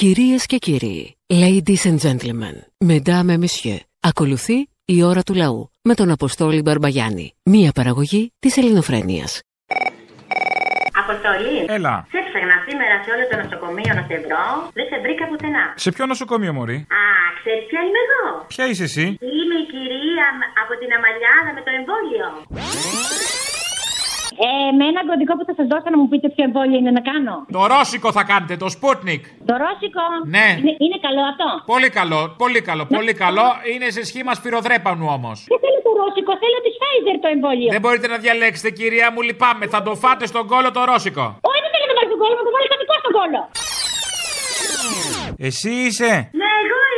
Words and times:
Κυρίες 0.00 0.46
και 0.46 0.56
κύριοι, 0.56 1.16
ladies 1.32 1.82
and 1.90 1.98
gentlemen, 2.06 2.56
mesdames 2.86 3.30
et 3.34 3.38
messieurs, 3.44 3.78
ακολουθεί 4.00 4.68
η 4.84 5.02
ώρα 5.02 5.22
του 5.22 5.34
λαού 5.34 5.70
με 5.82 5.94
τον 5.94 6.10
Αποστόλη 6.10 6.60
Μπαρμπαγιάννη, 6.62 7.34
μία 7.42 7.72
παραγωγή 7.72 8.32
της 8.38 8.56
ελληνοφρένειας. 8.56 9.40
Αποστολή. 11.02 11.58
Έλα. 11.76 12.06
Σε 12.10 12.18
έψαχνα 12.18 12.56
σήμερα 12.68 12.94
σε 13.04 13.10
όλο 13.14 13.24
το 13.30 13.36
νοσοκομείο 13.42 13.92
να 13.98 14.02
σε 14.08 14.16
βρω. 14.24 14.46
Δεν 14.78 14.86
σε 14.90 14.96
βρήκα 15.04 15.24
πουθενά. 15.28 15.64
Σε 15.84 15.90
ποιο 15.94 16.06
νοσοκομείο, 16.06 16.52
Μωρή; 16.52 16.78
Α, 17.02 17.04
ξέρεις 17.40 17.64
ποια 17.70 17.80
είμαι 17.86 18.00
εγώ; 18.06 18.22
Ποια 18.52 18.64
είσαι 18.70 18.84
εσύ; 18.90 19.04
Είμαι 19.36 19.56
η 19.64 19.66
κυρία 19.72 20.26
μ- 20.38 20.50
από 20.62 20.72
την 20.80 20.88
Αμαλιάδα 20.96 21.50
με 21.56 21.62
το 21.66 21.70
εμβόλιο. 21.78 22.26
Ε, 24.44 24.48
με 24.78 24.84
ένα 24.92 25.00
κωδικό 25.10 25.32
που 25.38 25.44
θα 25.48 25.54
σας 25.58 25.66
δώσω 25.72 25.88
να 25.94 25.98
μου 26.00 26.08
πείτε 26.10 26.26
ποιο 26.34 26.42
εμβόλιο 26.48 26.76
είναι 26.80 26.92
να 26.98 27.02
κάνω. 27.10 27.34
Το 27.56 27.62
ρώσικο 27.72 28.08
θα 28.18 28.22
κάνετε, 28.30 28.54
το 28.62 28.68
Sputnik. 28.76 29.22
Το 29.50 29.54
ρώσικο; 29.64 30.04
Ναι. 30.36 30.46
Είναι, 30.60 30.72
είναι 30.84 30.98
καλό 31.06 31.22
αυτό; 31.32 31.48
Πολύ 31.74 31.88
καλό, 31.98 32.20
πολύ 32.42 32.60
καλό, 32.68 32.84
πολύ 32.96 33.14
καλό. 33.24 33.46
Είναι 33.72 33.88
σε 33.96 34.02
σχήμα 34.10 34.32
σφυροδρέπανου 34.38 35.06
όμως. 35.18 35.36
Δεν 35.52 35.58
θέλω 35.64 35.80
το 35.86 35.92
ρώσικο, 36.02 36.32
θέλω 36.42 36.58
τη 36.66 36.70
Pfizer 36.80 37.16
το 37.24 37.28
εμβόλιο. 37.34 37.68
Δεν 37.76 37.82
μπορείτε 37.84 38.06
να 38.14 38.18
διαλέξετε, 38.24 38.68
κυρία 38.78 39.06
μου, 39.12 39.20
λυπάμαι. 39.28 39.64
Θα 39.74 39.80
το 39.86 39.92
φάτε 40.02 40.24
στον 40.32 40.44
κόλο 40.52 40.68
το 40.76 40.80
ρώσικο. 40.90 41.24
Όχι, 41.50 41.60
δεν 41.64 41.70
θέλω 41.72 41.84
να 41.86 41.90
το 41.92 41.96
βάλει 41.98 42.08
στον 42.10 42.20
κόλλο, 42.22 42.34
να 42.40 42.44
το 42.48 42.52
βάλει 42.54 42.66
δικό 42.82 42.96
στον 43.02 43.12
κόλλο. 43.18 43.40
Εσύ 45.48 45.70
είσαι; 45.86 46.10
Ναι, 46.40 46.50
εγώ 46.62 46.78
είμαι. 46.90 46.95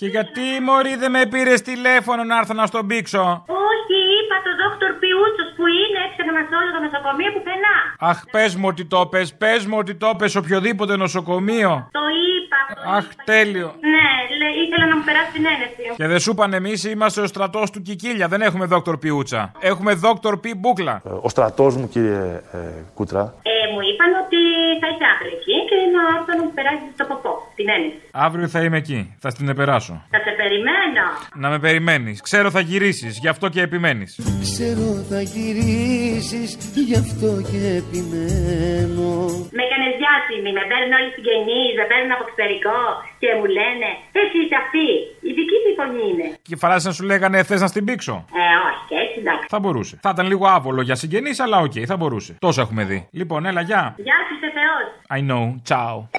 Και 0.00 0.06
γιατί, 0.06 0.44
Μωρή, 0.66 0.94
δεν 1.02 1.10
με 1.10 1.22
πήρες 1.32 1.60
τηλέφωνο 1.62 2.22
να 2.24 2.36
έρθω 2.40 2.54
να 2.54 2.66
στον 2.66 2.86
πήξω; 2.86 3.22
Όχι, 3.70 3.96
είπα 4.18 4.36
το 4.46 4.50
δόκτωρ 4.62 4.90
Πιούτσος 5.00 5.48
που 5.56 5.64
είναι 5.80 5.98
έψαχνα 6.06 6.40
σε 6.48 6.54
όλο 6.60 6.70
το 6.76 6.80
νοσοκομείο 6.86 7.30
πουθενά. 7.34 7.76
Αχ, 8.10 8.18
πες 8.34 8.50
μου 8.58 8.66
ότι 8.72 8.84
το 8.92 9.00
πες, 9.12 9.26
πες 9.42 9.60
μου 9.68 9.76
ότι 9.82 9.94
το 10.02 10.08
πες 10.18 10.32
οποιοδήποτε 10.40 10.92
νοσοκομείο. 10.96 11.72
Το 11.98 12.04
είπα. 12.26 12.58
το 12.84 12.90
Αχ, 12.96 13.04
είπα. 13.12 13.22
τέλειο. 13.32 13.68
Ναι, 13.94 14.08
λέ- 14.38 14.56
ήθελα 14.64 14.86
να 14.90 14.96
μου 14.96 15.04
περάσει 15.08 15.30
την 15.36 15.44
ένεση. 15.54 15.82
Και 15.96 16.06
δεν 16.06 16.18
σου 16.24 16.30
είπαν 16.30 16.52
εμείς 16.60 16.84
είμαστε 16.84 17.20
ο 17.20 17.26
στρατός 17.26 17.70
του 17.70 17.82
Κικίλια. 17.82 18.26
Δεν 18.28 18.40
έχουμε 18.48 18.64
δόκτωρ 18.66 18.96
Πιούτσα. 18.98 19.52
Έχουμε 19.70 19.92
δόκτωρ 19.94 20.34
Πι 20.42 20.50
Μπούκλα. 20.58 21.02
Ο 21.26 21.28
στρατός 21.28 21.76
μου, 21.76 21.88
κύριε 21.88 22.22
ε, 22.52 22.58
Κούτρα, 22.94 23.22
Ε, 23.42 23.54
μου 23.72 23.80
είπαν 23.88 24.10
ότι 24.24 24.40
θα 24.80 24.86
είσαι 24.92 25.06
αύριο 25.12 25.32
εκεί 25.38 25.56
και 25.68 25.69
να 25.94 26.00
έρθω 26.16 26.32
να 26.38 26.42
μου 26.44 26.52
περάσεις 26.56 26.90
το 27.00 27.04
ποπό, 27.10 27.32
την 27.58 27.66
ένεση. 27.76 27.98
Αύριο 28.26 28.46
θα 28.54 28.60
είμαι 28.64 28.76
εκεί. 28.76 29.00
Θα 29.22 29.28
στην 29.34 29.48
επεράσω. 29.54 29.94
Θα 30.14 30.18
σε 30.26 30.32
περιμένω. 30.40 31.04
Να 31.42 31.48
με 31.52 31.58
περιμένεις. 31.66 32.16
Ξέρω 32.28 32.48
θα 32.50 32.60
γυρίσεις, 32.60 33.12
γι' 33.22 33.28
αυτό 33.34 33.48
και 33.54 33.60
επιμένεις. 33.68 34.10
Ξέρω 34.46 34.86
θα 35.10 35.20
γυρίσεις, 35.32 36.48
γι' 36.88 36.98
αυτό 37.04 37.28
και 37.50 37.60
επιμένω 37.82 39.08
Με 39.56 39.62
έκανε 39.66 39.86
διάσημη, 40.00 40.50
με 40.58 40.62
παίρνουν 40.70 40.92
όλοι 40.98 41.08
οι 41.10 41.14
συγγενείς, 41.16 41.72
με 41.80 41.84
παίρνουν 41.90 42.10
από 42.16 42.22
εξωτερικό 42.26 42.78
και 43.22 43.28
μου 43.38 43.46
λένε 43.58 43.88
Εσύ 44.20 44.36
είσαι 44.42 44.56
αυτή. 44.64 44.88
Η 45.28 45.30
δική 45.38 45.56
μου 45.62 45.70
φωνή 45.78 46.04
είναι. 46.10 46.26
Και 46.48 46.56
φράση 46.62 46.86
να 46.88 46.92
σου 46.96 47.04
λέγανε 47.10 47.38
θες 47.48 47.60
να 47.64 47.68
στην 47.72 47.84
πήξω. 47.88 48.14
Ε, 48.42 48.44
όχι, 48.68 48.82
και 48.88 48.96
έτσι 49.04 49.16
εντάξει. 49.22 49.46
Θα 49.54 49.58
μπορούσε. 49.62 49.94
Θα 50.04 50.10
ήταν 50.14 50.26
λίγο 50.32 50.44
άβολο 50.56 50.80
για 50.88 50.94
συγγενείς, 51.02 51.36
αλλά 51.44 51.56
οκ, 51.66 51.76
θα 51.90 51.96
μπορούσε. 52.00 52.32
Τόσο 52.46 52.60
έχουμε 52.64 52.82
δει. 52.90 52.98
Λοιπόν, 53.20 53.40
έλα, 53.50 53.60
γεια. 53.70 53.82
Γεια 54.08 54.18
σου, 54.26 54.34
σε 54.42 54.48
Θεός. 54.56 54.86
I 55.18 55.20
know. 55.30 55.44
Ciao. 55.70 55.79
Ciao. 55.80 56.10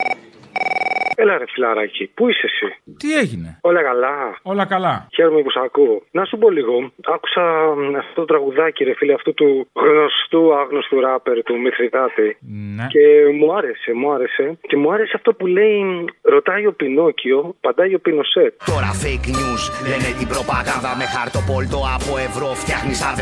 Έλα 1.21 1.37
ρε 1.37 1.47
φιλαράκι, 1.53 2.11
πού 2.15 2.29
είσαι 2.29 2.47
εσύ; 2.51 2.67
Τι 3.01 3.09
έγινε; 3.21 3.49
Όλα 3.61 3.81
καλά. 3.83 4.15
Όλα 4.41 4.65
καλά. 4.65 5.07
Χαίρομαι 5.15 5.41
που 5.41 5.51
σ' 5.51 5.61
ακούω. 5.65 6.01
Να 6.11 6.25
σου 6.25 6.37
πω 6.37 6.49
λίγο. 6.49 6.91
Άκουσα 7.15 7.43
μ, 7.77 7.95
αυτό 7.95 8.13
το 8.21 8.25
τραγουδάκι, 8.25 8.83
ρε 8.83 8.93
φίλε, 8.93 9.13
αυτού 9.13 9.33
του 9.33 9.67
γνωστού 9.73 10.41
άγνωστου 10.59 10.99
ράπερ 10.99 11.43
του 11.43 11.59
Μηθριδάτη. 11.59 12.37
Ναι. 12.75 12.87
Και 12.93 13.03
μου 13.37 13.47
άρεσε, 13.57 13.93
μου 13.93 14.11
άρεσε. 14.13 14.45
Και 14.69 14.77
μου 14.77 14.91
άρεσε 14.93 15.13
αυτό 15.15 15.33
που 15.33 15.45
λέει: 15.47 15.83
μ, 15.83 16.05
Ρωτάει 16.21 16.65
ο 16.71 16.73
Πινόκιο, 16.73 17.55
παντάει 17.61 17.93
ο 17.95 17.99
Πινοσέτ. 17.99 18.53
Τώρα 18.71 18.89
fake 19.01 19.27
news 19.37 19.63
λένε 19.89 20.09
την 20.19 20.27
προπαγάνδα 20.33 20.91
με 20.99 21.05
χαρτοπόλτο 21.15 21.79
από 21.95 22.11
ευρώ. 22.27 22.49
Φτιάχνεις 22.61 22.97
στα 23.01 23.11
30 23.19 23.21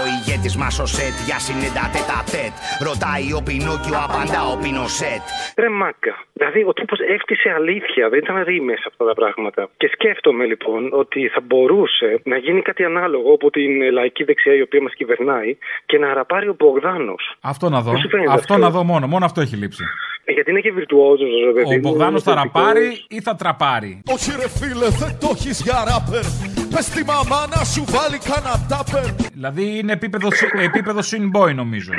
ο 0.00 0.04
ηγέτης 0.14 0.54
μας 0.62 0.74
ο 0.84 0.86
σετ 0.96 1.16
για 1.28 1.38
συνέντα 1.46 1.84
τέτα 1.94 2.18
τέτ. 2.34 2.52
Ρωτάει 2.88 3.28
ο 3.38 3.40
Πινόκιο, 3.48 3.96
απαντά 4.06 4.40
ο 4.52 4.54
Πινοσέτ. 4.62 5.24
Ρε 5.62 5.68
μάκα. 5.80 6.14
Δηλαδή 6.38 6.60
ο 6.70 6.72
τύπο 6.78 6.94
έφτιασε 7.38 7.56
αλήθεια, 7.60 8.08
δεν 8.08 8.18
ήταν 8.18 8.42
ρήμες 8.44 8.80
αυτά 8.86 9.04
τα 9.04 9.14
πράγματα. 9.14 9.68
Και 9.76 9.88
σκέφτομαι 9.92 10.44
λοιπόν 10.44 10.88
ότι 10.92 11.28
θα 11.28 11.40
μπορούσε 11.46 12.20
να 12.24 12.36
γίνει 12.36 12.62
κάτι 12.62 12.84
ανάλογο 12.84 13.32
από 13.32 13.50
την 13.50 13.82
ε, 13.82 13.90
λαϊκή 13.90 14.24
δεξιά 14.24 14.54
η 14.54 14.62
οποία 14.62 14.82
μας 14.82 14.94
κυβερνάει 14.94 15.56
και 15.86 15.98
να 15.98 16.10
αραπάρει 16.10 16.48
ο 16.48 16.56
Μπογδάνος. 16.58 17.36
Αυτό 17.40 17.68
να 17.68 17.80
δω. 17.80 17.90
Δεν 17.90 18.00
σου 18.00 18.08
φαίνεται 18.08 18.32
Αυτό 18.32 18.54
αυτό; 18.54 18.64
να 18.64 18.70
δω 18.70 18.84
μόνο. 18.84 19.06
Μόνο 19.06 19.24
αυτό 19.24 19.40
έχει 19.40 19.56
λείψει. 19.56 19.84
Γιατί 20.34 20.50
είναι 20.50 20.60
και 20.60 20.72
βιρτουόζος, 20.72 21.30
ρε 21.44 21.52
παιδί. 21.52 21.74
Ο 21.74 21.78
μου, 21.78 21.80
Μπογδάνος 21.80 22.22
θα 22.22 22.32
είναι 22.32 22.40
ραπάρει 22.42 22.88
ή 23.08 23.20
θα 23.20 23.34
τραπάρει; 23.34 24.02
Όχι 24.14 24.30
ρε 24.40 24.48
φίλε 24.58 24.88
δεν 25.02 25.12
το 25.20 25.28
έχεις 25.34 25.62
για 25.64 25.78
ράπερ 25.88 26.24
Πες 26.74 26.86
τη 26.94 27.02
μαμά 27.12 27.40
να 27.54 27.60
σου 27.72 27.82
βάλει 27.94 28.18
κανένα 28.28 28.54
τάπερ 28.72 29.06
Δηλαδή 29.32 29.64
είναι 29.78 29.92
επίπεδο, 29.92 30.28
επίπεδο 30.70 31.00
boy 31.36 31.54
νομίζω. 31.54 31.92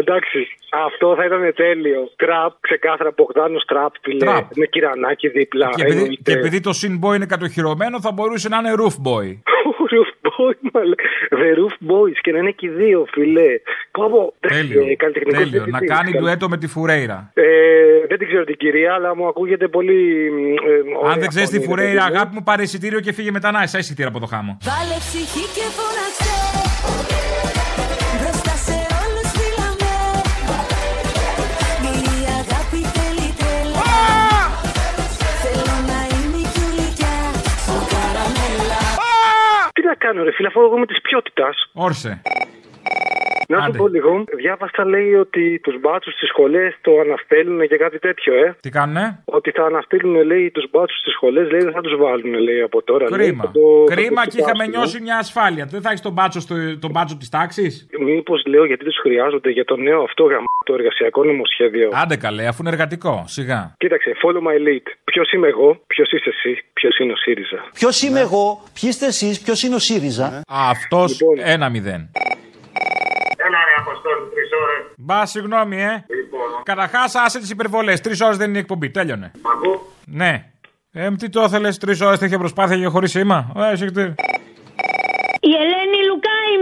Εντάξει, 0.00 0.38
αυτό 0.86 1.14
θα 1.16 1.24
ήταν 1.24 1.52
τέλειο. 1.54 2.00
Τραπ, 2.16 2.52
ξεκάθαρα 2.60 3.12
Μπογδάνος 3.16 3.64
τραπ, 3.64 3.92
φίλε. 4.02 4.18
Τραπ. 4.18 4.44
Με 4.56 4.66
κυρανάκι 4.66 5.28
δίπλα. 5.28 5.68
Και 5.76 5.82
επειδή, 5.82 5.98
εννοείται. 5.98 6.22
και 6.22 6.32
επειδή 6.38 6.60
το 6.60 6.70
boy 7.02 7.14
είναι 7.14 7.26
κατοχυρωμένο, 7.26 8.00
θα 8.00 8.12
μπορούσε 8.12 8.48
να 8.48 8.56
είναι 8.58 8.72
roof 8.80 8.96
boy. 9.08 9.26
Roof 9.94 10.10
boy, 10.28 10.54
μαλε. 10.72 10.94
The 11.30 11.50
Roof 11.60 11.76
Boys 11.90 12.18
και 12.20 12.32
να 12.32 12.38
είναι 12.38 12.50
και 12.50 12.66
οι 12.66 12.68
δύο, 12.70 13.06
φιλέ. 13.10 13.50
Πω, 13.90 14.08
πω. 14.10 14.34
Τέλειο. 14.48 14.80
Ε, 14.90 14.94
καλλιτεχνικός 14.94 15.42
Τέλειο. 15.42 15.58
Να 15.58 15.64
διευθυντής. 15.64 15.96
κάνει 15.96 16.10
ντουέτο 16.18 16.48
με 16.48 16.56
τη 16.58 16.66
Φουρέιρα. 16.66 17.30
Ε, 17.34 17.44
δεν 18.08 18.18
την 18.18 18.26
ξέρω 18.28 18.44
την 18.44 18.56
κυρία, 18.56 18.94
αλλά 18.94 19.16
μου 19.16 19.26
ακούγεται 19.26 19.68
πολύ. 19.68 20.28
Ε, 21.04 21.10
Αν 21.10 21.20
δεν 21.20 21.28
ξέρεις 21.28 21.48
τη 21.50 21.60
Φουρέιρα, 21.60 22.04
αγάπη 22.04 22.34
μου, 22.34 22.42
πάρε 22.42 22.62
εισιτήριο 22.62 23.00
και 23.00 23.12
φύγε 23.12 23.30
μετά 23.30 23.50
να 23.50 23.62
είσαι 23.62 23.78
εισιτήριο 23.78 24.10
από 24.10 24.20
το 24.20 24.26
χάμο. 24.26 24.58
Βάλε 24.62 24.96
ψυχή 24.98 25.44
και 25.56 25.66
φώναξε 25.76 26.63
κάνω, 40.04 40.22
ρε 40.22 40.32
φίλε, 40.32 40.48
αφού 40.48 40.60
εγώ 40.60 40.76
είμαι 40.76 40.86
της 40.86 41.00
ποιότητας. 41.06 41.56
Όρσε. 41.72 42.22
Να 43.48 43.56
σου 43.58 43.64
Άντε. 43.68 43.78
πω 43.78 43.86
λίγο. 43.88 44.24
Διάβασα, 44.36 44.84
λέει, 44.84 45.14
ότι 45.14 45.60
τους 45.62 45.80
μπάτσους 45.80 46.12
στις 46.14 46.28
σχολές 46.28 46.76
το 46.80 46.90
αναστέλνουν 47.00 47.68
και 47.68 47.76
κάτι 47.76 47.98
τέτοιο, 47.98 48.34
ε. 48.44 48.56
Τι 48.60 48.70
κάνουνε; 48.70 49.22
Ότι 49.24 49.50
θα 49.50 49.64
αναστείλουν, 49.64 50.22
λέει, 50.26 50.50
τους 50.50 50.66
μπάτσους 50.70 50.98
στις 50.98 51.12
σχολές, 51.12 51.50
λέει, 51.50 51.60
δεν 51.60 51.72
θα 51.72 51.80
τους 51.80 51.96
βάλουν, 51.96 52.34
λέει, 52.34 52.60
από 52.60 52.82
τώρα. 52.82 53.04
λέει, 53.10 53.18
Κρίμα. 53.18 53.44
θα 53.44 53.50
το- 53.50 53.84
θα 53.88 53.94
Κρίμα 53.94 54.22
το 54.24 54.30
και 54.30 54.38
είχαμε 54.38 54.64
φτιάξουν, 54.64 54.72
νιώσει 54.80 55.00
μια 55.00 55.16
ασφάλεια. 55.18 55.64
Δεν 55.64 55.80
θα 55.82 55.88
έχεις 55.88 56.00
τον 56.00 56.12
μπάτσο, 56.12 56.40
στο, 56.40 56.54
τον 56.78 56.90
μπάτσο 56.90 57.16
της 57.16 57.28
τάξης; 57.28 57.86
Μήπως 57.98 58.42
λέω 58.46 58.64
γιατί 58.64 58.84
τους 58.84 58.98
χρειάζονται 59.02 59.50
για 59.50 59.64
το 59.64 59.76
νέο 59.76 60.02
αυτό 60.02 60.24
γαμ... 60.24 60.44
το 60.64 60.74
εργασιακό 60.74 61.24
νομοσχέδιο. 61.24 61.90
Άντε 62.02 62.16
καλέ, 62.16 62.46
αφού 62.46 62.58
είναι 62.62 62.70
εργατικό. 62.70 63.24
Σιγά. 63.26 63.74
Κοίταξε, 63.78 64.10
follow 64.22 64.42
my 64.48 64.58
lead. 64.68 64.86
Ποιος 65.04 65.32
είμαι 65.32 65.48
εγώ, 65.48 65.80
ποιος 65.86 66.12
είσαι 66.12 66.28
εσύ, 66.34 66.62
ποιος 66.72 66.98
είναι 66.98 67.12
ο 67.12 67.16
ΣΥΡΙΖΑ. 67.16 67.64
Ποιος 67.74 68.02
είμαι 68.02 68.20
εγώ, 68.20 68.62
ποιοι 68.80 68.88
είστε 68.92 69.06
εσείς, 69.06 69.40
ποιος 69.42 69.62
είναι 69.62 69.74
ο 69.74 69.78
ΣΥΡΙΖΑ; 69.78 70.40
Αυτός 70.48 71.20
Λοιπόν. 71.20 71.38
ένα 71.54 71.68
μηδέν. 71.68 72.10
Έλα 73.46 73.58
ρε 73.68 73.74
Αποστόλη, 73.82 74.22
τρεις 74.34 74.50
ώρες. 74.62 74.83
Μπα, 74.98 75.26
συγγνώμη, 75.26 75.82
ε. 75.82 76.04
Λοιπόν, 76.08 76.40
Καταρχάς, 76.62 77.14
άσε 77.14 77.38
τις 77.38 77.50
υπερβολές. 77.50 78.00
Τρεις 78.00 78.20
ώρες 78.20 78.36
δεν 78.36 78.48
είναι 78.48 78.56
η 78.58 78.60
εκπομπή. 78.60 78.90
Τέλειωνε. 78.90 79.30
μ' 79.42 79.48
ακού. 79.48 79.80
Ναι. 80.06 80.50
Ε, 80.92 81.10
τι 81.10 81.28
το 81.28 81.42
ήθελε, 81.42 81.72
τρεις 81.72 82.00
ώρες 82.00 82.18
τέτοια 82.18 82.38
προσπάθεια 82.38 82.76
για 82.76 82.88
χωρίς 82.90 83.10
σήμα. 83.10 83.52
Ε, 83.72 83.76
συγχτήρ. 83.76 84.06
Η 85.40 85.52
Ελένη 85.62 85.93
Λουκά 85.93 85.93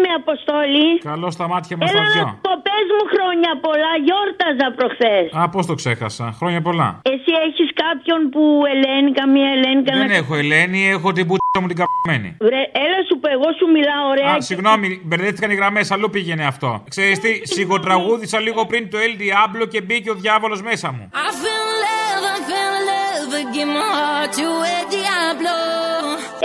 είμαι, 0.02 0.12
Αποστόλη. 0.22 0.86
Καλό 1.10 1.28
στα 1.36 1.46
μάτια 1.52 1.74
μας 1.76 1.90
Έλα 1.90 2.00
τα 2.00 2.06
να 2.06 2.12
δυο. 2.14 2.24
σου 2.28 2.38
πω, 2.46 2.52
πες 2.66 2.86
μου 2.96 3.04
χρόνια 3.14 3.50
πολλά, 3.66 3.92
γιόρταζα 4.06 4.66
προχθές. 4.78 5.24
Α, 5.40 5.42
πώς 5.54 5.64
το 5.70 5.74
ξέχασα. 5.80 6.26
Χρόνια 6.38 6.60
πολλά. 6.68 6.88
Εσύ 7.12 7.32
έχεις 7.46 7.68
κάποιον 7.84 8.20
που 8.32 8.42
Ελένη, 8.72 9.10
καμία 9.20 9.48
Ελένη, 9.56 9.80
Δεν 9.82 9.84
κανένα... 9.90 10.14
έχω 10.22 10.32
Ελένη, 10.42 10.80
έχω 10.96 11.08
την 11.16 11.24
πούτσα 11.28 11.58
μου 11.60 11.66
την 11.70 11.78
καπμένη. 11.80 12.28
Βρε, 12.46 12.62
έλα 12.84 12.98
σου 13.08 13.14
πω, 13.20 13.26
εγώ 13.36 13.48
σου 13.58 13.66
μιλάω 13.76 14.04
ωραία. 14.12 14.30
Α, 14.30 14.34
και- 14.34 14.46
συγγνώμη, 14.50 14.86
μπερδεύτηκαν 15.08 15.50
οι 15.52 15.56
γραμμές, 15.60 15.86
αλλού 15.94 16.08
πήγαινε 16.14 16.44
αυτό. 16.52 16.70
Ξέρεις 16.94 17.18
τι, 17.24 17.32
σιγοτραγούδησα 17.54 18.38
λίγο 18.46 18.60
πριν 18.70 18.82
το 18.90 18.98
El 19.06 19.12
Diablo 19.22 19.64
και 19.72 19.80
μπήκε 19.86 20.10
ο 20.10 20.14
διάβολος 20.14 20.60
μέσα 20.62 20.88
μου. 20.96 21.04
I 21.12 21.28
fell 21.42 21.68
in 21.72 21.78
love, 21.84 22.24
I 22.34 22.38
fell 22.48 22.74
in 22.80 22.84
love 22.90 23.32
I 23.40 23.42
give 23.54 23.70
my 23.78 23.90
heart 23.98 24.30
to 24.38 24.46
a 24.74 24.78
Diablo 24.94 25.56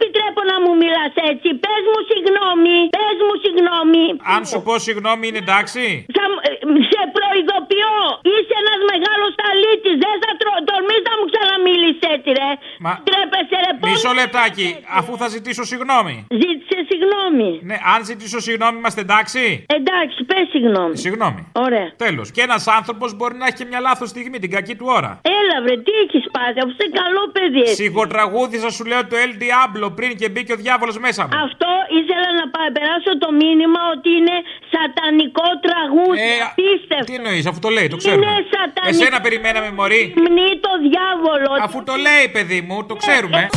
μου 0.63 0.71
μιλάς 0.81 1.13
έτσι. 1.31 1.47
Πες 1.63 1.81
μου 1.91 1.99
συγγνώμη, 2.11 2.77
πες 2.97 3.17
μου 3.27 3.35
συγγνώμη. 3.43 4.05
Αν 4.35 4.41
σου 4.49 4.59
πω 4.65 4.73
συγγνώμη, 4.87 5.23
είναι 5.29 5.41
εντάξει. 5.45 5.83
Θα, 6.17 6.23
μ- 6.31 6.41
ε, 6.49 6.51
σε 6.91 7.01
προειδοποιώ, 7.17 7.95
είσαι 8.33 8.55
ένας 8.63 8.81
μεγάλος 8.91 9.31
ταλίτης. 9.41 9.95
Δεν 10.05 10.15
θα 10.23 10.31
τρο... 10.41 10.51
τολμείς 10.69 11.01
να 11.09 11.13
μου 11.19 11.25
ξαναμίλεις 11.31 11.97
έτσι, 12.13 12.29
ρε. 12.39 12.49
Μα- 12.85 12.97
Τρέπεσαι, 13.07 13.57
ρε. 13.65 13.71
πώς- 13.79 13.89
Μισό 13.91 14.11
λεπτάκι, 14.21 14.67
αφού 14.99 15.11
θα 15.21 15.27
ζητήσω 15.35 15.63
συγγνώμη. 15.71 16.15
Ζήτησε 16.43 16.77
συγγνώμη. 16.91 17.49
Ναι, 17.69 17.77
αν 17.93 17.99
ζητήσω 18.09 18.39
συγγνώμη, 18.47 18.75
είμαστε 18.81 19.01
εντάξει; 19.07 19.41
Εντάξει, 19.79 20.17
πες 20.29 20.45
συγγνώμη. 20.53 20.95
Συγγνώμη. 21.05 21.41
Ωραία. 21.65 21.87
Τέλος. 22.05 22.27
Και 22.35 22.41
ένας 22.47 22.63
άνθρωπος 22.77 23.09
μπορεί 23.17 23.35
να 23.41 23.45
έχει 23.47 23.57
και 23.61 23.67
μια 23.71 23.79
λάθος 23.87 24.09
στιγμή, 24.13 24.37
την 24.43 24.51
κακή 24.55 24.75
του 24.79 24.87
ώρα. 24.99 25.11
Έλα 25.21 25.35
Έλα 25.49 25.57
βρε, 25.65 25.75
τι 25.87 25.93
έχεις 26.03 26.23
πάθει, 26.35 26.59
αφού 26.63 26.71
είσαι 26.77 26.89
καλό 27.01 27.23
παιδί. 27.35 27.61
εσύ. 27.61 27.75
Σιγοτραγούδισα 27.83 28.69
σου 28.77 28.83
λέω 28.91 29.01
το 29.11 29.15
El 29.25 29.31
Diablo 29.43 29.87
πριν 29.97 30.11
και 30.19 30.27
μπήκε 30.29 30.51
ο 30.57 30.59
διάβολος 30.63 30.97
μέσα 31.05 31.21
μου. 31.23 31.33
Αυτό 31.47 31.69
ήθελα 31.99 32.29
να 32.39 32.45
πα- 32.53 32.71
περάσω 32.77 33.11
το 33.23 33.29
μήνυμα 33.41 33.81
ότι 33.95 34.09
είναι 34.19 34.35
σατανικό 34.73 35.47
τραγούδι. 35.65 36.29
Ε, 36.31 36.56
Απίστευτο. 36.57 37.05
Τι 37.05 37.13
εννοείς, 37.13 37.45
αφού 37.45 37.59
το 37.59 37.69
λέει, 37.69 37.87
το 37.87 37.97
ξέρουμε. 37.97 38.25
Είναι 38.25 38.45
σατανικό. 38.51 39.03
Εσένα 39.03 39.21
περιμέναμε, 39.21 39.71
Μωρή. 39.71 40.13
Μνή 40.15 40.49
το 40.65 40.69
διάβολος. 40.89 41.59
Αφού 41.61 41.83
το 41.83 41.95
λέει, 41.95 42.29
παιδί 42.31 42.61
μου, 42.67 42.85
το 42.85 42.95
ξέρουμε. 42.95 43.49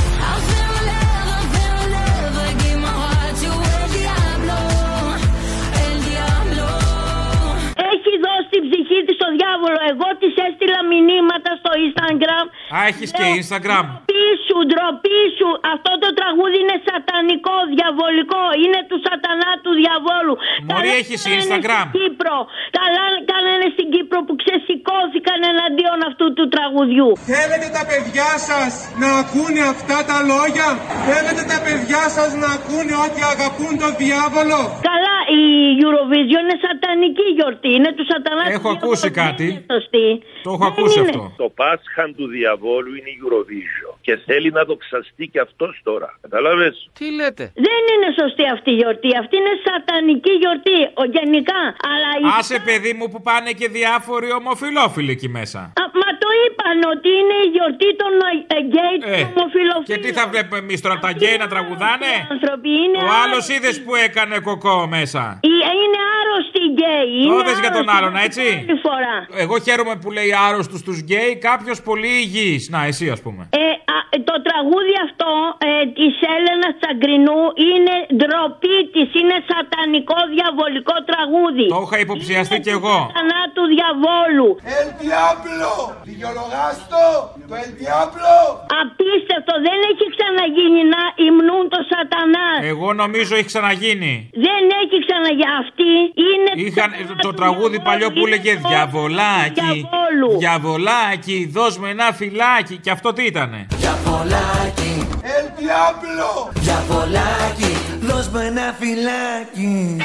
Δώσει 8.91 8.99
την 8.99 8.99
ψυχή 8.99 9.01
της 9.07 9.15
στο 9.21 9.29
διάβολο. 9.39 9.79
Εγώ 9.93 10.09
της 10.23 10.35
έστειλα 10.47 10.81
μηνύματα 10.93 11.51
στο 11.61 11.71
Instagram. 11.87 12.45
Α, 12.77 12.79
έχεις 12.91 13.09
και 13.19 13.25
Instagram. 13.41 13.85
Ντροπή 13.87 14.27
σου, 14.47 14.57
ντροπή 14.71 15.21
σου. 15.39 15.49
Αυτό 15.75 15.91
το 16.05 16.11
τραγούδι 16.19 16.57
είναι 16.63 16.79
σατανικό, 16.89 17.57
διαβολικό. 17.75 18.43
Είναι 18.63 18.81
του 18.91 18.99
σατανά 19.07 19.51
του 19.65 19.73
διαβόλου. 19.83 20.35
Μωρή, 20.69 20.89
Καλά 20.89 20.93
έχεις 21.01 21.21
κάνανε 21.23 21.41
Instagram. 21.41 21.85
Στην 21.87 21.97
Κύπρο. 21.99 22.37
Καλά 22.79 23.05
κάνανε 23.33 23.67
στην 23.75 23.87
Κύπρο 23.95 24.19
που 24.27 24.35
ξεσηκώθηκαν 24.43 25.39
εναντίον 25.53 25.99
αυτού 26.09 26.27
του 26.37 26.47
τραγουδιού. 26.55 27.09
Θέλετε 27.33 27.69
τα 27.79 27.85
παιδιά 27.91 28.31
σας 28.49 28.71
να 29.03 29.09
ακούνε 29.23 29.63
αυτά 29.75 29.99
τα 30.11 30.19
λόγια; 30.33 30.67
Θέλετε 31.11 31.43
τα 31.53 31.59
παιδιά 31.67 32.03
σας 32.17 32.31
να 32.43 32.49
ακούνε 32.59 32.95
ότι 33.07 33.21
αγαπούν 33.33 33.73
τον 33.83 33.93
διάβολο; 34.03 34.59
Καλά, 34.91 35.17
η 35.41 35.43
Eurovision 35.83 36.43
είναι 36.47 36.59
σατανική 36.67 37.27
γιορτή. 37.37 37.71
Είναι 37.79 37.91
του 37.97 38.05
σατανά 38.13 38.45
του 38.45 38.57
Έχω 38.59 38.71
διαβόλου. 38.71 38.80
Ακούσει 38.83 39.09
Δεν 39.11 39.13
κάτι; 39.23 39.47
είναι 39.51 39.65
σωστή. 39.77 40.07
Το 40.47 40.51
έχω 40.57 40.65
Δεν 40.65 40.73
ακούσει 40.73 40.99
είναι. 40.99 41.09
αυτό. 41.09 41.23
Το 41.43 41.49
Πάσχα 41.61 42.05
του 42.17 42.27
διαβόλου 42.37 42.91
είναι 42.99 43.11
η 43.15 43.19
Eurovision. 43.25 43.93
Και 44.07 44.15
θέλει 44.27 44.51
να 44.59 44.63
το 44.69 44.75
ξαστεί 44.85 45.25
και 45.33 45.41
αυτός 45.47 45.73
τώρα. 45.89 46.09
Καταλάβες. 46.25 46.75
Τι 46.99 47.07
λέτε; 47.19 47.45
Δεν 47.67 47.81
είναι 47.93 48.09
σωστή 48.21 48.45
αυτή 48.57 48.71
η 48.75 48.79
γιορτή. 48.81 49.11
Αυτή 49.23 49.35
είναι 49.41 49.55
σατανική 49.67 50.33
γιορτή. 50.43 50.79
Ο, 51.01 51.05
γενικά. 51.17 51.61
Αλλά 51.93 52.11
η... 52.23 52.25
Άσε, 52.39 52.57
παιδί 52.69 52.93
μου, 52.99 53.07
που 53.13 53.21
πάνε 53.29 53.51
και 53.61 53.69
διάφοροι 53.79 54.29
ομοφιλόφιλοι 54.41 55.11
εκεί 55.17 55.29
μέσα. 55.39 55.61
Α, 55.83 55.85
μα 56.03 56.09
το 56.23 56.29
είπαν 56.43 56.77
ότι 56.95 57.09
είναι 57.21 57.37
η 57.47 57.49
γιορτή 57.55 57.91
των 58.03 58.13
ε, 58.57 58.61
γκέι 58.67 58.97
των 59.05 59.13
Ε, 59.13 59.23
ομοφυλοφίλων. 59.33 59.89
Και 59.91 59.97
τι 60.05 60.11
θα 60.19 60.25
βλέπουμε 60.33 60.59
εμείς 60.65 60.79
τώρα, 60.85 60.97
τα 61.05 61.11
γκέι 61.17 61.37
να 61.45 61.49
τραγουδάνε; 61.53 62.13
άνθρωποι 62.35 62.71
είναι 62.83 62.99
Ο 63.09 63.11
άλλος 63.23 63.45
είδες 63.55 63.75
που 63.85 63.93
έκανε 64.07 64.37
κοκό 64.49 64.77
μέσα. 64.97 65.23
Οι- 65.49 65.49
Είναι 65.81 66.01
άρρωστοι 66.19 66.63
γκέι. 66.75 67.17
Το 67.27 67.33
είναι 67.33 67.41
είδες 67.41 67.59
για 67.65 67.73
τον 67.79 67.87
άρρωστοι. 67.89 67.97
άλλον, 67.97 68.15
έτσι; 68.27 68.45
Άλλη 68.71 68.81
φορά. 68.89 69.17
Εγώ 69.45 69.57
χαίρομαι 69.67 69.95
που 70.03 70.09
λέει 70.17 70.31
άρρωστου 70.47 70.79
τους 70.87 70.99
γκέι, 71.07 71.33
κάποιος 71.49 71.79
πολύ 71.89 72.11
υγιής. 72.23 72.63
Να, 72.73 72.81
εσύ 72.91 73.07
ας 73.17 73.21
πούμε. 73.25 73.43
Ε, 73.65 73.69
α, 73.95 73.99
το 74.29 74.37
τραγούδι 74.49 74.95
αυτό 75.09 75.31
ε, 75.69 75.73
της 75.99 76.13
Έλενας 76.35 76.75
Τσαγκρινού 76.81 77.41
είναι 77.69 77.95
ντροπή 78.19 78.79
της, 78.95 79.09
είναι 79.21 79.37
σατανικό 79.51 80.19
διαβολικό 80.35 80.97
τραγούδι. 81.11 81.67
Το 81.77 81.81
είχα 81.85 81.99
υποψιαστεί 82.07 82.57
κι 82.65 82.73
εγώ. 82.79 82.97
Σατανά 83.07 83.43
του 83.55 83.65
διαβόλου. 83.75 84.49
El 84.79 84.89
Diablo. 85.01 85.73
Δικαιολογάστο. 86.11 87.03
Το 87.51 87.55
El 87.65 87.71
Diablo. 87.81 88.35
Απίστευτο, 88.83 89.53
δεν 89.67 89.79
έχει 89.91 90.07
ξαναγίνει 90.15 90.83
να 90.95 91.03
υμνούν 91.27 91.65
το 91.75 91.81
σατανά. 91.91 92.49
Εγώ 92.73 92.89
νομίζω 93.03 93.33
έχει 93.39 93.49
ξαναγίνει. 93.53 94.15
Δεν 94.47 94.63
έχει 94.83 94.97
ξαναγίνει. 95.07 95.49
Αυτή 95.63 95.93
είναι 96.29 96.51
Είχαν 96.67 96.91
το 97.27 97.33
τραγούδι 97.35 97.81
παλιό 97.81 98.09
που 98.13 98.27
έλεγε 98.27 98.60
Διαβολάκι, 98.69 99.53
Διαβόλου. 99.55 100.39
Διαβολάκι, 100.39 101.51
δώσ' 101.53 101.79
με 101.79 101.89
ένα 101.91 102.13
φυλάκι. 102.13 102.77
Και 102.77 102.91
αυτό 102.91 103.13
τι 103.13 103.25
ήτανε; 103.25 103.67
Διαβολάκι. 103.77 105.09
El 105.23 105.47
Diablo. 105.59 106.51
Διαβολάκι, 106.53 107.77
δώσ' 108.01 108.29
μου 108.29 108.39
ένα 108.39 108.75
φυλάκι. 108.79 109.97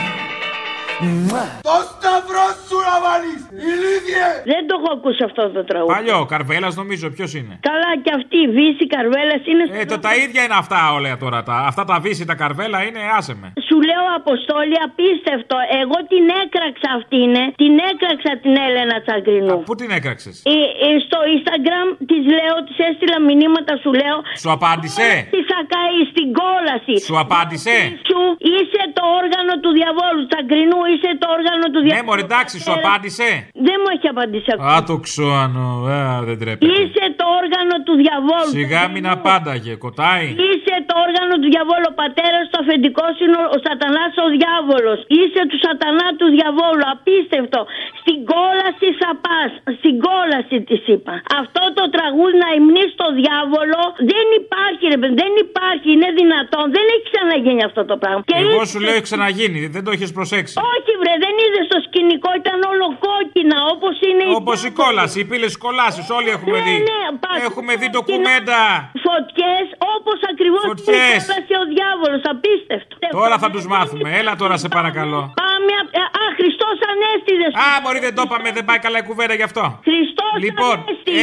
Το 1.70 1.78
σταυρό 1.92 2.46
σου 2.68 2.78
να 2.90 2.96
βάλεις. 3.06 3.40
Ηλίδιε. 3.72 4.26
Δεν 4.52 4.62
το 4.68 4.74
έχω 4.80 4.90
ακούσει 4.98 5.22
αυτό 5.30 5.42
το 5.56 5.62
τραγούδι. 5.70 5.94
Παλιό, 5.96 6.20
Καρβέλας 6.34 6.74
νομίζω, 6.82 7.06
ποιος 7.18 7.32
είναι; 7.40 7.54
Καλά 7.70 7.92
και 8.04 8.12
αυτή 8.20 8.38
η 8.46 8.50
Βύση 8.58 8.86
Καρβέλας 8.96 9.42
είναι. 9.52 9.64
Ε, 9.80 9.86
το, 9.92 9.98
τα 10.08 10.12
ίδια 10.24 10.42
είναι 10.46 10.58
αυτά 10.64 10.80
όλα 10.98 11.10
τώρα. 11.24 11.40
Τα, 11.50 11.56
αυτά 11.70 11.84
τα 11.92 11.96
βύση, 12.06 12.24
τα 12.32 12.36
καρβέλα 12.42 12.80
είναι, 12.88 13.02
άσε 13.18 13.34
με. 13.42 13.48
Σου 13.68 13.78
λέω 13.90 14.04
Αποστόλη 14.22 14.78
απίστευτο. 14.88 15.56
Εγώ 15.82 15.98
την 16.12 16.26
έκραξα 16.44 16.90
αυτή 17.00 17.18
είναι. 17.26 17.44
Την 17.64 17.74
έκραξα 17.92 18.32
την 18.44 18.54
Έλενα 18.66 18.98
Τσαγκρινού. 19.06 19.58
Πού 19.70 19.76
την 19.82 19.90
έκραξες; 19.98 20.36
Ε, 20.56 20.58
ε, 20.86 20.90
στο 21.06 21.18
Instagram 21.36 21.88
της 22.10 22.22
λέω, 22.38 22.56
της 22.68 22.78
έστειλα 22.88 23.18
μηνύματα, 23.30 23.74
σου 23.84 23.92
λέω. 24.02 24.18
Σου 24.42 24.50
απάντησε; 24.58 25.08
Τι 25.34 25.40
θα 25.52 25.60
καεί 25.74 26.00
στην 26.14 26.28
κόλαση. 26.42 26.96
Σου 27.08 27.16
απάντησε; 27.24 27.76
Σου 28.10 28.20
είσαι 28.54 28.84
το 28.98 29.04
όργανο 29.22 29.54
του 29.64 29.72
διαβόλου. 29.80 30.22
Τσαγκρινού 30.30 30.82
είσαι 30.94 31.10
το 31.22 31.28
όργανο 31.38 31.66
του 31.74 31.80
Ναι, 31.82 31.86
διαβόλου. 31.88 32.08
μωρέ, 32.10 32.24
εντάξει, 32.30 32.56
σου 32.66 32.72
απάντησε. 32.80 33.28
Δεν 33.68 33.78
μου 33.82 33.90
έχει 33.96 34.08
απαντήσει 34.14 34.50
ακόμα. 34.54 34.74
Α, 34.76 34.84
το 34.90 34.96
ξώανο. 35.08 35.66
Α, 35.96 36.00
δεν 36.28 36.38
τρέπεται. 36.42 36.66
Είσαι 36.80 37.06
το 37.20 37.26
όργανο 37.42 37.76
του 37.86 37.94
διαβόλου. 38.04 38.52
Σιγά 38.60 38.82
μην 38.94 39.06
απάνταγε, 39.16 39.74
κοτάει. 39.86 40.28
Είσαι 40.50 40.76
το 40.90 40.96
όργανο 41.06 41.34
του 41.42 41.50
διαβόλου. 41.54 41.88
Ο 41.94 41.96
πατέρας 42.04 42.44
του 42.50 42.58
αφεντικό 42.64 43.06
είναι 43.24 43.38
ο 43.56 43.58
σατανάς 43.66 44.14
ο 44.26 44.28
διάβολος. 44.38 45.00
Είσαι 45.20 45.42
του 45.50 45.58
σατανά 45.66 46.08
του 46.20 46.28
διαβόλου. 46.38 46.84
Απίστευτο. 46.96 47.60
Στην 48.02 48.18
κόλαση 48.34 48.88
θα 49.02 49.12
πας. 49.26 49.50
Στην 49.80 49.96
κόλαση 50.08 50.56
της 50.70 50.82
είπα. 50.94 51.14
Αυτό 51.42 51.62
το 51.80 51.84
τραγούδι 51.96 52.36
να 52.44 52.50
υμνείς 52.58 52.90
στο 52.98 53.08
διάβολο 53.22 53.80
δεν 54.12 54.26
υπάρχει, 54.42 54.84
ρε 54.94 54.98
παιδί. 55.00 55.16
Δεν 55.24 55.34
υπάρχει. 55.48 55.88
Είναι 55.96 56.10
δυνατόν. 56.22 56.66
Δεν 56.78 56.86
έχει 56.94 57.06
ξαναγίνει 57.12 57.64
αυτό 57.70 57.82
το 57.92 57.96
πράγμα. 58.02 58.22
Και 58.30 58.38
Εγώ 58.44 58.60
είσαι- 58.62 58.72
σου 58.72 58.80
λέω 58.86 58.94
έχει 58.98 59.06
ξαναγίνει, 59.10 59.60
δεν 59.76 59.84
το 59.86 59.92
έχεις 59.96 60.12
προσέξει. 60.18 60.54
Όχι, 60.76 60.92
βρε, 61.02 61.14
δεν 61.26 61.36
είδε 61.44 61.62
το 61.74 61.78
σκηνικό. 61.88 62.30
Ήταν 62.42 62.58
όλο 62.72 62.86
κόκκινα. 63.06 63.58
Όπως 63.74 63.96
είναι 64.08 64.24
η 64.30 64.32
Όπως 64.42 64.58
η 64.70 64.72
κόλαση, 64.82 65.18
οι 65.22 65.26
πύλες 65.32 65.54
κολάσεις, 65.66 66.06
όλοι 66.18 66.30
έχουμε 66.38 66.58
Ναι, 66.60 66.66
δει. 66.68 66.76
ναι, 66.92 67.02
πα- 67.22 67.38
Έχουμε 67.48 67.72
δει 67.80 67.88
ντοκουμέντα. 67.94 68.60
Φωτιές 69.06 69.66
όπως 69.96 70.18
ακριβώς 70.32 70.64
Φωτιές. 70.72 71.22
ο 71.62 71.64
διάβολος. 71.76 72.22
Απίστευτο. 72.34 72.94
Τώρα 73.20 73.36
θα 73.44 73.50
τους 73.54 73.66
μάθουμε. 73.74 74.08
Έλα 74.20 74.34
τώρα, 74.42 74.56
σε 74.64 74.68
παρακαλώ. 74.78 75.22
Πάμε. 75.44 75.72
απ- 75.82 75.94
ε, 76.02 76.04
Α, 76.22 76.24
Χριστός 76.40 76.76
Ανέστηδε. 76.92 77.48
Α, 77.66 77.68
μπορεί 77.84 78.00
δεν 78.00 78.14
το 78.16 78.22
είπαμε, 78.26 78.52
δεν 78.58 78.66
πάει 78.70 78.80
καλά 78.86 78.98
η 79.04 79.06
κουβέντα 79.10 79.34
γι' 79.40 79.48
αυτό. 79.50 79.64
Χριστός 79.90 80.34
Λοιπόν, 80.46 80.76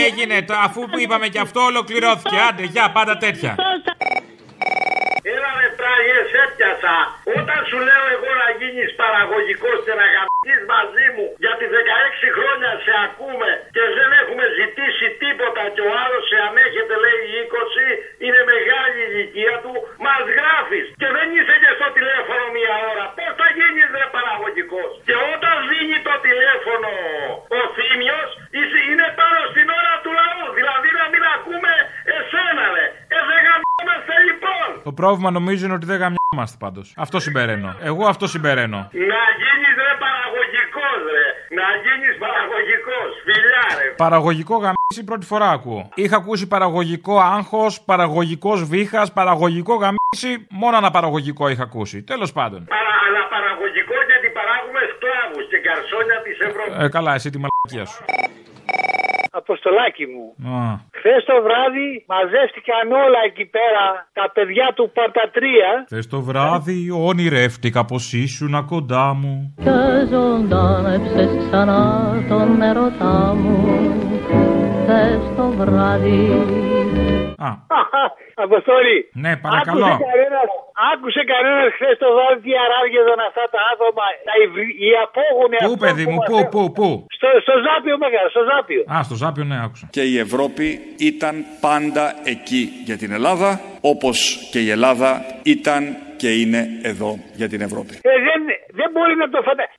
έγινε, 0.07 0.37
το- 0.43 0.55
αφού 0.67 0.81
που 0.91 0.99
είπαμε 1.05 1.27
και 1.29 1.39
αυτό, 1.47 1.61
ολοκληρώθηκε. 1.61 2.37
Άντε, 2.49 2.63
γεια, 2.75 2.91
πάντα 2.97 3.17
τέτοια. 3.17 3.55
Έλα 5.43 5.55
ρε 5.61 5.71
τράγες, 5.81 6.31
έπιασα. 6.45 6.99
Όταν 7.39 7.61
σου 7.69 7.79
λέω 7.87 8.05
εγώ 8.17 8.31
να 8.43 8.49
γίνεις 8.59 8.91
παραγωγικός 9.01 9.79
και 9.87 9.95
να 10.01 10.07
γαμπτείς 10.15 10.63
μαζί 10.75 11.07
μου 11.15 11.27
γιατί 11.45 11.65
16 11.77 12.29
χρόνια 12.37 12.71
σε 12.85 12.93
ακούμε 13.07 13.51
και 13.75 13.85
δεν 13.99 14.11
έχουμε 14.21 14.45
ζητήσει 14.59 15.07
τίποτα 15.23 15.63
και 15.75 15.83
ο 15.89 15.91
άλλος 16.03 16.23
σε 16.31 16.39
ανέχεται 16.49 16.95
λέει 17.05 17.21
20, 17.51 18.25
είναι 18.25 18.32
πρόβλημα 35.03 35.31
νομίζω 35.39 35.65
είναι 35.67 35.75
ότι 35.81 35.87
δεν 35.93 35.99
γαμιόμαστε 36.03 36.57
πάντως. 36.65 36.87
Αυτό 36.97 37.17
συμπεραίνω. 37.21 37.71
Εγώ 37.91 38.05
αυτό 38.13 38.27
συμπεραίνω. 38.35 38.81
Να 39.13 39.23
γίνεις 39.43 39.75
ρε 39.87 39.95
παραγωγικός 40.05 40.99
ρε. 41.15 41.27
Να 41.59 41.67
γίνεις 41.85 42.15
παραγωγικός. 42.25 43.11
Φιλιά 43.27 43.65
ρε. 43.79 43.87
Παραγωγικό 44.05 44.55
γαμίση 44.65 45.01
πρώτη 45.11 45.27
φορά 45.27 45.49
ακούω. 45.57 45.83
Είχα 45.95 46.17
ακούσει 46.17 46.45
παραγωγικό 46.55 47.15
άγχος, 47.21 47.73
παραγωγικός 47.91 48.59
βήχας, 48.73 49.13
παραγωγικό 49.13 49.75
γαμίση. 49.83 50.31
Μόνο 50.63 50.77
ένα 50.77 50.91
παραγωγικό 50.91 51.49
είχα 51.49 51.63
ακούσει. 51.63 52.03
Τέλος 52.03 52.33
πάντων. 52.33 52.61
Παρα, 52.75 52.95
αλλά 53.07 53.23
παραγωγικό 53.35 53.97
γιατί 54.11 54.29
παράγουμε 54.39 54.81
σκλάβους 54.93 55.45
και 55.51 55.59
καρσόνια 55.67 56.19
της 56.27 56.37
Ευρώπης. 56.49 56.85
Ε, 56.85 56.89
καλά, 56.97 57.13
εσύ 57.15 57.29
τη 57.31 57.39
μαλακία 57.45 57.85
σου. 57.93 58.01
Αποστολάκι 59.63 60.07
μου. 60.13 60.25
Α. 60.55 60.61
Χθες 60.99 61.25
το 61.31 61.37
βράδυ 61.47 61.89
μαζεύτηκαν 62.13 62.85
όλα 63.05 63.21
εκεί 63.31 63.45
πέρα 63.57 63.85
τα 64.13 64.31
παιδιά 64.35 64.73
του 64.77 64.91
Παρτατρία. 64.97 65.71
Θε 65.89 65.99
το 66.15 66.21
βράδυ 66.29 66.91
όνειρεύτηκα 67.09 67.85
πως 67.85 68.13
ήσουν 68.13 68.55
κοντά 68.67 69.07
μου. 69.21 69.55
Και 69.65 69.79
ζωντάνεψες 70.13 71.31
ξανά 71.39 71.83
τον 72.29 72.63
ερωτά 72.63 73.35
μου 73.41 73.57
Θες 74.87 75.23
το 75.37 75.47
βράδυ 75.59 76.21
Α. 77.49 77.51
Αποστολή. 78.35 78.99
Ναι, 79.13 79.37
παρακαλώ. 79.37 79.85
Άκουσε 79.85 80.05
κανένας, 80.11 80.51
άκουσε 80.91 81.21
κανένας 81.33 81.69
χθες 81.77 81.95
το 82.03 82.09
βράδυ 82.17 82.39
τι 82.45 82.53
αράβγεδαν 82.65 83.21
αυτά 83.29 83.45
τα 83.55 83.61
άτομα. 83.73 84.07
Τα 84.29 84.35
υβρι- 84.45 84.77
οι 84.85 84.91
απόγονοι 85.07 85.57
Πού, 85.59 85.65
αυτών 85.67 85.83
παιδί 85.85 86.05
που 86.07 86.13
μου, 86.13 86.21
μας 86.21 86.29
πού, 86.31 86.37
έχουν- 86.43 86.51
πού, 86.55 86.61
πού; 86.79 86.89
Στο, 87.19 87.29
στο 87.47 87.55
Ζάπιο 87.67 87.97
μεγάλο, 88.05 88.29
στο 88.37 88.43
Ζάπιο. 88.51 88.83
Α, 88.95 88.97
στο 89.09 89.17
Ζάπιο, 89.23 89.45
ναι, 89.51 89.57
άκουσα. 89.67 89.85
Και 89.97 90.03
η 90.13 90.17
Ευρώπη 90.27 90.67
ήταν 91.11 91.35
πάντα 91.67 92.05
εκεί 92.35 92.63
για 92.89 92.97
την 93.03 93.11
Ελλάδα, 93.19 93.51
όπως 93.93 94.17
και 94.53 94.61
η 94.67 94.69
Ελλάδα 94.77 95.11
ήταν 95.57 95.81
και 96.23 96.31
είναι 96.41 96.61
εδώ 96.91 97.11
για 97.41 97.49
την 97.53 97.61
Ευρώπη. 97.69 97.95
Ε, 98.13 98.15
δεν, 98.29 98.41
δεν 98.81 98.89
μπορεί 98.95 99.15
να 99.23 99.29
το 99.35 99.39
φανταστεί. 99.49 99.75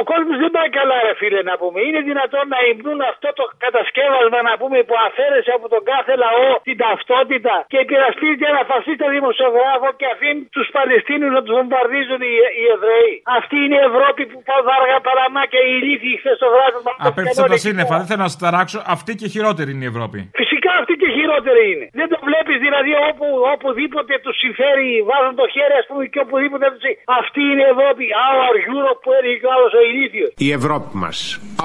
Ο 0.00 0.02
κόσμος 0.12 0.36
δεν 0.42 0.50
πάει 0.56 0.70
καλά, 0.78 0.96
ρε 1.06 1.14
φίλε, 1.20 1.40
να 1.50 1.54
πούμε. 1.60 1.78
Είναι 1.86 2.00
δυνατόν 2.10 2.44
να 2.54 2.58
υμνούν 2.70 3.00
αυτό 3.12 3.28
το 3.38 3.44
κατασκεύασμα, 3.64 4.38
να 4.48 4.54
πούμε, 4.60 4.78
που 4.88 4.96
αφαίρεσε 5.06 5.50
από 5.58 5.66
τον 5.74 5.82
κάθε 5.92 6.14
λαό 6.24 6.48
την 6.68 6.76
ταυτότητα 6.84 7.54
και 7.72 7.78
υπερασπίζεται 7.86 8.46
ένα 8.52 8.62
φασίστα 8.72 9.06
δημοσιογράφο 9.16 9.88
και 10.00 10.06
αφήνει 10.14 10.42
τους 10.56 10.68
Παλαιστίνους 10.76 11.30
να 11.36 11.40
τους 11.44 11.52
βομβαρδίζουν 11.58 12.20
οι, 12.30 12.34
οι 12.60 12.64
Εβραίοι. 12.76 13.12
Αυτή 13.38 13.56
είναι 13.64 13.78
η 13.82 13.84
Ευρώπη 13.90 14.22
που 14.30 14.38
πάω 14.48 14.60
δάργα 14.68 14.98
παραμά 15.08 15.42
και 15.52 15.60
οι 15.66 15.70
ηλίθιοι 15.78 16.14
χθες 16.20 16.36
το 16.42 16.48
βράδυ. 16.54 16.78
μας 16.86 16.94
Απέφτυσα 17.08 17.40
τα 17.42 17.42
κανόνες. 17.42 17.64
σύννεφα, 17.66 17.94
δεν 18.00 18.06
θέλω 18.10 18.22
να 18.26 18.30
σας 18.32 18.40
ταράξω. 18.44 18.78
Αυτή 18.96 19.12
και 19.20 19.26
χειρότερη 19.34 19.70
είναι 19.74 19.86
η 19.88 19.90
Ευρώπη. 19.94 20.18
Φυσικά 20.40 20.70
αυτή 20.80 20.94
και 21.02 21.08
χειρότερη 21.16 21.62
είναι. 21.72 21.86
Δεν 22.00 22.08
το 22.12 22.18
βλέπεις 22.28 22.56
δηλαδή 22.66 22.92
όπου, 23.08 23.26
οπουδήποτε 23.54 24.12
τους 24.24 24.36
συμφέρει, 24.44 24.88
βάζουν 25.10 25.34
το 25.42 25.46
χέρι 25.54 25.69
ας 25.80 25.86
πούμε 25.88 26.02
και 26.12 26.20
οπουδήποτε 26.26 26.64
τους 26.72 26.84
Αυτή 27.20 27.40
είναι 27.50 27.64
η 27.68 27.70
Ευρώπη. 27.74 28.04
Our 28.28 28.54
Europe 28.72 29.00
που 29.04 29.10
έλεγε 29.18 29.36
και 29.40 29.46
ο 29.50 29.52
άλλος 29.56 29.72
ο 29.78 29.82
ηλίθιο. 29.88 30.26
Η 30.46 30.48
Ευρώπη 30.58 30.90
μας. 31.02 31.16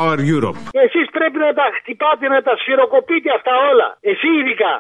Our 0.04 0.20
Europe. 0.34 0.60
Εσείς 0.86 1.08
πρέπει 1.18 1.38
να 1.46 1.52
τα 1.60 1.66
χτυπάτε, 1.78 2.26
να 2.36 2.42
τα 2.48 2.54
σφυροκοπείτε 2.62 3.30
αυτά 3.38 3.52
όλα. 3.72 3.88
Εσύ 4.12 4.28
ειδικά. 4.40 4.74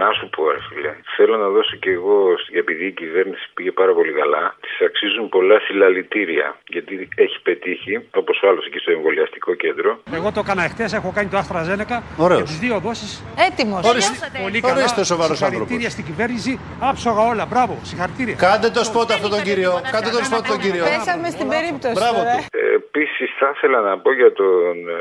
Να 0.00 0.08
σου 0.18 0.28
πω, 0.34 0.50
ρε 0.50 0.60
φίλε, 0.68 0.92
θέλω 1.16 1.36
να 1.36 1.48
δώσω 1.48 1.76
και 1.76 1.90
εγώ, 1.90 2.18
επειδή 2.52 2.84
η 2.86 2.92
κυβέρνηση 2.92 3.44
πήγε 3.54 3.70
πάρα 3.80 3.92
πολύ 3.98 4.12
καλά, 4.12 4.56
της 4.60 4.74
αξίζουν 4.86 5.28
πολλά 5.28 5.60
συλλαλητήρια. 5.60 6.58
Γιατί 6.74 7.08
έχει 7.14 7.36
πετύχει, 7.42 7.94
όπως 8.14 8.40
ο 8.42 8.48
άλλος 8.48 8.66
εκεί 8.66 8.78
στο 8.78 8.90
εμβολιαστικό 8.90 9.54
κέντρο, 9.54 9.90
Εγώ 10.14 10.32
το 10.32 10.40
έκανα 10.44 10.64
εχθές, 10.64 10.92
έχω 10.92 11.12
κάνει 11.14 11.28
το 11.28 11.36
Άστρα 11.36 11.62
Ζένεκα. 11.62 12.02
Ωραίος. 12.16 12.38
Και 12.40 12.44
τις 12.44 12.58
δύο 12.58 12.78
δόσεις. 12.78 13.10
Έτοιμος. 13.48 13.88
Ορίστε. 13.90 14.26
Πολύ 14.42 14.60
Ορίστε 14.64 14.94
καλά. 14.94 15.04
σοβαρός 15.12 15.38
Συγχαρητήρια 15.38 15.90
στην 15.90 16.04
κυβέρνηση. 16.04 16.52
Άψογα 16.90 17.22
όλα. 17.32 17.44
Μπράβο. 17.46 17.78
Συγχαρητήρια. 17.82 18.36
Κάντε 18.46 18.68
το 18.70 18.82
σπότ 18.84 19.10
αυτό 19.16 19.28
τον 19.34 19.42
κύριο. 19.48 19.72
Κάντε 19.92 20.10
το 20.16 20.20
σπότ 20.28 20.42
τον 20.52 20.58
κύριο. 20.64 20.84
Πέσαμε 20.84 21.28
στην 21.36 21.48
περίπτωση. 21.54 21.94
Μπράβο 21.98 22.18
τώρα. 22.18 22.34
του. 22.36 22.42
Επίσης, 22.80 23.28
θα 23.40 23.48
ήθελα 23.56 23.80
να 23.88 23.98
πω 24.02 24.10
για 24.20 24.32
τον 24.32 24.74
ε, 24.88 25.00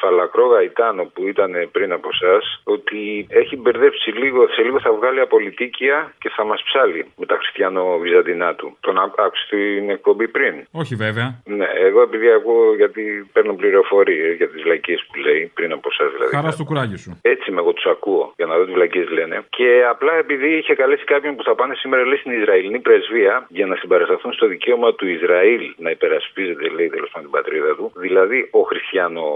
Φαλακρό 0.00 0.46
Γαϊτάνο 0.54 1.02
που 1.14 1.22
ήταν 1.32 1.50
πριν 1.72 1.92
από 1.92 2.08
εσά 2.14 2.34
ότι 2.74 3.00
έχει 3.42 3.54
μπερδέψει 3.56 4.08
λίγο, 4.22 4.33
σε 4.54 4.62
λίγο 4.62 4.80
θα 4.80 4.92
βγάλει 4.92 5.20
απολυτίκια 5.20 6.12
και 6.18 6.28
θα 6.36 6.44
μας 6.44 6.62
ψάλει 6.62 7.06
με 7.16 7.26
τα 7.26 7.36
χριστιανο-βυζαντινά 7.36 8.54
του. 8.54 8.76
Τον 8.80 8.98
άκου- 8.98 9.20
άκουσες 9.20 9.48
την 9.48 9.90
εκπομπή 9.90 10.28
πριν; 10.28 10.54
Όχι 10.72 10.94
βέβαια. 10.94 11.42
Ναι, 11.44 11.66
εγώ 11.88 12.00
επειδή 12.02 12.30
ακούω 12.30 12.74
γιατί 12.74 13.02
παίρνω 13.32 13.54
πληροφορίες 13.54 14.36
για 14.36 14.48
τις 14.48 14.64
λαϊκίε 14.64 14.96
που 14.96 15.18
λέει 15.20 15.50
πριν 15.54 15.72
από 15.72 15.88
εσά 15.92 16.04
δηλαδή. 16.10 16.34
Χαρά 16.34 16.50
στο 16.50 16.64
κουράγιο 16.64 16.96
σου. 16.96 17.18
Έτσι 17.22 17.50
με 17.50 17.60
εγώ 17.60 17.72
τους 17.72 17.86
ακούω 17.86 18.32
για 18.36 18.46
να 18.46 18.56
δω 18.56 18.64
τις 18.64 18.74
βλακίες 18.74 19.08
λένε. 19.10 19.42
Και 19.50 19.84
απλά 19.90 20.14
επειδή 20.14 20.48
είχε 20.56 20.74
καλέσει 20.74 21.04
κάποιον 21.04 21.36
που 21.36 21.42
θα 21.42 21.54
πάνε 21.54 21.74
σήμερα 21.74 22.04
λέει, 22.06 22.16
στην 22.18 22.32
Ισραηλινή 22.40 22.78
πρεσβεία 22.80 23.46
για 23.48 23.66
να 23.66 23.76
συμπαρασταθούν 23.76 24.32
στο 24.32 24.46
δικαίωμα 24.46 24.94
του 24.94 25.06
Ισραήλ 25.08 25.74
να 25.76 25.90
υπερασπίζεται, 25.90 26.68
λέει 26.68 26.88
τέλος 26.88 27.10
πάντων 27.10 27.30
την 27.30 27.40
πατρίδα 27.40 27.74
του. 27.76 27.92
Δηλαδή 27.96 28.48
ο 28.50 28.60
Χριστιανό 28.60 29.26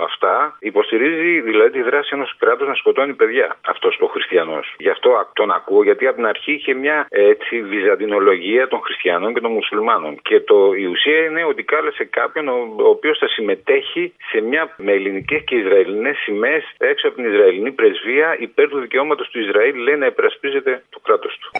αυτά 0.00 0.56
υποστηρίζει 0.58 1.40
δηλαδή 1.40 1.70
τη 1.70 1.82
δράση 1.82 2.10
ενός 2.12 2.36
κράτους 2.38 2.68
να 2.68 2.74
σκοτώνει 2.74 3.14
παιδιά. 3.14 3.56
Αυτός 3.66 3.98
ο 4.00 4.06
Χριστιανός. 4.06 4.74
Γι' 4.78 4.88
αυτό 4.88 5.10
α- 5.10 5.30
τον 5.32 5.50
ακούω 5.50 5.82
γιατί 5.82 6.06
από 6.06 6.16
την 6.16 6.26
αρχή 6.26 6.52
είχε 6.52 6.74
μια 6.74 7.06
ε, 7.10 7.28
έτσι 7.28 7.62
βυζαντινολογία 7.62 8.68
των 8.68 8.80
Χριστιανών 8.80 9.34
και 9.34 9.40
των 9.40 9.52
Μουσουλμάνων. 9.52 10.18
Και 10.22 10.40
το, 10.40 10.72
η 10.72 10.86
ουσία 10.86 11.24
είναι 11.24 11.44
ότι 11.44 11.62
κάλεσε 11.62 12.04
κάποιον 12.04 12.48
ο, 12.48 12.74
ο 12.76 12.88
οποίος 12.88 13.18
θα 13.18 13.28
συμμετέχει 13.28 14.14
σε 14.30 14.40
μια 14.40 14.74
με 14.76 14.92
ελληνικές 14.92 15.42
και 15.44 15.56
Ισραηλινές 15.56 16.16
σημαίες 16.16 16.64
έξω 16.78 17.08
από 17.08 17.16
την 17.16 17.32
Ισραηλινή 17.32 17.72
πρεσβεία 17.72 18.36
υπέρ 18.38 18.68
του 18.68 18.80
δικαιώματος 18.80 19.28
του 19.28 19.38
Ισραήλ, 19.38 19.76
λέει 19.76 19.96
να 19.96 20.06
υπερασπίζεται 20.06 20.82
το 20.90 20.98
κράτος 21.00 21.38
του. 21.40 21.50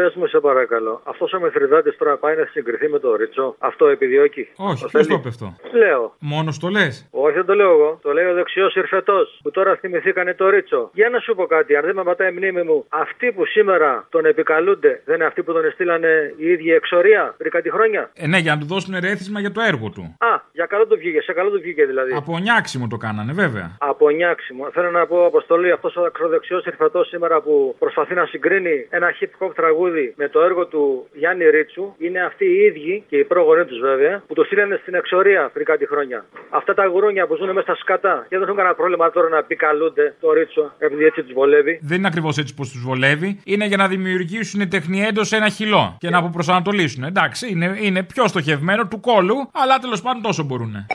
Πες 0.00 0.14
μου, 0.14 0.26
σε 0.26 0.40
παρακαλώ, 0.40 1.00
αυτός 1.04 1.32
ο 1.32 1.40
Μεθριδάτη 1.40 1.96
τώρα 1.96 2.16
πάει 2.16 2.36
να 2.36 2.44
συγκριθεί 2.50 2.88
με 2.88 2.98
το 2.98 3.16
Ρίτσο; 3.16 3.54
Αυτό 3.58 3.86
επιδιώκει; 3.86 4.48
Όχι, 4.56 4.82
Το 4.82 4.88
ποιος 4.88 4.92
το 4.92 4.98
θέλει. 4.98 5.18
είπε 5.18 5.28
αυτό; 5.28 5.56
Λέω. 5.72 6.14
Μόνος 6.18 6.58
το 6.58 6.68
λες; 6.68 7.08
Όχι, 7.10 7.34
δεν 7.34 7.44
το 7.44 7.54
λέω 7.54 7.70
εγώ. 7.70 7.98
Το 8.02 8.12
λέει 8.12 8.24
ο 8.24 8.34
δεξιός 8.34 8.74
ηρφετό 8.74 9.16
που 9.42 9.50
τώρα 9.50 9.76
θυμηθήκανε 9.76 10.34
το 10.34 10.48
Ρίτσο. 10.48 10.90
Για 10.92 11.08
να 11.08 11.18
σου 11.18 11.34
πω 11.34 11.46
κάτι, 11.46 11.76
αν 11.76 11.84
δεν 11.84 11.94
με 11.94 12.02
πατάει 12.02 12.28
η 12.28 12.32
μνήμη 12.32 12.62
μου, 12.62 12.84
αυτοί 12.88 13.32
που 13.32 13.46
σήμερα 13.46 14.06
τον 14.10 14.24
επικαλούνται 14.24 15.02
δεν 15.04 15.14
είναι 15.14 15.24
αυτοί 15.24 15.42
που 15.42 15.52
τον 15.52 15.70
στείλανε 15.72 16.34
οι 16.36 16.46
ίδιοι 16.50 16.72
εξορία 16.72 17.34
πριν 17.38 17.50
κάτι 17.50 17.70
χρόνια; 17.70 18.10
Ε, 18.14 18.26
ναι, 18.26 18.38
για 18.38 18.54
να 18.54 18.60
του 18.60 18.66
δώσουν 18.66 18.94
ερέθισμα 18.94 19.40
για 19.40 19.52
το 19.52 19.60
έργο 19.60 19.90
του. 19.90 20.16
Α, 20.18 20.40
για 20.52 20.66
καλό 20.66 20.86
του 20.86 20.96
βγήκε, 20.96 21.20
σε 21.20 21.32
καλό 21.32 21.50
του 21.50 21.60
βγήκε 21.60 21.84
δηλαδή. 21.84 22.12
Από 22.14 22.38
νιάξιμο 22.38 22.86
το 22.88 22.96
κάνανε, 22.96 23.32
βέβαια. 23.32 23.76
Από 23.78 24.10
νιάξιμο. 24.10 24.70
Θέλω 24.72 24.90
να 24.90 25.06
πω, 25.06 25.24
Αποστολή, 25.26 25.70
αυτός 25.70 25.96
ο 25.96 26.02
ακροδεξιός 26.04 26.64
ηρφατό 26.64 27.04
σήμερα 27.04 27.40
που 27.40 27.76
προσπαθεί 27.78 28.14
να 28.14 28.24
συγκρίνει 28.26 28.86
ένα 28.90 29.08
hip 29.20 29.44
hop 29.46 29.50
τραγούδι 29.54 29.88
με 30.16 30.28
το 30.28 30.40
έργο 30.40 30.66
του 30.66 31.08
Γιάννη 31.12 31.44
Ρίτσου 31.50 31.94
είναι 31.98 32.20
αυτοί 32.20 32.44
οι 32.44 32.58
ίδιοι 32.68 33.04
και 33.08 33.16
οι 33.16 33.24
πρόγονοι 33.24 33.64
τους 33.64 33.80
βέβαια 33.80 34.22
που 34.26 34.34
το 34.34 34.44
στείλανε 34.44 34.78
στην 34.82 34.94
εξορία 34.94 35.50
πριν 35.52 35.64
κάτι 35.64 35.86
χρόνια. 35.86 36.24
Αυτά 36.50 36.74
τα 36.74 36.86
γουρούνια 36.86 37.26
που 37.26 37.36
ζουν 37.36 37.46
μέσα 37.46 37.62
στα 37.62 37.74
σκατά 37.74 38.26
και 38.28 38.36
δεν 38.36 38.42
έχουν 38.42 38.56
κανένα 38.56 38.74
πρόβλημα 38.74 39.10
τώρα 39.10 39.28
να 39.28 39.38
επικαλούνται 39.38 40.14
το 40.20 40.32
Ρίτσο 40.32 40.72
επειδή 40.78 41.04
έτσι 41.04 41.22
τους 41.22 41.32
βολεύει. 41.32 41.80
Δεν 41.82 41.98
είναι 41.98 42.06
ακριβώς 42.06 42.38
έτσι 42.38 42.54
πως 42.54 42.70
τους 42.70 42.82
βολεύει. 42.82 43.40
Είναι 43.44 43.66
για 43.66 43.76
να 43.76 43.88
δημιουργήσουν 43.88 44.68
τεχνιέντο 44.68 45.24
σε 45.24 45.36
ένα 45.36 45.48
χυλό 45.48 45.96
και 45.98 46.10
να 46.10 46.18
αποπροσανατολίσουν. 46.18 47.04
Εντάξει, 47.04 47.50
είναι, 47.50 47.76
είναι 47.80 48.02
πιο 48.02 48.26
στοχευμένο 48.26 48.86
του 48.86 49.00
κόλου, 49.00 49.34
αλλά 49.52 49.78
τέλος 49.78 50.02
πάντων 50.02 50.22
τόσο 50.22 50.42
μπορούν. 50.42 50.86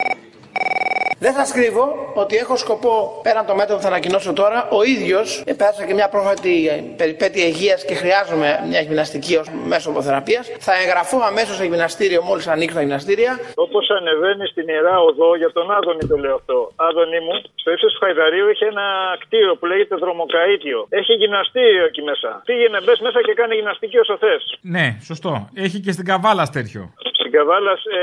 Δεν 1.19 1.33
σα 1.39 1.43
κρύβω 1.57 1.85
ότι 2.23 2.35
έχω 2.35 2.55
σκοπό 2.57 2.93
πέραν 3.23 3.45
το 3.45 3.55
μέτρο 3.55 3.75
που 3.75 3.81
θα 3.81 3.87
ανακοινώσω 3.87 4.33
τώρα, 4.33 4.67
ο 4.71 4.83
ίδιος 4.83 5.43
πέρασα 5.57 5.85
και 5.87 5.93
μια 5.93 6.09
πρόσφατη 6.09 6.53
ε, 6.67 6.75
περιπέτεια 7.01 7.45
υγείας 7.51 7.85
και 7.85 7.95
χρειάζομαι 8.01 8.49
μια 8.69 8.81
γυμναστική 8.81 9.35
ως 9.41 9.47
μέσο 9.71 9.89
υποθεραπεία. 9.91 10.41
Θα 10.67 10.73
εγγραφώ 10.81 11.17
αμέσως 11.29 11.55
σε 11.55 11.65
γυμναστήριο 11.65 12.21
μόλις 12.29 12.47
ανοίξω 12.47 12.75
τα 12.75 12.81
γυμναστήρια. 12.81 13.31
Όπως 13.65 13.85
ανεβαίνει 13.97 14.45
στην 14.47 14.65
ιερά 14.67 14.95
οδό, 15.09 15.35
για 15.41 15.51
τον 15.57 15.71
Άδωνη 15.77 16.03
το 16.11 16.17
λέω 16.23 16.35
αυτό. 16.35 16.57
Άδωνη 16.75 17.19
μου, 17.25 17.35
στο 17.61 17.71
ύψος 17.71 17.91
του 17.93 17.99
Χαϊδαρίου 18.03 18.47
έχει 18.53 18.63
ένα 18.73 18.85
κτίριο 19.23 19.55
που 19.55 19.65
λέγεται 19.65 19.95
Δρομοκαίτιο. 19.95 20.79
Έχει 20.89 21.13
γυμναστήριο 21.13 21.85
εκεί 21.85 22.01
μέσα. 22.01 22.29
Πήγαινε, 22.45 22.77
μπες 22.83 22.99
μέσα 22.99 23.19
και 23.21 23.33
κάνει 23.33 23.55
γυμναστική 23.55 23.97
όσο 23.97 24.17
θες. 24.17 24.43
Ναι, 24.61 24.87
σωστό. 25.09 25.49
Έχει 25.65 25.79
και 25.79 25.91
στην 25.91 26.05
καβάλας 26.05 26.49
τέτοιο. 26.49 26.93
Στην 27.19 27.37
Καβάλας. 27.37 27.81
Ε, 27.85 28.01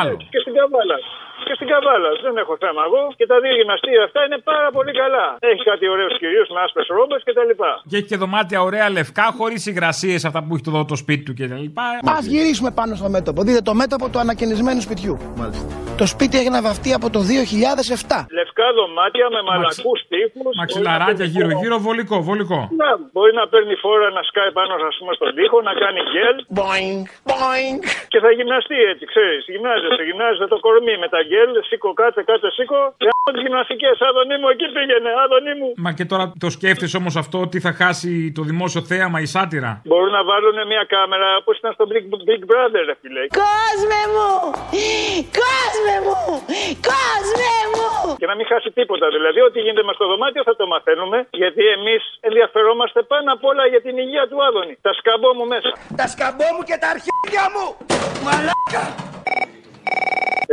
Άλλο. 0.00 0.16
Και 0.32 0.38
στην 0.44 0.54
Καβάλας. 0.58 1.02
Και 1.46 1.54
στην 1.58 1.68
Καβάλα. 1.72 2.10
Δεν 2.26 2.34
έχω 2.42 2.54
θέμα 2.64 2.82
εγώ. 2.88 3.02
Και 3.18 3.26
τα 3.32 3.36
δύο 3.42 3.54
γυμναστήρια 3.58 4.04
αυτά 4.08 4.20
είναι 4.26 4.38
πάρα 4.52 4.68
πολύ 4.76 4.92
καλά. 5.02 5.26
Έχει 5.50 5.62
κάτι 5.70 5.84
ωραίους 5.94 6.14
κυρίους 6.22 6.48
με 6.54 6.58
άσπρες 6.64 6.86
ρόμπες 6.96 7.20
κτλ. 7.26 7.52
Και 7.90 7.96
έχει 7.98 8.08
και 8.10 8.18
δωμάτια 8.22 8.58
ωραία 8.68 8.86
λευκά, 8.96 9.26
χωρίς 9.38 9.60
υγρασίες 9.70 10.20
αυτά 10.28 10.40
που 10.44 10.50
έχει 10.54 10.64
το, 10.68 10.84
το 10.92 10.96
σπίτι 11.02 11.22
του 11.26 11.34
κτλ. 11.38 11.64
Α 12.14 12.16
γυρίσουμε 12.32 12.70
πάνω 12.78 12.92
στο 13.00 13.08
μέτωπο. 13.16 13.38
Δείτε 13.46 13.62
το 13.70 13.74
μέτωπο 13.82 14.04
του 14.10 14.18
ανακαινισμένου 14.24 14.80
σπιτιού. 14.86 15.14
Μάλιστα. 15.40 15.66
Το 16.00 16.06
σπίτι 16.14 16.34
έγινε 16.42 16.60
βαφτεί 16.68 16.90
από 16.98 17.08
το 17.14 17.20
2007. 17.28 18.26
Λευκά 18.38 18.66
δωμάτια 18.78 19.26
με 19.34 19.40
μαλακούς 19.48 20.00
τείχους. 20.10 20.52
Μαξιλαράκια 20.60 21.26
γύρω-γύρω, 21.34 21.76
βολικό, 21.86 22.16
βολικό. 22.28 22.60
Να, 22.82 22.90
μπορεί 23.12 23.32
να 23.40 23.44
παίρνει 23.52 23.74
φόρα 23.84 24.08
να 24.18 24.22
σκάει 24.28 24.50
πάνω 24.58 24.72
ας 24.90 24.96
πούμε, 24.98 25.12
στον 25.18 25.30
τοίχο, 25.36 25.58
να 25.68 25.72
κάνει 25.82 26.00
γκέλ. 26.10 26.36
Boing, 26.60 27.02
boing. 27.30 27.76
Και 28.12 28.18
θα 28.24 28.30
γυμναστεί 28.36 28.76
έτσι, 28.90 29.04
ξέρεις. 29.12 29.42
Γυμνάζεται, 29.54 30.02
γυμνάζεται 30.08 30.46
το 30.54 30.58
κορμί 30.66 30.94
με 31.02 31.08
τα 31.14 31.20
γκέλ. 31.28 31.50
Σήκω, 31.68 31.88
κάτσε, 32.00 32.22
κάτσε, 32.28 32.48
σήκω. 32.58 32.80
Για 33.04 33.12
τις 33.34 33.42
γυμναστικές, 33.44 33.96
άδωνη 34.08 34.36
μου, 34.40 34.48
εκεί 34.54 34.66
πήγαινε, 34.74 35.10
άδωνη 35.24 35.52
μου. 35.60 35.68
Μα 35.84 35.90
και 35.98 36.04
τώρα 36.12 36.24
το 36.44 36.48
σκέφτεσαι 36.56 36.96
όμως 37.02 37.14
αυτό 37.22 37.36
ότι 37.46 37.58
θα 37.66 37.72
χάσει 37.80 38.32
το 38.38 38.42
δημόσιο 38.50 38.82
θέαμα 38.90 39.18
η 39.26 39.28
σάτυρα; 39.34 39.72
Μπορούν 39.90 40.12
να 40.18 40.22
βάλουν 40.30 40.56
μια 40.72 40.84
κάμερα 40.94 41.28
όπω 41.40 41.50
ήταν 41.60 41.72
στο 41.76 41.84
Big, 41.90 42.04
Big 42.28 42.42
Brother, 42.50 42.82
ρε 42.88 42.94
φίλε. 43.00 43.22
Κόσμε 43.42 44.02
μου! 44.14 44.30
Κόσμε 45.42 45.96
μου! 46.06 46.20
Κόσμε 46.92 47.52
μου! 47.72 47.88
Και 48.20 48.26
να 48.30 48.34
μην 48.38 48.46
χάσει 48.52 48.68
τίποτα. 48.78 49.06
Δηλαδή, 49.16 49.40
ό,τι 49.48 49.58
γίνεται 49.64 49.84
μες 49.86 49.94
στο 49.98 50.06
δωμάτιο 50.10 50.42
θα 50.48 50.56
το 50.60 50.66
μαθαίνουμε, 50.72 51.18
γιατί 51.42 51.62
εμείς 51.76 52.02
ενδιαφερόμαστε 52.28 53.00
πάνω 53.12 53.28
απ' 53.36 53.44
όλα 53.50 53.64
για 53.72 53.80
την 53.86 53.94
υγεία 54.04 54.24
του 54.30 54.38
Άδωνη. 54.46 54.74
Τα 54.86 54.92
σκαμπό 54.98 55.30
μου 55.38 55.46
μέσα. 55.52 55.70
Τα 56.00 56.06
σκαμπό 56.12 56.48
μου 56.54 56.62
και 56.68 56.76
τα 56.82 56.88
αρχίδια 56.94 57.44
μου! 57.54 57.66
Μαλάκα! 58.24 58.84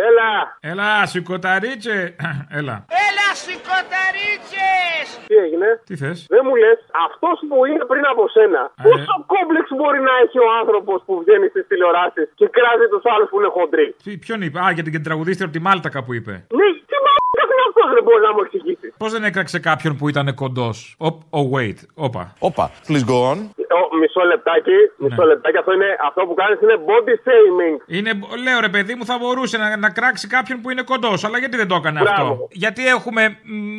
Έλα! 0.07 0.31
Έλα, 0.71 0.89
σηκωταρίτσε. 1.11 1.97
Έλα. 2.59 2.75
Έλα 3.07 3.27
σηκωταρίτσες! 3.43 5.05
Τι 5.29 5.35
έγινε; 5.45 5.69
Τι 5.87 5.93
θες; 6.01 6.17
Δεν 6.33 6.41
μου 6.47 6.55
λες, 6.63 6.79
αυτός 7.07 7.37
που 7.49 7.57
είναι 7.69 7.83
πριν 7.91 8.05
από 8.13 8.23
σένα, 8.35 8.61
πόσο 8.87 9.13
κόμπλεξ 9.33 9.65
μπορεί 9.77 9.99
να 10.09 10.13
έχει 10.23 10.37
ο 10.47 10.49
άνθρωπος 10.61 10.97
που 11.05 11.13
βγαίνει 11.23 11.47
στις 11.53 11.63
τηλεοράσεις 11.69 12.27
και 12.39 12.47
κράζει 12.55 12.85
τους 12.93 13.03
άλλους 13.13 13.27
που 13.29 13.37
είναι 13.39 13.51
χοντροί; 13.57 13.89
Ποιον 14.23 14.39
είπε; 14.45 14.57
Α, 14.65 14.67
για 14.75 14.83
την 14.85 15.03
τραγουδίστρια 15.07 15.45
από 15.47 15.55
τη 15.57 15.61
Μάλτα 15.67 15.89
κάπου 15.95 16.11
είπε. 16.17 16.33
Ναι, 16.59 16.67
τι 16.89 16.95
μαλάκα 17.05 17.55
είναι 17.81 17.87
αυτό, 17.87 17.95
δεν 17.99 18.03
μπορεί 18.07 18.21
να 18.29 18.33
μου 18.35 18.41
εξηγήσει; 18.45 18.87
Πώς 19.01 19.11
δεν 19.15 19.23
έκραξε 19.29 19.57
κάποιον 19.69 19.93
που 19.97 20.05
ήταν 20.13 20.27
κοντός; 20.43 20.95
Ο, 21.05 21.07
ο 21.39 21.41
wait, 21.55 21.79
όπα. 22.07 22.23
Όπα, 22.49 22.65
please 22.87 23.05
go 23.13 23.17
on. 23.31 23.37
Ο- 23.79 23.89
μισό 24.01 24.21
λεπτάκι. 24.33 24.77
Μισό 24.97 25.23
λεπτάκι. 25.31 25.57
Αυτό, 25.57 25.71
είναι, 25.77 25.89
αυτό 26.09 26.21
που 26.27 26.33
κάνεις 26.41 26.57
είναι 26.63 26.75
body 26.89 27.15
shaming. 27.25 27.75
Είναι, 27.97 28.11
λέω 28.45 28.59
ρε 28.67 28.69
παιδί 28.75 28.93
μου, 28.95 29.05
θα 29.11 29.17
μπορούσε 29.21 29.57
να, 29.57 29.67
να 29.85 29.89
κράξει 29.89 30.25
κάποιον 30.27 30.57
που 30.61 30.69
είναι 30.71 30.83
κοντός. 30.91 31.23
Αλλά 31.25 31.37
γιατί 31.43 31.55
δεν 31.57 31.67
το 31.67 31.75
έκανε 31.81 31.99
Μπράβο. 31.99 32.21
αυτό. 32.31 32.47
Γιατί 32.63 32.81
έχουμε 32.95 33.23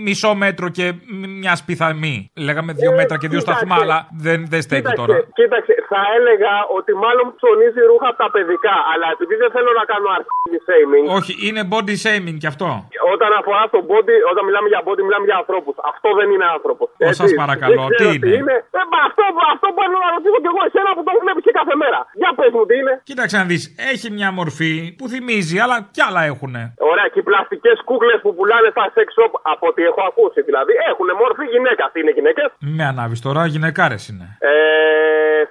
μισό 0.07 0.35
μέτρο 0.35 0.69
και 0.69 0.87
μ- 0.93 1.27
μιας 1.41 1.59
σπιθαμή. 1.59 2.17
Λέγαμε 2.47 2.73
δύο 2.73 2.93
μέτρα 3.01 3.17
και 3.19 3.29
δύο 3.29 3.39
κοίταξε. 3.39 3.65
σταθμά, 3.65 3.77
αλλά 3.85 3.99
δεν, 4.27 4.39
δεν 4.53 4.61
στέκει 4.67 4.81
Κοίταξε, 4.83 5.01
τώρα. 5.07 5.17
κοίταξε, 5.39 5.73
θα 5.93 6.01
έλεγα 6.17 6.53
ότι 6.79 6.93
μάλλον 7.05 7.27
ψωνίζει 7.39 7.81
ρούχα 7.91 8.09
από 8.13 8.19
τα 8.25 8.29
παιδικά. 8.35 8.75
Αλλά 8.93 9.07
επειδή 9.15 9.35
δεν 9.43 9.51
θέλω 9.57 9.71
να 9.81 9.85
κάνω 9.93 10.09
αρχή 10.19 10.55
shaming. 10.69 11.07
Όχι, 11.19 11.33
είναι 11.47 11.63
body 11.73 11.95
shaming 12.05 12.37
κι 12.43 12.49
αυτό. 12.53 12.69
Όταν 13.15 13.31
αφορά 13.41 13.63
το 13.75 13.79
body, 13.93 14.17
όταν 14.33 14.43
μιλάμε 14.49 14.69
για 14.73 14.81
body, 14.87 15.03
μιλάμε 15.09 15.27
για 15.31 15.39
ανθρώπους. 15.43 15.75
Αυτό 15.93 16.09
δεν 16.19 16.29
είναι 16.35 16.47
άνθρωπος. 16.57 16.87
Ω, 17.07 17.09
σας 17.21 17.31
παρακαλώ, 17.43 17.83
τι 18.01 18.09
είναι; 18.39 18.55
Ε, 18.79 18.81
μα 18.93 18.99
αυτό, 19.09 19.23
αυτό 19.55 19.67
μπορώ 19.75 19.97
να 20.05 20.09
ρωτήσω 20.17 20.39
κι 20.45 20.51
εγώ 20.53 20.61
εσένα 20.69 20.91
που 20.97 21.03
το 21.09 21.13
βλέπεις 21.25 21.43
και 21.47 21.55
κάθε 21.61 21.75
μέρα. 21.83 22.01
Για 22.23 22.31
πες 22.39 22.51
μου 22.57 22.65
τι 22.69 22.75
είναι. 22.81 22.93
Κοίταξε 23.11 23.37
να 23.41 23.45
δεις, 23.51 23.63
έχει 23.93 24.07
μια 24.19 24.31
μορφή 24.39 24.73
που 24.99 25.05
θυμίζει, 25.13 25.57
αλλά 25.65 25.77
κι 25.95 26.03
άλλα 26.09 26.23
έχουνε. 26.31 26.63
Ωραία, 26.93 27.07
και 27.13 27.19
οι 27.23 27.27
πλαστικές 27.31 27.77
κούκλες 27.89 28.19
που 28.25 28.31
πουλάνε 28.37 28.69
στα 28.75 28.85
sex 28.95 29.09
shop, 29.17 29.33
από 29.53 29.65
ό,τι 29.71 29.81
έχω 29.91 30.03
ακούσει 30.11 30.41
δηλαδή, 30.49 30.73
έχουν 30.91 31.09
μόρφη 31.21 31.45
γυναίκα. 31.55 31.85
Τι 31.93 31.99
είναι 32.03 32.13
γυναίκες; 32.19 32.49
Με 32.79 32.85
ανάβεις 32.93 33.21
τώρα, 33.27 33.41
γυναικάρες 33.55 34.03
είναι. 34.11 34.27
Ε, 34.51 34.53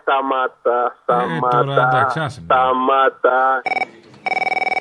σταμάτα, 0.02 0.78
σταμάτα. 1.02 1.58
Ε, 1.60 1.64
τώρα, 1.66 1.88
εντάξει, 1.88 2.20
άσε 2.26 2.40
με. 2.42 2.46
σταμάτα. 2.50 3.62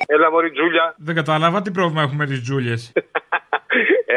Έλα, 0.05 0.31
Μωρή 0.31 0.51
Τζούλια. 0.51 0.93
Δεν 0.97 1.15
κατάλαβα 1.15 1.61
τι 1.61 1.71
πρόβλημα 1.71 2.01
έχουμε 2.01 2.17
με 2.25 2.25
τις 2.25 2.41
τζούλιες. 2.41 2.91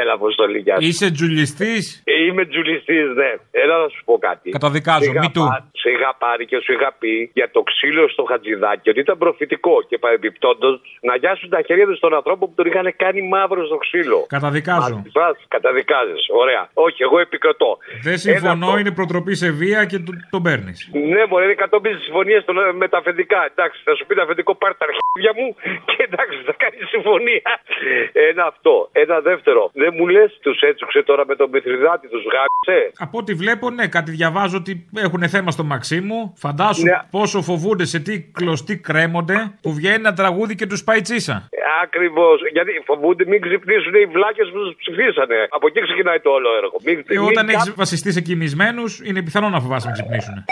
Έλα, 0.00 0.12
Αποστολή, 0.20 0.58
γεια 0.66 0.74
σου. 0.80 0.86
Είσαι 0.88 1.06
τζουλιστής; 1.10 2.02
Ε, 2.04 2.24
Είμαι 2.26 2.44
τζουλιστής, 2.50 3.06
ναι. 3.20 3.30
Έλα 3.62 3.74
να 3.82 3.88
σου 3.94 4.00
πω 4.04 4.14
κάτι. 4.28 4.50
Καταδικάζω, 4.50 5.04
Σε 5.04 5.10
είχα 5.10 5.20
μη 5.20 5.30
του. 5.36 5.44
πά- 5.50 5.64
Σε 5.82 5.88
είχα 5.94 6.10
πάρει 6.24 6.44
και 6.50 6.58
σου 6.64 6.72
είχα 6.72 6.90
πει 7.00 7.30
για 7.38 7.48
το 7.54 7.60
ξύλο 7.70 8.02
στο 8.14 8.22
χατζηδάκι 8.30 8.86
ότι 8.92 9.00
ήταν 9.00 9.16
προφητικό 9.18 9.74
και 9.88 9.96
παρεμπιπτόντως 10.04 10.74
να 11.08 11.14
γιάσουν 11.16 11.48
τα 11.54 11.60
χέρια 11.66 11.86
τους 11.86 11.96
στον 11.96 12.14
ανθρώπο 12.14 12.42
που 12.48 12.54
τον 12.58 12.66
είχαν 12.66 12.86
κάνει 12.96 13.20
μαύρο 13.34 13.66
στο 13.70 13.76
ξύλο. 13.84 14.18
Καταδικάζω. 14.36 14.96
Πας, 15.12 15.36
καταδικάζεις. 15.48 16.22
Ωραία. 16.42 16.62
Όχι, 16.86 17.02
εγώ 17.02 17.16
επικροτώ. 17.26 17.70
Δεν 18.02 18.16
συμφωνώ, 18.18 18.68
Ένα 18.70 18.80
είναι 18.80 18.92
προτροπή 18.98 19.34
σε 19.42 19.48
βία 19.60 19.80
και 19.90 19.98
το- 20.06 20.18
τον 20.34 20.42
παίρνεις. 20.46 20.78
Ναι, 21.12 21.22
μπορεί 21.28 21.44
είναι 21.44 21.52
150 21.62 21.98
συμφωνίες 22.06 22.42
με 22.80 22.86
τα 22.88 22.98
αφεντικά. 22.98 23.40
Εντάξει, 23.50 23.78
θα 23.84 23.92
σου 23.96 24.04
πει 24.06 24.14
το 24.14 24.22
αφεντικό 24.22 24.52
πάρει 24.62 24.74
τα 24.80 24.86
αρχίδια 24.88 25.32
μου 25.38 25.48
και 25.90 25.98
εντάξει, 26.08 26.36
θα 26.48 26.54
κάνει 26.62 26.76
συμφωνία. 26.94 27.50
Ένα 28.30 28.44
αυτό. 28.52 28.74
Ένα 28.92 29.16
δεύτερο. 29.30 29.62
Δεν 29.84 29.92
μου 29.98 30.06
λες, 30.08 30.38
τους 30.42 30.60
έτσουξε 30.60 31.02
τώρα 31.02 31.24
με 31.26 31.34
τον 31.36 31.48
Μηθριδάτη, 31.52 32.06
τους 32.08 32.22
γάμισε; 32.34 32.92
Από 32.98 33.18
ό,τι 33.18 33.32
βλέπω, 33.34 33.70
ναι, 33.70 33.86
κάτι 33.86 34.10
διαβάζω 34.10 34.56
ότι 34.56 34.86
έχουν 35.06 35.28
θέμα 35.28 35.50
στο 35.50 35.64
Μαξίμου. 35.64 36.32
Φαντάσου 36.36 36.82
Ναι. 36.82 36.98
πόσο 37.10 37.42
φοβούνται 37.42 37.84
σε 37.84 37.98
τι 38.00 38.20
κλωστοί 38.38 38.76
κρέμονται 38.78 39.36
που 39.62 39.72
βγαίνει 39.74 39.94
ένα 39.94 40.12
τραγούδι 40.14 40.54
και 40.54 40.66
τους 40.66 40.84
πάει 40.84 41.00
τσίσα. 41.00 41.48
Ακριβώς. 41.82 42.40
Γιατί 42.52 42.70
φοβούνται 42.84 43.24
μην 43.26 43.40
ξυπνήσουν 43.40 43.94
οι 43.94 44.06
βλάκες 44.06 44.48
που 44.52 44.58
τους 44.58 44.74
ψηφίσανε. 44.78 45.38
Από 45.50 45.66
εκεί 45.66 45.80
ξεκινάει 45.80 46.20
το 46.20 46.30
όλο 46.30 46.48
έργο. 46.56 46.76
Μην, 46.84 46.96
Και 47.04 47.18
μην 47.18 47.28
όταν 47.28 47.46
κα- 47.46 47.52
έχεις 47.52 47.74
βασιστεί 47.76 48.12
σε 48.12 48.20
κοιμισμένους, 48.20 49.00
είναι 49.04 49.22
πιθανό 49.22 49.48
να 49.48 49.60
φοβάσαι 49.60 49.86
να 49.86 49.92
ξυπνήσουν. 49.92 50.44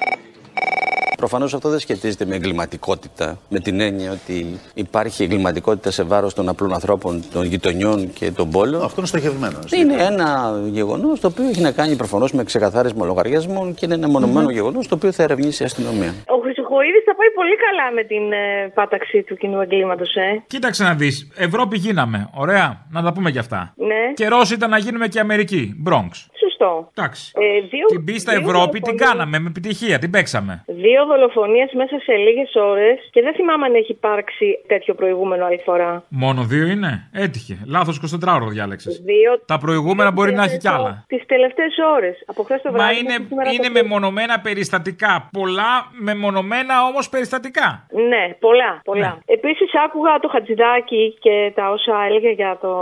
Προφανώς 1.23 1.55
αυτό 1.55 1.69
δεν 1.69 1.79
σχετίζεται 1.79 2.25
με 2.25 2.35
εγκληματικότητα, 2.35 3.39
με 3.49 3.59
την 3.59 3.81
έννοια 3.81 4.13
ότι 4.13 4.61
υπάρχει 4.75 5.23
εγκληματικότητα 5.23 5.91
σε 5.91 6.03
βάρος 6.03 6.35
των 6.35 6.49
απλών 6.49 6.73
ανθρώπων, 6.73 7.23
των 7.33 7.45
γειτονιών 7.45 8.13
και 8.13 8.31
των 8.31 8.51
πόλεων. 8.51 8.83
Αυτό 8.83 8.95
είναι 8.99 9.07
στοχευμένο. 9.07 9.59
Είναι 9.77 9.95
ένα 9.95 10.61
γεγονός 10.71 11.21
το 11.21 11.27
οποίο 11.27 11.45
έχει 11.45 11.61
να 11.61 11.71
κάνει 11.71 11.97
προφανώς 11.97 12.33
με 12.33 12.45
ξεκαθάρισμα 12.45 13.07
λογαριασμών 13.07 13.75
και 13.75 13.85
είναι 13.85 13.95
ένα 13.95 14.09
μονομένο 14.09 14.51
γεγονός 14.51 14.89
το 14.89 14.95
οποίο 14.95 15.13
θα 15.13 15.23
ερευνήσει 15.23 15.63
η 15.63 15.67
αστυνομία. 15.67 16.15
Ο 16.27 16.41
Χρυσοχοίδη 16.73 17.01
θα 17.09 17.15
πάει 17.15 17.31
πολύ 17.41 17.57
καλά 17.67 17.87
με 17.95 18.03
την 18.05 18.33
ε, 18.33 18.69
πάταξη 18.75 19.23
του 19.23 19.37
κοινού 19.37 19.61
εγκλήματος, 19.61 20.15
ε. 20.15 20.43
Κοίταξε 20.47 20.83
να 20.85 20.95
δεις. 20.95 21.33
Ευρώπη 21.37 21.77
γίναμε. 21.79 22.29
Ωραία. 22.35 22.87
Να 22.91 23.03
τα 23.03 23.13
πούμε 23.13 23.31
κι 23.31 23.39
αυτά. 23.39 23.73
Ναι. 23.77 24.03
Καιρός 24.15 24.51
ήταν 24.51 24.71
να 24.71 24.79
γίνουμε 24.79 25.09
και 25.09 25.21
Αμερική. 25.21 25.83
Bronx. 25.89 26.11
Σωστό. 26.43 26.91
Εντάξει. 26.95 27.33
Ε, 27.35 27.61
δύο, 27.61 27.87
Την 27.87 28.05
πίστα 28.05 28.33
δύο 28.33 28.41
Ευρώπη 28.41 28.71
την 28.81 28.81
δολοφονίες- 28.85 29.09
κάναμε 29.11 29.39
με 29.39 29.49
επιτυχία. 29.49 29.99
Την 29.99 30.11
παίξαμε. 30.11 30.65
Δύο 30.67 31.01
δολοφονίες 31.07 31.71
μέσα 31.73 31.97
σε 32.07 32.13
λίγες 32.13 32.51
ώρες 32.55 32.99
και 33.11 33.21
δεν 33.23 33.35
θυμάμαι 33.35 33.65
αν 33.67 33.75
έχει 33.75 33.93
υπάρξει 33.93 34.47
τέτοιο 34.67 34.95
προηγούμενο 34.95 35.45
άλλη 35.47 35.61
φορά. 35.65 36.03
Μόνο 36.09 36.43
δύο 36.43 36.67
είναι; 36.67 37.09
Έτυχε. 37.13 37.59
Λάθος 37.67 37.97
24 37.97 38.35
ώρο 38.35 38.47
διάλεξες. 38.47 39.01
Δύο. 39.05 39.31
Τα 39.47 39.59
προηγούμενα 39.59 40.11
μπορεί 40.11 40.33
να 40.33 40.45
έχει 40.45 40.57
κι 40.59 40.69
άλλα. 40.69 41.05
Τις 41.07 41.23
τελευταίες 41.27 41.75
ώρες. 41.97 42.23
Από 42.27 42.43
χθες 42.43 42.63
το 42.63 42.73
βράδυ. 42.73 42.85
Μα 42.85 43.01
μέχρι 43.03 43.15
είναι, 43.15 43.27
σήμερα 43.29 43.49
το 43.49 43.55
είναι 43.55 43.69
πρωί. 43.71 43.83
μεμονωμένα 43.83 44.41
περιστατικά. 44.41 45.29
Πολλά 45.33 45.71
μεμονωμένα 46.09 46.62
όμως 46.89 47.09
περιστατικά. 47.09 47.87
Ναι, 48.11 48.35
πολλά. 48.41 48.81
πολλά. 48.85 49.11
Ναι. 49.27 49.35
Επίσης, 49.35 49.71
άκουγα 49.85 50.19
το 50.19 50.29
Χατζηδάκι 50.29 51.17
και 51.21 51.53
τα 51.55 51.71
όσα 51.71 51.95
έλεγε 52.09 52.31
για 52.31 52.59
το... 52.61 52.73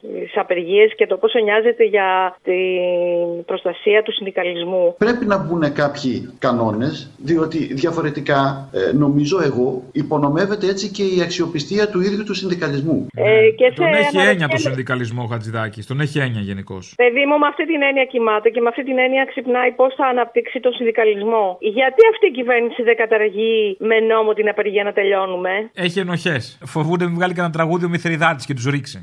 τις 0.00 0.36
απεργίες 0.36 0.94
και 0.96 1.06
το 1.06 1.16
πόσο 1.16 1.38
νοιάζεται 1.38 1.84
για 1.84 2.36
την 2.42 3.44
προστασία 3.44 4.02
του 4.02 4.12
συνδικαλισμού. 4.12 4.94
Πρέπει 4.98 5.24
να 5.26 5.38
μπουν 5.38 5.72
κάποιοι 5.72 6.34
κανόνες, 6.38 7.10
διότι 7.18 7.58
διαφορετικά 7.74 8.68
ε, 8.72 8.92
νομίζω 8.92 9.36
εγώ 9.42 9.82
υπονομεύεται 9.92 10.66
έτσι 10.66 10.86
και 10.90 11.02
η 11.02 11.20
αξιοπιστία 11.22 11.88
του 11.90 12.00
ίδιου 12.00 12.24
του 12.24 12.34
συνδικαλισμού. 12.34 13.06
Ε, 13.16 13.50
και 13.58 13.72
Τον 13.76 13.84
σε 13.86 13.90
έχει 13.90 14.16
έννοια 14.16 14.24
το 14.24 14.24
αναρωτιέμαι- 14.26 14.58
συνδικαλισμό 14.60 15.22
ο 15.22 15.26
Χατζηδάκη. 15.32 15.80
Τον 15.90 16.00
έχει 16.00 16.18
έννοια 16.18 16.40
γενικώς. 16.40 16.92
Παιδί 16.96 17.24
μου, 17.28 17.38
με 17.42 17.46
αυτή 17.52 17.64
την 17.66 17.82
έννοια 17.88 18.04
κοιμάται 18.12 18.48
και 18.54 18.60
με 18.60 18.68
αυτή 18.68 18.82
την 18.84 18.98
έννοια 18.98 19.24
ξυπνάει 19.24 19.70
πώς 19.80 19.94
θα 19.94 20.06
αναπτύξει 20.06 20.60
τον 20.60 20.72
συνδικαλισμό. 20.72 21.56
Γιατί 21.60 22.00
αυτή 22.12 22.26
η 22.26 22.30
κυβέρνηση 22.30 22.82
δεν 22.82 22.96
καταργεί 22.96 23.29
με 23.78 24.00
νόμο 24.00 24.32
την 24.32 24.48
απεργία 24.48 24.84
να 24.84 24.92
τελειώνουμε. 24.92 25.70
Έχει 25.74 25.98
ενοχές. 25.98 26.58
Φοβούνται 26.64 27.04
μην 27.04 27.14
βγάλει 27.14 27.34
κανένα 27.34 27.52
τραγούδι 27.52 27.84
ο 27.84 27.88
Μηθριδάτη 27.88 28.44
και 28.46 28.54
τους 28.54 28.64
ρίξει. 28.64 29.02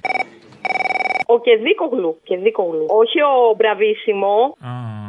Ο 1.33 1.39
Κεδίκογλου. 1.39 2.17
Κεδίκογλου. 2.23 2.85
Όχι 2.87 3.19
ο 3.21 3.53
Μπραβίσιμο. 3.57 4.57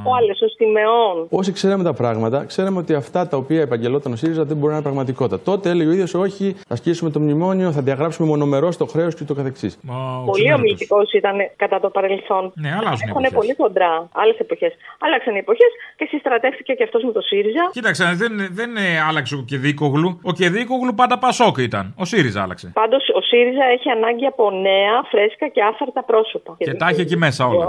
Ο 0.08 0.14
άλλο, 0.18 0.34
ο 0.44 0.48
Στιμεών. 0.54 1.26
Όσοι 1.30 1.52
ξέραμε 1.52 1.84
τα 1.84 1.92
πράγματα, 1.94 2.44
ξέραμε 2.44 2.78
ότι 2.78 2.94
αυτά 2.94 3.28
τα 3.28 3.36
οποία 3.36 3.60
επαγγελόταν 3.60 4.12
ο 4.12 4.16
ΣΥΡΙΖΑ 4.16 4.44
δεν 4.44 4.56
μπορεί 4.56 4.68
να 4.68 4.74
είναι 4.74 4.82
πραγματικότητα. 4.82 5.40
Τότε 5.40 5.70
έλεγε 5.70 5.88
ο 5.88 5.92
ίδιος, 5.92 6.14
Όχι, 6.14 6.52
θα 6.68 6.74
ασκήσουμε 6.74 7.10
το 7.10 7.20
μνημόνιο, 7.20 7.72
θα 7.72 7.82
διαγράψουμε 7.82 8.28
μονομερός 8.28 8.76
το 8.76 8.86
χρέος 8.86 9.14
και 9.14 9.24
το 9.24 9.34
καθεξής. 9.34 9.78
Πολύ 10.26 10.52
ομιλητικός 10.52 11.12
ήταν 11.12 11.36
κατά 11.56 11.80
το 11.80 11.88
παρελθόν. 11.90 12.52
Ναι, 12.54 12.68
αλλάζουν 12.78 13.06
οι 13.06 13.10
Έχουν 13.10 13.24
εποχές. 13.24 13.38
πολύ 13.38 13.54
χοντρά. 13.60 14.08
Άλλες 14.12 14.38
εποχές. 14.38 14.72
Άλλαξαν 15.00 15.34
οι 15.34 15.38
εποχές 15.38 15.70
και 15.96 16.06
συστρατεύτηκε 16.10 16.72
και 16.72 16.82
αυτός 16.82 17.04
με 17.04 17.12
το 17.12 17.20
ΣΥΡΙΖΑ. 17.20 17.68
Κοίταξε, 17.72 18.04
δεν, 18.14 18.32
δεν 18.50 18.76
ε, 18.76 19.00
άλλαξε 19.08 19.34
ο 19.34 19.42
Κεδίκογλου. 19.46 20.20
Ο 20.22 20.32
Κεδίκογλου 20.32 20.94
πάντα 20.94 21.18
Πασόκ 21.18 21.56
ήταν. 21.58 21.94
Ο 21.98 22.04
ΣΥΡΙΖΑ 22.04 22.42
άλλαξε. 22.42 22.70
Πάντως 22.74 23.02
ο 23.18 23.20
ΣΥΡΙΖΑ 23.20 23.64
έχει 23.76 23.88
ανάγκη 23.90 24.26
από 24.26 24.50
νέα, 24.50 24.94
φρέσκα 25.10 25.48
και 25.48 25.62
άφαρτα 25.62 26.02
πρόσωπα. 26.10 26.50
Και 26.58 26.74
τα 26.74 26.86
έχει 26.88 27.00
εκεί 27.00 27.16
μέσα 27.16 27.42
όλα. 27.46 27.66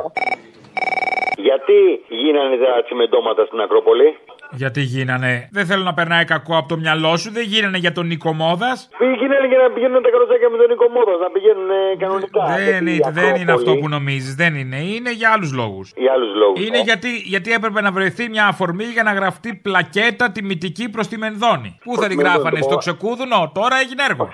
Γιατί 1.48 1.78
γίνανε 2.24 2.56
τα 2.64 2.84
τσιμεντώματα 2.86 3.46
στην 3.46 3.60
Ακρόπολη; 3.66 4.18
Γιατί 4.52 4.82
γίνανε. 4.82 5.50
Δεν 5.52 5.66
θέλω 5.66 5.84
να 5.84 5.94
περνάει 5.94 6.26
κακό 6.26 6.58
από 6.58 6.68
το 6.68 6.78
μυαλό 6.78 7.18
σου. 7.18 7.32
Δεν 7.32 7.44
γίνανε 7.44 7.78
για 7.78 7.92
τον 7.92 8.06
Νικομόδα. 8.08 8.72
Γίνανε 9.20 9.48
για 9.48 9.58
να 9.64 9.70
πηγαίνουν 9.74 10.02
τα 10.04 10.10
καροτσάκια 10.10 10.50
με 10.50 10.58
τον 10.58 10.70
Οικομόδο, 10.76 11.12
να 11.26 11.30
πηγαίνουν 11.36 11.70
ε, 11.70 11.96
κανονικά. 12.04 12.44
Δεν, 12.56 12.68
Γιατί 12.68 12.92
η 12.92 13.00
είναι, 13.02 13.12
δεν 13.12 13.24
είναι 13.24 13.34
Ακρόπολη- 13.34 13.50
αυτό 13.60 13.72
που 13.82 13.90
νομίζεις. 13.90 14.36
Δεν 14.36 14.56
είναι. 14.56 14.76
Είναι 14.96 15.12
για 15.12 15.30
άλλους 15.32 15.52
λόγους. 15.54 15.94
Για 15.96 16.12
άλλους 16.16 16.32
λόγους. 16.42 16.66
Είναι 16.66 16.80
γιατί, 16.82 17.10
γιατί 17.34 17.52
έπρεπε 17.52 17.82
να 17.82 17.92
βρεθεί 17.92 18.30
μια 18.30 18.46
αφορμή 18.48 18.84
για 18.84 19.04
να 19.04 19.14
γραφτεί 19.14 19.56
πλακέτα 19.66 20.32
τιμητική 20.32 20.90
προς 20.90 21.08
τη 21.08 21.18
Μενδόνη. 21.18 21.70
Πού 21.84 21.92
θα 21.92 21.98
Προς 21.98 22.08
την 22.08 22.18
τη 22.18 22.24
γράφανε, 22.24 22.44
Μενδώνη. 22.44 22.64
στο 22.64 22.78
ξεκούδουνο, 22.78 23.52
τώρα 23.54 23.76
έγινε 23.84 24.04
έργο. 24.10 24.30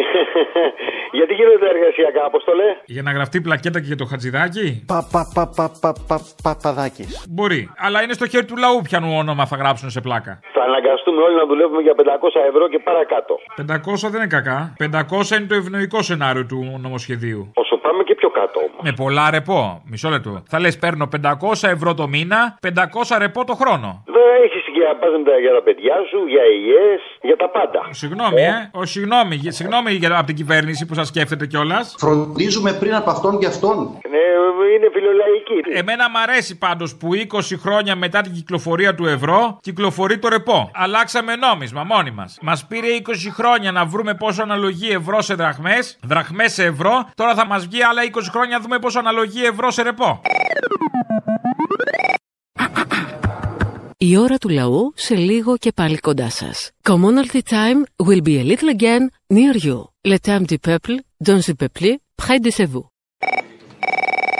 Γιατί 1.18 1.32
γίνονται 1.34 1.58
τα 1.58 1.68
εργασιακά, 1.74 2.22
αποστολέ. 2.24 2.68
Για 2.84 3.02
να 3.02 3.12
γραφτεί 3.12 3.40
πλακέτα 3.40 3.78
και 3.80 3.86
για 3.86 3.96
το 3.96 4.04
χατζηδάκι; 4.04 4.66
Πα, 4.86 5.08
πα, 5.12 5.22
πα, 5.34 5.44
πα, 5.56 5.66
πα, 5.80 5.92
πα, 6.08 6.16
παπαδάκης. 6.42 7.26
Μπορεί. 7.30 7.70
Αλλά 7.76 8.02
είναι 8.02 8.12
στο 8.12 8.26
χέρι 8.26 8.44
του 8.44 8.56
λαού 8.56 8.80
πιανού 8.88 9.10
όνομα 9.22 9.46
θα 9.46 9.56
γράψουν 9.56 9.90
σε 9.90 10.00
πλάκα. 10.00 10.40
Θα 10.52 10.62
αναγκαστούμε 10.62 11.22
όλοι 11.22 11.36
να 11.36 11.46
δουλεύουμε 11.46 11.82
για 11.82 11.94
500 11.96 12.02
ευρώ 12.48 12.68
και 12.68 12.78
παρακάτω. 12.78 13.34
500 13.56 14.10
δεν 14.10 14.20
είναι 14.20 14.26
κακά. 14.26 14.58
500 14.78 15.36
είναι 15.36 15.46
το 15.46 15.54
ευνοϊκό 15.54 16.02
σενάριο 16.02 16.46
του 16.46 16.78
νομοσχεδίου. 16.80 17.50
Όσο 17.54 17.76
πάμε 17.76 18.02
και 18.02 18.14
πιο 18.14 18.30
κάτω 18.30 18.60
όμως. 18.60 18.80
Με 18.82 18.92
πολλά 18.96 19.30
ρεπό. 19.30 19.82
Μισό 19.90 20.08
λεπτό. 20.08 20.42
Θα 20.48 20.60
λες: 20.60 20.78
Παίρνω 20.78 21.08
500 21.22 21.68
ευρώ 21.76 21.94
το 21.94 22.06
μήνα, 22.08 22.58
500 22.60 23.18
ρεπό 23.18 23.44
το 23.44 23.54
χρόνο. 23.54 24.02
Δεν 24.06 24.26
έχεις 24.44 24.61
για, 24.82 24.92
πας 25.00 25.10
με 25.18 25.24
τα- 25.30 25.38
για 25.44 25.52
τα 25.56 25.62
παιδιά 25.66 25.96
σου, 26.10 26.18
για 26.34 26.42
υγιέ, 26.56 26.86
για 27.28 27.36
τα 27.42 27.48
πάντα. 27.56 27.80
Συγγνώμη, 28.00 28.40
ε. 28.42 28.70
Ο, 28.80 28.84
συγγνώμη, 28.94 29.34
γε- 29.42 29.52
συγγνώμη 29.58 29.90
για, 29.92 30.16
από 30.18 30.26
την 30.26 30.36
κυβέρνηση 30.40 30.82
που 30.86 30.94
σας 30.94 31.06
σκέφτεται 31.08 31.46
κιόλας. 31.46 31.94
Φροντίζουμε 31.98 32.70
πριν 32.80 32.94
από 32.94 33.10
αυτόν 33.10 33.38
και 33.40 33.46
αυτόν. 33.46 33.76
Ναι, 34.14 34.24
είναι 34.74 34.88
φιλολαϊκή. 34.96 35.78
Εμένα 35.80 36.10
μ' 36.10 36.16
αρέσει 36.16 36.58
πάντως 36.58 36.96
που 36.96 37.08
20 37.14 37.56
χρόνια 37.64 37.94
μετά 37.96 38.20
την 38.20 38.32
κυκλοφορία 38.32 38.94
του 38.94 39.06
ευρώ 39.06 39.58
κυκλοφορεί 39.62 40.18
το 40.18 40.28
ρεπό. 40.28 40.70
Αλλάξαμε 40.74 41.36
νόμισμα 41.36 41.82
μόνοι 41.84 42.10
μας. 42.10 42.38
Μας 42.42 42.66
πήρε 42.66 42.86
20 42.86 43.30
χρόνια 43.30 43.72
να 43.72 43.84
βρούμε 43.84 44.14
πόσο 44.14 44.42
αναλογεί 44.42 44.90
ευρώ 44.90 45.20
σε 45.22 45.34
δραχμές, 45.34 45.98
δραχμές 46.02 46.52
σε 46.52 46.64
ευρώ. 46.64 47.10
Τώρα 47.14 47.34
θα 47.34 47.46
μας 47.46 47.66
βγει 47.66 47.82
άλλα 47.82 48.02
20 48.04 48.30
χρόνια 48.30 48.56
να 48.56 48.62
δούμε 48.62 48.78
πόσο 48.78 48.98
αναλογεί 48.98 49.44
ευρώ 49.44 49.70
σε 49.70 49.82
ρεπό. 49.82 50.20
Η 54.08 54.16
ώρα 54.18 54.36
του 54.36 54.48
λαού 54.48 54.92
σε 54.94 55.14
λίγο 55.14 55.56
και 55.56 55.72
πάλι 55.76 55.98
κοντά 55.98 56.30
σας. 56.30 56.70
Commonalty 56.88 57.42
time 57.56 57.80
will 58.06 58.22
be 58.28 58.34
a 58.42 58.44
little 58.50 58.70
again 58.78 59.02
near 59.36 59.54
you. 59.66 59.78
Le 60.10 60.16
temps 60.26 60.46
du 60.52 60.58
peuple, 60.68 60.94
dans 61.28 61.42
le 61.48 61.54
peuple, 61.62 61.88
près 62.22 62.38
de 62.44 62.50
chez 62.56 62.66
vous. 62.72 62.86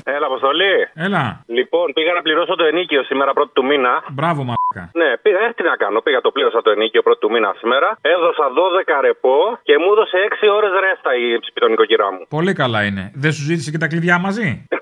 Έλα, 0.05 0.27
Αποστολή. 0.27 0.75
Έλα. 1.07 1.25
Λοιπόν, 1.59 1.87
πήγα 1.97 2.13
να 2.19 2.23
πληρώσω 2.27 2.55
το 2.61 2.65
ενίκιο 2.65 3.03
σήμερα 3.11 3.33
πρώτη 3.33 3.53
του 3.57 3.65
μήνα. 3.65 3.93
Μπράβο, 4.17 4.41
μαλάκα. 4.49 4.85
Ναι, 5.01 5.11
πήγα, 5.23 5.39
ε, 5.47 5.53
τι 5.57 5.63
να 5.71 5.77
κάνω. 5.83 5.99
Πήγα 6.01 6.21
το 6.27 6.31
πλήρωσα 6.35 6.63
το 6.63 6.71
ενίκιο 6.71 7.03
πρώτη 7.03 7.21
του 7.21 7.31
μήνα 7.35 7.51
σήμερα. 7.61 7.89
Έδωσα 8.15 8.47
12 8.59 9.01
ρεπό 9.07 9.37
και 9.69 9.75
μου 9.81 9.89
έδωσε 9.93 10.17
6 10.29 10.49
ώρες 10.59 10.73
ρέστα 10.85 11.11
η 11.23 11.25
σπιτον 11.49 11.71
νοικοκυρά 11.71 12.09
μου. 12.13 12.23
Πολύ 12.37 12.53
καλά 12.63 12.81
είναι. 12.89 13.05
Δεν 13.15 13.33
σου 13.37 13.43
ζήτησε 13.49 13.71
και 13.71 13.81
τα 13.83 13.89
κλειδιά 13.93 14.17
μαζί; 14.27 14.49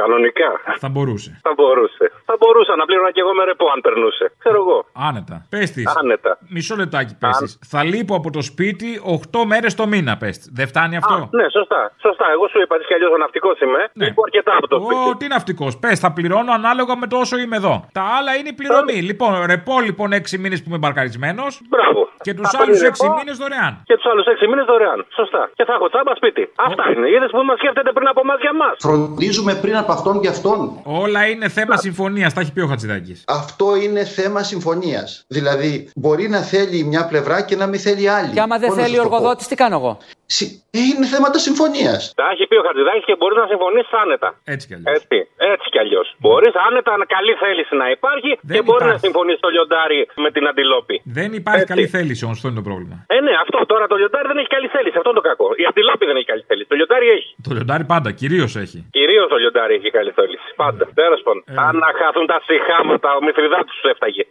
Κανονικά. 0.00 0.50
Θα 0.84 0.88
μπορούσε. 0.94 1.30
Θα 1.46 1.52
μπορούσε. 1.56 2.04
Θα 2.28 2.34
μπορούσα 2.40 2.72
να 2.80 2.84
πλήρωνα 2.88 3.10
και 3.14 3.20
εγώ 3.24 3.32
με 3.38 3.44
ρεπό 3.50 3.66
αν 3.74 3.80
περνούσε. 3.86 4.24
Ξέρω 4.42 4.58
εγώ. 4.64 4.78
Άνετα. 5.08 5.36
Πε 5.52 5.58
τη. 5.76 5.82
Άνετα. 6.00 6.32
Μισό 6.54 6.74
λεπτάκι 6.82 7.14
πε 7.22 7.28
Θα 7.72 7.80
λείπω 7.90 8.14
από 8.20 8.28
το 8.36 8.42
σπίτι 8.50 8.88
8 9.32 9.44
μέρες 9.52 9.72
το 9.80 9.84
μήνα, 9.92 10.12
πε. 10.22 10.30
Δεν 10.58 10.66
φτάνει 10.72 10.94
αυτό; 11.00 11.14
Α, 11.14 11.28
ναι, 11.38 11.46
σωστά. 11.58 11.80
Σωστά. 12.06 12.26
Εγώ 12.34 12.44
σου 12.52 12.58
είπα 12.62 12.74
κι 12.88 12.94
αλλιώς 12.96 13.12
ο 13.16 13.18
ναυτικός 13.24 13.56
είμαι. 13.60 13.80
Ναι. 13.92 14.04
Λείπω 14.06 14.22
αρκετά 14.26 14.52
από 14.58 14.66
το 14.72 14.76
σπίτι. 14.84 15.08
Ω, 15.10 15.16
τι 15.20 15.26
ναυτικός. 15.34 15.72
Πες, 15.82 15.98
θα 16.04 16.10
πληρώνω 16.12 16.52
ανάλογα 16.60 16.96
με 17.02 17.06
το 17.06 17.16
όσο 17.24 17.36
είμαι 17.42 17.56
εδώ. 17.56 17.74
Τα 17.98 18.04
άλλα 18.16 18.32
είναι 18.38 18.48
η 18.48 18.56
πληρωμή. 18.60 18.98
Λοιπόν, 19.10 19.30
ρεπό 19.52 19.74
λοιπόν 19.88 20.08
6 20.12 20.38
μήνες 20.42 20.58
που 20.62 20.68
είμαι 20.68 20.78
μπαρκαρισμένος. 20.82 21.52
Μπράβο. 21.72 22.00
Και 22.26 22.32
τους 22.34 22.48
Θα 22.50 22.58
άλλους 22.62 22.78
παίρνει 22.78 22.94
6 22.96 23.04
ρεπό. 23.06 23.16
μήνες 23.18 23.36
δωρεάν. 23.42 23.72
Και 23.88 23.94
τους 23.98 24.06
άλλους 24.10 24.26
6 24.26 24.46
μήνες 24.50 24.66
δωρεάν. 24.70 24.98
Σωστά. 25.20 25.42
Και 25.58 25.64
θα 25.68 25.72
έχω 25.76 25.86
τσάμπα 25.92 26.12
σπίτι. 26.20 26.42
Αυτά 26.68 26.84
είναι. 26.92 27.06
Είδες 27.14 27.30
που 27.30 27.42
μας 27.50 27.58
σκέφτεται 27.60 27.90
πριν 27.96 28.08
από 28.12 28.20
εμάς 28.24 28.38
για 28.46 28.54
μας. 28.60 28.74
Φροντίζουμε 28.86 29.52
πριν 29.64 29.76
από 29.82 29.89
αυτόν 29.92 30.20
και 30.20 30.28
αυτόν. 30.28 30.80
Όλα 30.84 31.26
είναι 31.28 31.48
θέμα 31.48 31.76
συμφωνίας. 31.76 32.34
Τα 32.34 32.40
έχει 32.40 32.52
πει 32.52 32.60
ο 32.60 32.66
Χατζηδάκης. 32.66 33.24
Αυτό 33.28 33.76
είναι 33.76 34.04
θέμα 34.04 34.42
συμφωνίας. 34.42 35.24
Δηλαδή, 35.28 35.90
μπορεί 35.96 36.28
να 36.28 36.40
θέλει 36.40 36.84
μια 36.84 37.06
πλευρά 37.06 37.42
και 37.42 37.56
να 37.56 37.66
μην 37.66 37.80
θέλει 37.80 38.08
άλλη. 38.08 38.30
Και 38.32 38.40
άμα 38.40 38.58
δεν 38.58 38.68
Πώς 38.68 38.76
να 38.76 38.82
θέλει 38.82 38.94
σας 38.94 39.04
ο 39.04 39.08
το 39.08 39.08
πω; 39.10 39.14
εργοδότης, 39.16 39.46
τι 39.46 39.54
κάνω 39.62 39.76
εγώ; 39.80 39.98
Συ- 40.36 40.52
Είναι 40.82 41.06
θέματα 41.14 41.38
συμφωνίας. 41.48 42.00
Τα 42.20 42.26
έχει 42.32 42.44
πει 42.50 42.56
ο 42.62 42.64
Χατζηδάκης 42.68 43.04
και 43.08 43.16
μπορείς 43.20 43.38
να 43.42 43.46
συμφωνήσεις 43.52 43.92
άνετα. 44.02 44.28
Έτσι 44.54 44.64
κι 44.68 44.74
αλλιώς. 44.76 44.90
Έτσι, 44.96 45.16
έτσι 45.52 45.66
κι 45.72 45.80
αλλιώς. 45.84 46.06
Μπορείς 46.24 46.54
άνετα 46.68 46.92
να 47.02 47.06
καλή 47.16 47.34
θέληση 47.42 47.72
να 47.82 47.86
υπάρχει 47.96 48.30
και 48.52 48.60
μπορείς 48.66 48.86
να 48.90 48.94
υπάρχει. 48.94 49.04
συμφωνήσεις 49.06 49.40
το 49.46 49.50
λιοντάρι 49.54 50.00
με 50.24 50.28
την 50.34 50.44
αντιλόπη. 50.50 50.94
Δεν 51.18 51.28
υπάρχει 51.40 51.64
καλή 51.72 51.86
θέληση 51.96 52.22
όμως, 52.26 52.36
αυτό 52.38 52.46
είναι 52.50 52.60
το 52.62 52.66
πρόβλημα. 52.68 52.96
Ε, 53.14 53.18
ναι, 53.26 53.34
αυτό 53.44 53.56
τώρα 53.72 53.84
το 53.92 53.96
λιοντάρι 54.00 54.26
δεν 54.32 54.38
έχει 54.42 54.50
καλή 54.56 54.68
θέληση. 54.74 54.96
Αυτό 55.00 55.08
είναι 55.10 55.20
το 55.22 55.26
κακό. 55.30 55.48
Η 55.62 55.64
αντιλόπη 55.70 56.04
δεν 56.10 56.16
έχει 56.20 56.28
καλή 56.32 56.42
θέληση. 56.48 56.68
Το 56.72 56.76
λιοντάρι 56.80 57.06
έχει. 57.16 57.28
Το 57.46 57.50
λιοντάρι 57.56 57.84
πάντα, 57.92 58.08
κυρίως 58.20 58.52
έχει. 58.64 58.78
Κυρίως 58.98 59.24
το 59.32 59.36
λιοντάρι 59.42 59.69
έχει 59.76 59.90
καλή 59.90 60.10
θέληση. 60.18 60.48
Πάντα. 60.56 60.84
Τέλος 60.94 61.20
πάντων. 61.24 61.42
Αν 61.66 61.76
να 61.84 61.90
χάθουν 61.98 62.26
τα 62.26 62.38
συχάματα, 62.46 63.08
ο 63.18 63.20
Μηθριδάτη 63.24 63.64
τους 63.64 63.82
έφταγε. 63.92 64.22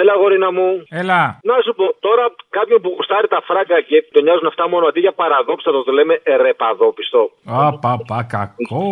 Έλα, 0.00 0.14
γορίνα 0.20 0.50
μου. 0.56 0.68
Έλα. 1.00 1.20
Να 1.50 1.54
σου 1.64 1.72
πω, 1.78 1.84
τώρα 2.06 2.24
κάποιον 2.58 2.78
που 2.82 2.90
γουστάρει 2.96 3.28
τα 3.34 3.40
φράγκα 3.48 3.78
και 3.88 3.96
τον 4.14 4.22
νοιάζουν 4.24 4.46
αυτά 4.52 4.64
μόνο 4.72 4.84
αντί 4.90 5.00
για 5.06 5.14
παραδόπιστο, 5.20 5.82
το 5.88 5.92
λέμε 5.98 6.14
ρεπαδόπιστο. 6.44 7.22
Α, 7.56 7.78
πα, 7.82 7.92
πα, 8.08 8.18
κακό. 8.34 8.84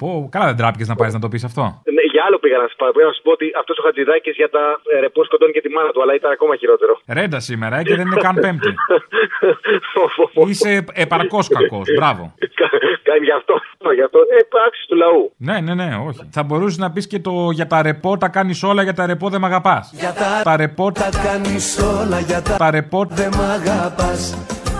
Πω. 0.00 0.10
Καλά, 0.34 0.46
δεν 0.50 0.56
τράπηκες 0.60 0.88
να 0.92 0.96
πάει 1.00 1.10
να 1.16 1.20
το 1.24 1.28
πεις 1.32 1.44
αυτό. 1.50 1.62
Ναι, 1.96 2.02
για 2.12 2.22
άλλο 2.26 2.38
πήγα 2.42 2.58
να 2.62 2.66
σου 2.70 2.76
πω. 2.76 2.84
Πήγα 2.94 3.06
να 3.10 3.14
σου 3.16 3.22
πω 3.26 3.30
ότι 3.38 3.46
αυτός 3.60 3.78
ο 3.78 3.82
Χατζηδάκης 3.86 4.34
για 4.40 4.50
τα 4.56 4.64
ε, 4.94 5.00
ρεπό 5.04 5.20
σκοτώνει 5.24 5.52
και 5.56 5.62
τη 5.66 5.70
μάνα 5.74 5.90
του, 5.92 6.00
αλλά 6.02 6.14
ήταν 6.20 6.30
ακόμα 6.36 6.56
χειρότερο. 6.56 6.92
Ρέντα 7.16 7.40
σήμερα, 7.48 7.74
ε, 7.78 7.82
και 7.82 7.94
δεν 7.98 8.06
είναι 8.06 8.20
καν 8.26 8.34
πέμπτη. 8.44 8.70
Είσαι 10.50 10.84
επαρκώς 10.92 11.48
κακός. 11.48 11.86
Μπράβο. 11.96 12.34
Κάνει 13.08 13.24
γι' 13.24 13.36
αυτό. 13.40 13.54
Γι' 13.94 14.02
αυτό. 14.02 14.18
Ε, 14.18 14.38
πράξει 14.54 14.80
του 14.88 14.96
λαού. 14.96 15.32
Ναι, 15.36 15.60
ναι, 15.60 15.74
ναι, 15.74 15.88
όχι. 16.08 16.28
Θα 16.30 16.42
μπορούσες 16.42 16.78
να 16.78 16.90
πεις 16.92 17.06
και 17.06 17.18
το 17.18 17.50
για 17.50 17.66
τα 17.66 17.82
ρεπό 17.82 18.16
τα 18.16 18.28
κάνεις 18.28 18.62
όλα, 18.62 18.82
για 18.82 18.94
τα 18.94 19.06
ρεπό 19.06 19.28
δεν 19.28 19.40
μ' 19.40 19.44
αγαπάς. 19.44 19.85
Τα 20.42 20.56
ρεπό 20.56 20.92
τα 20.92 21.08
κάνεις 21.24 21.78
όλα 21.78 22.18
για 22.20 22.42
τα, 22.42 22.56
τα 22.56 22.70
ρεπό 22.70 23.06
δεν 23.10 23.30
μ' 23.36 23.44
αγαπάς 23.58 24.20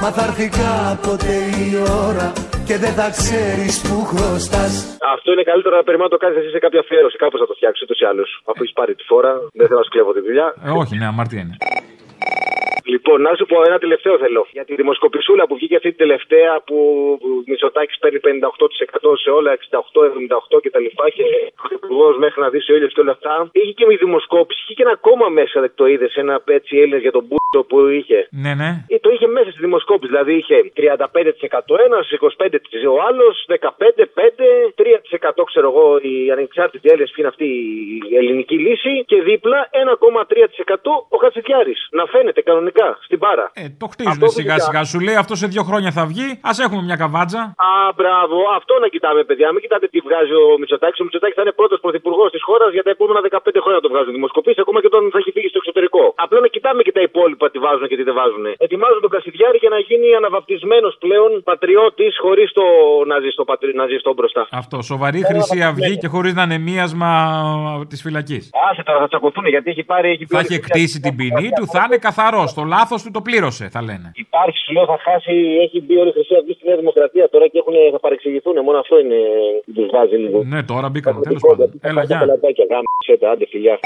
Μα 0.02 0.08
θα 0.16 0.22
έρθει 0.28 0.48
κάποτε 0.60 1.32
η 1.64 1.68
ώρα 2.08 2.32
και 2.68 2.76
δεν 2.84 2.92
θα 2.98 3.08
ξέρεις 3.18 3.74
που 3.84 3.96
χρωστάς 4.10 4.72
Αυτό 5.14 5.28
είναι 5.32 5.44
καλύτερο 5.50 5.74
να 5.80 5.84
περιμένω 5.88 6.08
να 6.10 6.14
το 6.16 6.20
κάνεις 6.22 6.36
εσύ 6.40 6.50
σε 6.56 6.60
κάποια 6.64 6.80
αφιέρωση. 6.84 7.16
Κάπως 7.24 7.38
θα 7.42 7.46
το 7.50 7.54
φτιάξεις 7.58 7.82
ούτως 7.84 7.98
ή 8.04 8.04
άλλως. 8.10 8.28
Αφού 8.50 8.60
έχεις 8.62 8.74
πάρει 8.78 8.92
τη 8.98 9.04
φόρα, 9.10 9.32
δεν 9.58 9.66
θέλω 9.68 9.78
να 9.82 9.86
σου 9.86 9.92
κλέβω 9.94 10.12
τη 10.16 10.22
δουλειά. 10.28 10.46
Ε, 10.66 10.70
όχι, 10.82 10.94
ναι, 11.00 11.06
αμαρτία 11.12 11.40
είναι. 11.44 11.56
Λοιπόν, 12.92 13.18
να 13.26 13.32
σου 13.36 13.46
πω 13.50 13.56
ένα 13.68 13.78
τελευταίο 13.78 14.18
θέλω. 14.18 14.46
Για 14.56 14.64
τη 14.64 14.74
δημοσκοπησούλα 14.74 15.46
που 15.46 15.54
βγήκε 15.54 15.76
αυτή 15.76 15.88
την 15.88 15.98
τελευταία 16.04 16.52
που 16.66 16.76
ο 17.22 17.28
Μητσοτάκης 17.46 17.98
παίρνει 17.98 18.20
58% 18.22 18.28
σε 19.22 19.30
όλα, 19.30 19.50
68, 19.52 20.00
78 20.56 20.60
κτλ. 20.64 20.86
Και 21.16 21.24
ο 21.64 21.68
υπουργός 21.78 22.14
μέχρι 22.24 22.40
να 22.40 22.48
δει 22.48 22.60
ο 22.72 22.74
ήλιο 22.76 22.88
και 22.94 23.00
όλα 23.00 23.14
αυτά. 23.18 23.48
Είχε 23.52 23.72
και 23.72 23.86
μια 23.86 23.96
δημοσκόπηση, 23.96 24.60
είχε 24.64 24.74
και 24.74 24.82
ένα 24.88 24.96
κόμμα 24.96 25.28
μέσα, 25.28 25.60
δεν 25.60 25.72
το 25.74 25.86
είδες, 25.86 26.14
ένα 26.14 26.42
έτσι 26.58 26.72
Έλληνες 26.82 27.02
για 27.06 27.12
τον 27.16 27.24
Μπούτο 27.28 27.60
που 27.68 27.76
είχε. 27.98 28.28
Ναι, 28.44 28.52
ναι. 28.60 28.70
Ε, 28.88 28.98
Το 28.98 29.10
είχε 29.14 29.26
μέσα 29.26 29.50
στη 29.50 29.60
δημοσκόπηση. 29.66 30.10
Δηλαδή 30.12 30.34
είχε 30.40 30.56
35% 30.76 31.74
ένας, 31.86 32.04
25% 32.10 32.58
ο 32.94 32.96
άλλο, 33.08 33.26
15%, 33.46 34.06
5%, 34.14 34.74
3% 34.76 35.44
ξέρω 35.50 35.66
εγώ 35.72 35.86
οι 36.06 36.30
ανεξάρτητοι 36.30 36.88
Έλληνες 36.92 37.10
που 37.10 37.20
είναι 37.20 37.28
αυτή 37.34 37.48
η 38.10 38.16
ελληνική 38.20 38.56
λύση 38.66 39.04
και 39.10 39.22
δίπλα 39.22 39.58
1,3% 39.70 40.90
ο 41.08 41.16
Χατζηδιάρη. 41.22 41.74
Να 41.90 42.04
φαίνεται 42.06 42.40
κανονικά 42.48 42.75
στην 43.06 43.18
πάρα. 43.26 43.44
Ε, 43.62 43.64
το 43.80 43.86
χτίζουν 43.92 44.28
σιγά 44.38 44.56
σιγά. 44.66 44.80
Σου 44.92 44.98
λέει 45.06 45.16
αυτό 45.22 45.34
σε 45.42 45.46
δύο 45.52 45.62
χρόνια 45.68 45.90
θα 45.98 46.04
βγει. 46.10 46.28
Α 46.50 46.52
έχουμε 46.64 46.82
μια 46.88 46.96
καβάτζα. 47.02 47.42
Α, 47.70 47.72
μπράβο, 47.98 48.36
αυτό 48.58 48.72
να 48.84 48.88
κοιτάμε, 48.94 49.20
παιδιά. 49.28 49.48
Μην 49.54 49.60
κοιτάτε 49.64 49.86
τι 49.92 49.98
βγάζει 50.06 50.34
ο 50.42 50.46
Μητσοτάκης. 50.60 50.98
Ο 51.02 51.04
Μητσοτάκης 51.06 51.36
θα 51.38 51.42
είναι 51.44 51.54
πρώτος 51.60 51.78
πρωθυπουργός 51.84 52.28
της 52.34 52.42
χώρας 52.48 52.70
για 52.76 52.84
τα 52.86 52.90
επόμενα 52.96 53.20
15 53.20 53.60
χρόνια 53.64 53.80
το 53.84 53.90
βγάζουν 53.92 54.12
δημοσκοπήσεις, 54.18 54.60
ακόμα 54.64 54.78
και 54.82 54.88
όταν 54.92 55.02
θα 55.14 55.18
έχει 55.22 55.30
φύγει 55.36 55.48
στο 55.52 55.58
εξωτερικό. 55.62 56.02
Απλά 56.24 56.38
να 56.44 56.48
κοιτάμε 56.54 56.80
και 56.86 56.94
τα 56.98 57.02
υπόλοιπα 57.08 57.44
τι 57.52 57.58
βάζουν 57.64 57.86
και 57.90 57.96
τι 57.98 58.04
δεν 58.08 58.14
βάζουν. 58.20 58.44
Ετοιμάζουν 58.66 59.00
τον 59.06 59.12
Κασιδιάρη 59.16 59.58
για 59.64 59.72
να 59.74 59.78
γίνει 59.88 60.08
αναβαπτισμένος 60.20 60.94
πλέον 61.04 61.30
πατριώτης 61.50 62.12
χωρίς 62.24 62.48
το 62.58 62.64
να 63.10 63.16
ζει 63.22 63.30
στο, 63.36 63.44
πατρι... 63.50 63.70
να 63.80 63.86
ζει 63.90 63.96
στο 64.04 64.10
μπροστά. 64.16 64.42
Αυτό. 64.62 64.76
Σοβαρή 64.92 65.20
χρυσή 65.30 65.58
αυγή 65.70 65.94
και 66.02 66.08
χωρίς 66.14 66.32
να 66.38 66.42
είναι 66.46 66.58
μίασμα 66.68 67.10
της 67.90 68.00
φυλακής. 68.04 68.44
Άσε 68.70 68.82
τώρα 68.82 68.98
θα 69.02 69.08
τσακωθούν 69.10 69.46
γιατί 69.54 69.70
έχει 69.70 69.84
πάρει. 69.92 70.08
Έχει 70.10 70.24
Θα 70.26 70.38
έχει 70.38 70.54
εκτίσει 70.54 71.00
την 71.00 71.16
ποινή 71.16 71.48
του, 71.56 71.64
θα 71.74 71.82
είναι 71.86 71.96
καθαρός. 71.96 72.54
Το 72.54 72.64
λάθος 72.66 73.02
του 73.02 73.10
το 73.10 73.20
πλήρωσε, 73.20 73.68
θα 73.68 73.82
λένε. 73.82 74.08
Υπάρχει, 74.14 74.58
σου 74.58 74.72
λέω, 74.72 74.86
θα 74.86 74.98
χάσει, 75.06 75.32
έχει 75.64 75.78
μπει 75.84 75.96
όλη 75.96 76.08
η 76.08 76.12
Χρυσή 76.12 76.34
Αυγή 76.34 76.52
στη 76.52 76.66
Νέα 76.68 76.76
Δημοκρατία 76.76 77.28
τώρα 77.28 77.46
και 77.48 77.58
έχουν, 77.58 77.74
θα 77.92 78.00
παρεξηγηθούν. 78.00 78.54
Μόνο 78.64 78.78
αυτό 78.78 78.98
είναι 78.98 79.18
που 79.64 79.72
τους 79.72 79.88
βάζει 79.90 80.16
λίγο. 80.16 80.42
Ναι, 80.44 80.62
τώρα 80.62 80.88
μπήκαμε. 80.88 81.20
Τέλος 81.20 81.42
πάντων. 81.48 81.68
Έλα, 81.80 82.02
γεια. 82.02 82.18
Άντε, 83.32 83.46
φιλιά. 83.46 83.78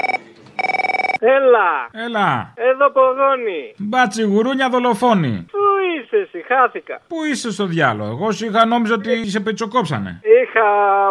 Έλα! 1.23 1.69
Έλα. 2.05 2.53
Εδώ 2.55 2.89
πογόνι! 2.91 3.61
Μπάτσι 3.77 4.23
γουρούνια 4.23 4.69
δολοφόνη. 4.69 5.45
Πού 5.51 5.59
είσαι 5.95 6.17
εσύ, 6.17 6.43
χάθηκα. 6.47 7.01
Πού 7.07 7.17
είσαι 7.31 7.51
στο 7.51 7.65
διάλογο, 7.65 8.09
εγώ 8.11 8.31
σου 8.31 8.45
είχα 8.45 8.65
νόμιζα 8.65 8.93
ότι 8.93 9.29
σε 9.29 9.39
πετσοκόψανε. 9.39 10.19
Είχα 10.41 10.65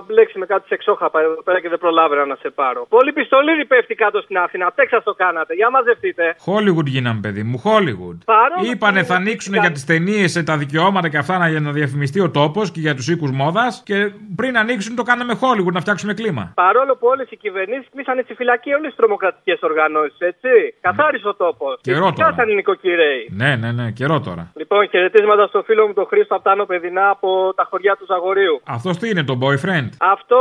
μπλέξει 0.07 0.39
με 0.39 0.47
κάτι 0.47 0.67
σεξόχαπα 0.69 1.21
εδώ 1.21 1.43
πέρα 1.43 1.61
και 1.61 1.69
δεν 1.69 1.79
προλάβαινα 1.79 2.25
να 2.27 2.35
σε 2.43 2.51
πάρω. 2.51 2.87
Πολύ 2.89 3.13
πιστολίδι 3.13 3.65
πέφτει 3.67 3.95
κάτω 3.95 4.21
στην 4.21 4.37
Αθήνα. 4.39 4.73
Τέξα 4.75 5.03
το 5.03 5.13
κάνατε. 5.15 5.55
Για 5.55 5.71
μαζευτείτε. 5.71 6.35
Hollywood 6.47 6.85
γίναμε, 6.87 7.21
παιδί 7.23 7.43
μου, 7.43 7.63
Hollywood. 7.65 8.19
Παρόλο 8.25 8.71
Είπανε 8.73 9.03
θα 9.05 9.15
ανοίξουν 9.15 9.55
για 9.55 9.71
τις 9.73 9.85
ταινίες 9.85 10.43
τα 10.45 10.57
δικαιώματα 10.57 11.09
και 11.09 11.19
αυτά 11.19 11.39
να- 11.39 11.49
για 11.49 11.61
να 11.61 11.73
διαφημιστεί 11.73 12.21
ο 12.21 12.31
τόπος 12.31 12.71
και 12.71 12.81
για 12.81 12.95
τους 12.95 13.09
οίκους 13.09 13.31
μόδας. 13.31 13.83
Και 13.85 14.11
πριν 14.37 14.59
ανοίξουν 14.59 14.97
το 14.97 15.03
κάναμε 15.03 15.39
Hollywood 15.43 15.73
να 15.73 15.81
φτιάξουμε 15.81 16.15
κλίμα. 16.15 16.53
Παρόλο 16.55 16.97
που 16.97 17.07
όλες 17.07 17.31
οι 17.31 17.37
κυβερνήσεις 17.37 17.89
κλείσανε 17.93 18.23
στη 18.23 18.35
φυλακή 18.35 18.73
όλες 18.73 18.91
τι 18.91 18.97
τρομοκρατικές 18.97 19.59
οργανώσεις, 19.63 19.99
έτσι. 20.19 20.75
Καθάρισε 20.81 21.29
ο 21.29 21.35
τόπος. 21.35 21.79
Καιρό 21.81 21.99
τώρα. 22.01 22.13
Πιάσαν 22.13 22.49
οι 22.51 22.55
νοικοκυρέοι. 22.55 23.29
Ναι, 23.31 23.57
ναι, 23.57 23.73
ναι, 23.73 23.91
καιρό 23.91 24.21
τώρα. 24.21 24.53
Λοιπόν, 24.57 24.89
χαιρετίσματα 24.89 25.47
στο 25.47 25.63
φίλο 25.63 25.87
μου 25.87 25.93
τον 25.93 26.07
Χρήστο 26.07 26.35
από 26.35 26.45
τα 26.45 26.51
Άνω 26.51 26.65
Παιδινά 26.65 27.09
από 27.11 27.53
τα 27.55 27.67
χωριά 27.71 27.97
του 27.99 28.05
Ζαγορείου. 28.09 28.61
Αυτός 28.67 28.99
τι 28.99 29.09
είναι 29.09 29.25
το 29.25 29.39
boyfriend; 29.43 29.89
Αυτό 29.99 30.37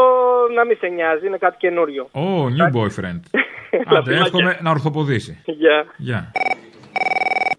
να 0.56 0.66
μην 0.66 0.78
σε 0.78 0.88
νοιάζει, 0.88 1.28
είναι 1.28 1.38
κάτι 1.38 1.58
καινούριο. 1.58 2.10
Oh, 2.14 2.44
new 2.58 2.70
boyfriend. 2.80 3.22
Άντε, 3.98 4.16
εύχομαι 4.16 4.58
να 4.62 4.70
ορθοποδήσει. 4.70 5.42
Γεια. 5.46 5.86
Γεια. 5.98 6.32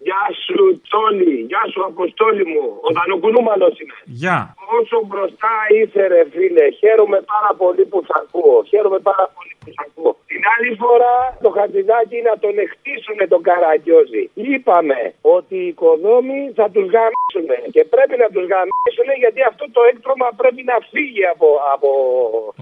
Γεια 0.07 0.23
σου, 0.45 0.81
Τσόλι. 0.85 1.35
Γεια 1.51 1.63
σου, 1.71 1.79
Αποστόλη 1.91 2.45
μου. 2.53 2.65
Ο 2.87 2.89
Δανοκουνούμαλος 2.97 3.73
είμαι. 3.81 3.97
Γεια. 4.21 4.37
Όσο 4.77 4.97
μπροστά 5.07 5.53
είσαι, 5.75 6.01
ρε 6.13 6.21
φίλε, 6.33 6.65
χαίρομαι 6.79 7.19
πάρα 7.33 7.51
πολύ 7.61 7.83
που 7.91 7.99
σ' 8.07 8.15
ακούω. 8.21 8.57
Χαίρομαι 8.71 8.99
πάρα 9.09 9.25
πολύ 9.35 9.53
που 9.59 9.69
σ' 9.75 9.81
ακούω. 9.85 10.11
Την 10.31 10.41
Την 10.41 10.53
άλλη 10.55 10.71
φορά 10.83 11.15
το 11.45 11.49
χατζηδάκι 11.57 12.17
να 12.29 12.33
τον 12.43 12.55
εκτίσουν 12.65 13.19
τον 13.33 13.41
Καραγκιόζη. 13.47 14.23
Είπαμε 14.51 14.99
ότι 15.35 15.55
οι 15.63 15.67
οικοδόμοι 15.71 16.39
θα 16.59 16.65
τους 16.73 16.85
γαμίσουν 16.95 17.49
και 17.75 17.81
πρέπει 17.93 18.15
να 18.23 18.27
τους 18.33 18.45
γαμίσουν 18.51 19.09
γιατί 19.23 19.41
αυτό 19.51 19.65
το 19.75 19.81
έκτρωμα 19.91 20.27
πρέπει 20.41 20.61
να 20.71 20.77
φύγει 20.91 21.25
από. 21.33 21.47
από... 21.73 21.89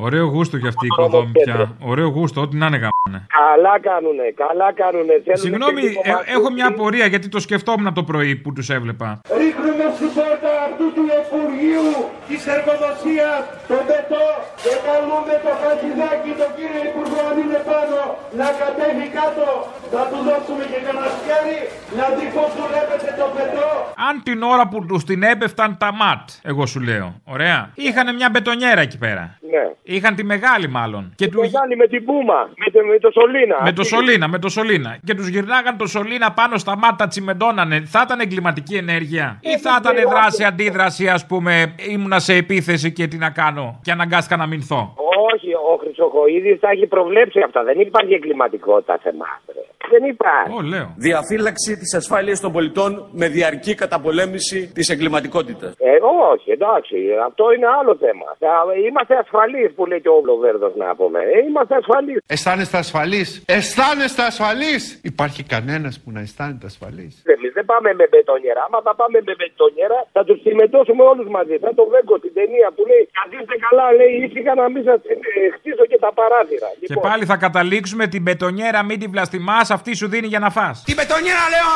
Ωραίο 0.07 0.25
γούστο 0.33 0.55
κι 0.61 0.69
αυτή 0.73 0.85
η 0.87 0.91
οικοδόμη 0.91 1.31
πια. 1.43 1.77
Ωραίο 1.91 2.09
γούστο, 2.15 2.37
ό,τι 2.45 2.55
να 2.61 2.65
είναι 2.69 2.79
γαμάνε. 2.83 3.19
Καλά 3.39 3.75
κάνουνε, 3.89 4.27
καλά 4.43 4.69
κάνουνε. 4.81 5.15
Θέλουνε 5.25 5.45
Συγγνώμη, 5.45 5.81
και 5.81 5.87
λίγο 5.87 6.01
ε, 6.03 6.11
μαθητή. 6.11 6.31
έχω 6.35 6.47
μια 6.57 6.67
απορία 6.73 7.05
γιατί 7.13 7.27
το 7.35 7.39
σκεφτόμουν 7.45 7.93
το 7.99 8.03
πρωί 8.09 8.31
που 8.35 8.49
τους 8.55 8.67
έβλεπα. 8.77 9.09
Ρίχνουμε 9.49 9.87
στην 9.97 10.11
πόρτα 10.17 10.51
αυτού 10.67 10.85
του 10.95 11.05
Υπουργείου 11.21 11.91
της 12.29 12.41
Εργοδοσίας 12.55 13.41
τον 13.69 13.81
πετό 13.89 14.25
και 14.63 14.73
καλούμε 14.87 15.33
το 15.45 15.51
Χατζηδάκι, 15.61 16.31
τον 16.41 16.49
κύριο 16.55 16.81
Υπουργό 16.89 17.19
αν 17.29 17.35
είναι 17.43 17.61
πάνω, 17.71 17.99
να 18.39 18.47
κατέβει 18.61 19.07
κάτω, 19.17 19.47
να 19.95 20.01
του 20.09 20.19
δώσουμε 20.27 20.63
και 20.71 20.79
κανένα 20.85 21.09
σκάρι, 21.17 21.59
να 21.97 22.05
δει 22.15 22.25
πώς 22.35 22.49
δουλεύετε 22.59 23.09
το 23.19 23.25
πετό. 23.35 23.69
Αν 24.07 24.15
την 24.27 24.39
ώρα 24.53 24.65
που 24.71 24.77
τους 24.89 25.01
την 25.09 25.21
έπεφταν 25.33 25.69
τα 25.83 25.89
ματ, 26.01 26.23
εγώ 26.51 26.63
σου 26.71 26.79
λέω. 26.89 27.07
Ωραία. 27.35 27.59
Είχαν 27.85 28.07
μια 28.19 28.29
μπετονιέρα 28.31 28.81
εκεί 28.87 28.97
πέρα. 29.05 29.23
Ναι. 29.53 29.63
Είχαν 29.95 30.15
τη 30.15 30.23
μεγάλη 30.33 30.67
μάλλον. 30.77 31.03
Και 31.15 31.27
του... 31.27 31.39
Μεγάλη 31.39 31.75
με 31.81 31.87
την 31.87 32.01
Πούμα, 32.05 32.39
με 32.61 32.67
το, 32.73 32.79
με 32.91 32.97
το 33.05 33.09
Σολίνα. 33.17 33.57
Με 33.63 33.71
το 33.71 33.83
σωλήνα, 33.83 34.27
με 34.27 34.39
το 34.39 34.49
σωλήνα. 34.49 34.91
Και 35.05 35.13
τους 35.15 35.27
γυρνάγαν 35.27 35.77
το 35.77 35.85
σωλήνα 35.87 36.31
πάνω 36.31 36.57
στα 36.57 36.77
μάτια, 36.77 37.07
τσιμεντώνανε. 37.07 37.77
Θα 37.85 38.01
ήταν 38.05 38.19
εγκληματική 38.19 38.75
ενέργεια. 38.75 39.38
Ή 39.41 39.57
θα 39.57 39.79
ήταν 39.79 40.09
δράση 40.09 40.43
αντίδραση, 40.43 41.09
ας 41.09 41.25
πούμε, 41.25 41.75
ήμουνα 41.89 42.19
σε 42.19 42.33
επίθεση 42.33 42.91
και 42.91 43.07
τι 43.07 43.17
να 43.17 43.29
κάνω. 43.29 43.79
Και 43.81 43.91
αναγκάστηκα 43.91 44.35
να 44.37 44.45
μηνθώ; 44.45 44.93
Όχι, 45.33 45.53
ο 45.53 45.73
Χρυσοχοίδης 46.09 46.59
τα 46.59 46.69
έχει 46.69 46.87
προβλέψει 46.87 47.39
αυτά. 47.47 47.63
Δεν 47.63 47.79
υπάρχει 47.79 48.13
εγκληματικότητα 48.13 48.97
σε 49.03 49.09
εμάς, 49.09 49.39
ρε. 49.55 49.63
Δεν 49.93 50.03
υπάρχει. 50.13 50.53
Ω, 50.59 50.61
λέω. 50.73 50.87
Διαφύλαξη 51.09 51.71
της 51.81 51.91
ασφάλειας 52.01 52.39
των 52.43 52.51
πολιτών 52.57 52.91
με 53.21 53.27
διαρκή 53.37 53.73
καταπολέμηση 53.83 54.59
της 54.75 54.85
εγκληματικότητας. 54.93 55.71
Ε, 55.89 55.91
όχι, 56.31 56.49
εντάξει, 56.57 56.97
αυτό 57.29 57.43
είναι 57.55 57.67
άλλο 57.79 57.93
θέμα. 58.05 58.27
Θα- 58.39 58.57
Είμαστε 58.89 59.13
ασφαλείς 59.23 59.69
που 59.75 59.83
λέει 59.89 60.01
και 60.05 60.09
ο 60.17 60.21
Λοβέρδος 60.29 60.73
να 60.75 60.87
πούμε. 60.99 61.19
Ε, 61.35 61.37
είμαστε 61.47 61.73
ασφαλείς. 61.81 62.17
Αισθάνεστε 62.35 62.77
ασφαλείς. 62.83 63.27
Αισθάνεστε 63.57 64.21
ασφαλείς. 64.31 64.81
Υπάρχει 65.11 65.41
κανένας 65.53 65.93
που 66.01 66.09
να 66.15 66.19
αισθάνεται 66.25 66.65
ασφαλής; 66.71 67.13
Εμείς 67.35 67.51
δεν 67.57 67.65
πάμε 67.71 67.89
με 67.99 68.05
μπετονιέρα. 68.11 68.61
Άμα 68.67 68.79
θα 68.87 68.93
πάμε 68.99 69.17
με 69.27 69.33
μπετονιέρα, 69.39 69.97
θα 70.15 70.21
τους 70.27 70.37
συμμετώσουμε 70.45 71.03
όλους 71.11 71.27
μαζί. 71.37 71.55
Θα 71.65 71.71
το 71.79 71.83
Βέγκο 71.93 72.15
στην 72.21 72.33
ταινία 72.39 72.67
που 72.75 72.81
λέει 72.91 73.03
Καθίστε 73.19 73.55
καλά, 73.65 73.85
λέει 73.99 74.13
ήσυχα 74.25 74.51
να 74.61 74.65
μην 74.73 74.81
σας 74.89 74.99
ε, 75.11 75.15
χτίσω 75.55 75.83
και 75.89 75.97
τα 76.05 76.11
παράθυρα. 76.13 76.67
Και 76.87 76.97
πάλι 77.07 77.25
θα 77.25 77.37
καταλήξουμε 77.45 78.07
την 78.07 78.21
μπετονιέρα, 78.21 78.83
μην 78.83 78.99
την 78.99 79.11
βλαστημάς, 79.11 79.71
αυτή 79.71 79.95
σου 79.95 80.07
δίνει 80.07 80.27
για 80.27 80.39
να 80.39 80.49
φας. 80.49 80.83
Την 80.85 80.95
πετονιέρα 80.95 81.45
λέω, 81.53 81.71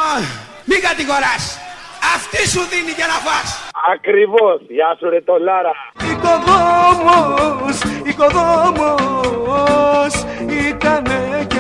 μην 0.66 0.80
κατηγοράς. 0.82 1.44
Αυτή 2.16 2.42
σου 2.54 2.62
δίνει 2.72 2.92
για 3.00 3.08
να 3.14 3.18
φας. 3.26 3.48
Ακριβώς. 3.94 4.60
Γεια 4.68 4.96
σου 5.00 5.10
ρε 5.10 5.22
το 5.22 5.36
Λάρα. 5.48 5.74
Οικοδόμος, 6.10 7.78
οικοδόμος, 8.10 10.14
ήτανε 10.68 11.46
κι 11.48 11.60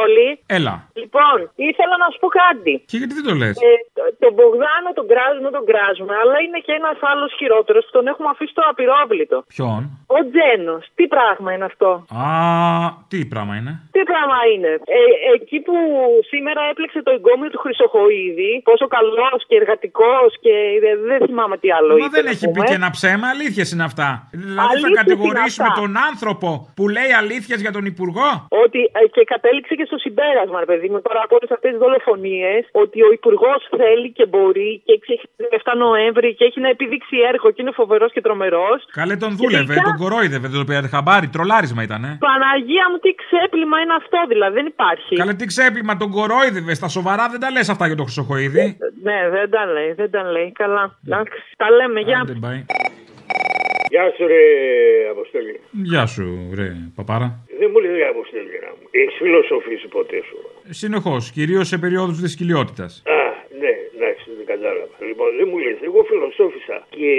Αποστολή. 0.00 0.30
Έλα. 0.58 0.74
Λοιπόν, 1.02 1.36
ήθελα 1.70 1.94
να 2.02 2.06
σου 2.12 2.18
πω 2.24 2.28
κάτι. 2.44 2.72
Και 2.90 2.96
γιατί 3.00 3.12
δεν 3.18 3.24
το 3.30 3.34
λες; 3.42 3.54
Ε, 3.68 3.72
το- 3.96 4.12
τον 4.24 4.32
Μπογδάνο 4.36 4.88
τον 4.98 5.06
κράζουμε, 5.12 5.48
τον 5.58 5.64
κράζουμε, 5.70 6.12
αλλά 6.22 6.36
είναι 6.44 6.58
και 6.66 6.72
ένας 6.80 6.98
άλλος 7.10 7.30
χειρότερος 7.38 7.82
που 7.86 7.92
τον 7.98 8.06
έχουμε 8.12 8.28
αφήσει 8.34 8.52
στο 8.56 8.62
απειρόβλητο. 8.72 9.38
Ποιον; 9.54 9.80
Ο 10.18 10.18
Τζένος. 10.30 10.82
Τι 10.98 11.04
πράγμα 11.14 11.48
είναι 11.54 11.66
αυτό; 11.72 11.90
Α, 12.24 12.26
τι 13.10 13.18
πράγμα 13.32 13.54
είναι; 13.58 13.72
Τι 13.96 14.00
πράγμα 14.10 14.38
είναι; 14.52 14.72
Ε, 14.98 15.00
εκεί 15.36 15.58
που 15.66 15.74
σήμερα 16.32 16.60
έπλεξε 16.72 17.00
το 17.06 17.10
εγκόμιο 17.18 17.48
του 17.52 17.60
Χρυσοχοίδη, 17.64 18.52
πόσο 18.68 18.86
καλός 18.96 19.40
και 19.48 19.56
εργατικός 19.62 20.28
και 20.44 20.54
δεν, 20.84 20.94
δεν 21.10 21.18
θυμάμαι 21.28 21.56
τι 21.62 21.68
άλλο 21.78 21.90
Μα 21.92 22.04
είπε. 22.04 22.08
δεν 22.16 22.24
να 22.24 22.30
έχει 22.34 22.46
πει 22.46 22.52
πούμε. 22.52 22.66
και 22.68 22.76
ένα 22.80 22.90
ψέμα, 22.96 23.26
αλήθειες 23.34 23.68
είναι 23.74 23.84
αυτά. 23.90 24.08
Δηλαδή 24.30 24.56
θα 24.56 24.62
Αλήθειες 24.70 24.98
κατηγορήσουμε 25.00 25.66
είναι 25.66 25.72
αυτά. 25.72 25.80
τον 25.82 25.92
άνθρωπο 26.10 26.48
που 26.76 26.84
λέει 26.96 27.10
αλήθειες 27.22 27.58
για 27.64 27.72
τον 27.76 27.84
Υπουργό; 27.92 28.30
Ότι 28.64 28.80
ε, 28.98 29.00
και 29.14 29.22
κατέληξε 29.32 29.74
και 29.78 29.84
στο 29.90 29.98
συμπέρασμα, 30.04 30.58
ρε 30.64 30.68
παιδί 30.70 30.88
μου, 30.92 30.98
τώρα 31.06 31.20
από 31.26 31.34
όλες 31.38 31.50
αυτές 31.56 31.70
τις 31.72 31.80
δολοφονίες, 31.84 32.62
ότι 32.82 32.98
ο 33.08 33.10
Υπουργός 33.18 33.60
θέλει 33.80 34.08
και 34.18 34.24
μπορεί 34.32 34.70
και 34.84 34.92
έχει 34.96 35.14
7 35.62 35.72
Νοέμβρη 35.84 36.28
και 36.38 36.44
έχει 36.48 36.60
να 36.64 36.68
επιδείξει 36.74 37.16
έργο 37.32 37.46
και 37.54 37.60
είναι 37.62 37.74
φοβερός 37.80 38.10
και 38.14 38.20
τρομερός. 38.26 38.78
Καλέ 39.00 39.14
τον 39.24 39.30
δούλευε, 39.38 39.64
τελικά- 39.64 39.88
τον 39.90 39.96
κορόιδευε, 40.02 40.46
δεν 40.52 40.58
το 40.62 40.66
πήρατε 40.70 40.88
χαμπάρι, 40.94 41.26
τρολάρισμα 41.36 41.82
ήταν. 41.88 42.02
Παναγία 42.28 42.84
μου, 42.90 42.98
τι 43.04 43.10
ξέπλυμα 43.22 43.76
είναι 43.82 43.94
αυτό, 44.02 44.18
δηλαδή 44.32 44.54
δεν 44.60 44.66
υπάρχει. 44.74 45.12
Καλέ 45.22 45.34
τι 45.40 45.46
ξέπλυμα, 45.52 45.92
τον 46.02 46.10
κορόιδευε. 46.18 46.72
Στα 46.80 46.88
σοβαρά 46.96 47.24
δεν 47.32 47.40
τα 47.40 47.50
λες 47.50 47.68
αυτά 47.74 47.84
για 47.86 47.96
τον 48.00 48.04
Χρυσοχοίδη. 48.08 48.64
Ναι, 49.08 49.18
δεν 49.34 49.50
τα 49.50 49.62
λέει, 49.74 49.92
δεν 50.00 50.10
τα 50.10 50.22
λέει. 50.34 50.52
Καλά. 50.52 50.84
Εντάξει, 51.06 51.38
τα 51.56 51.70
λέμε, 51.70 52.00
γεια. 52.00 52.20
Άντε, 52.20 52.34
bye. 52.44 52.62
Γεια 53.92 54.12
σου 54.16 54.26
ρε 54.26 54.42
Αποστολή. 55.10 55.60
Γεια 55.70 56.06
σου, 56.06 56.50
ρε 56.54 56.68
παπάρα. 56.94 57.28
Δεν 57.60 57.68
μου 57.72 57.78
λέει 57.84 58.02
Αποστολή 58.14 58.56
να 58.64 58.70
μου. 58.76 58.84
Έχεις 59.00 59.16
φιλοσοφήσει 59.22 59.86
ποτέ 59.96 60.18
σου. 60.28 60.36
Συνεχώς, 60.82 61.22
κυρίως 61.36 61.66
σε 61.68 61.76
περίοδους 61.84 62.18
δυσκολιότητα. 62.26 62.86
Α, 63.16 63.18
ναι, 63.62 63.72
εντάξει, 63.94 64.26
δεν 64.38 64.46
κατάλαβα. 64.52 64.94
Λοιπόν, 65.08 65.28
δεν 65.38 65.46
μου 65.50 65.58
λες, 65.64 65.78
εγώ 65.88 66.00
φιλοσόφησα 66.10 66.76
και 66.96 67.12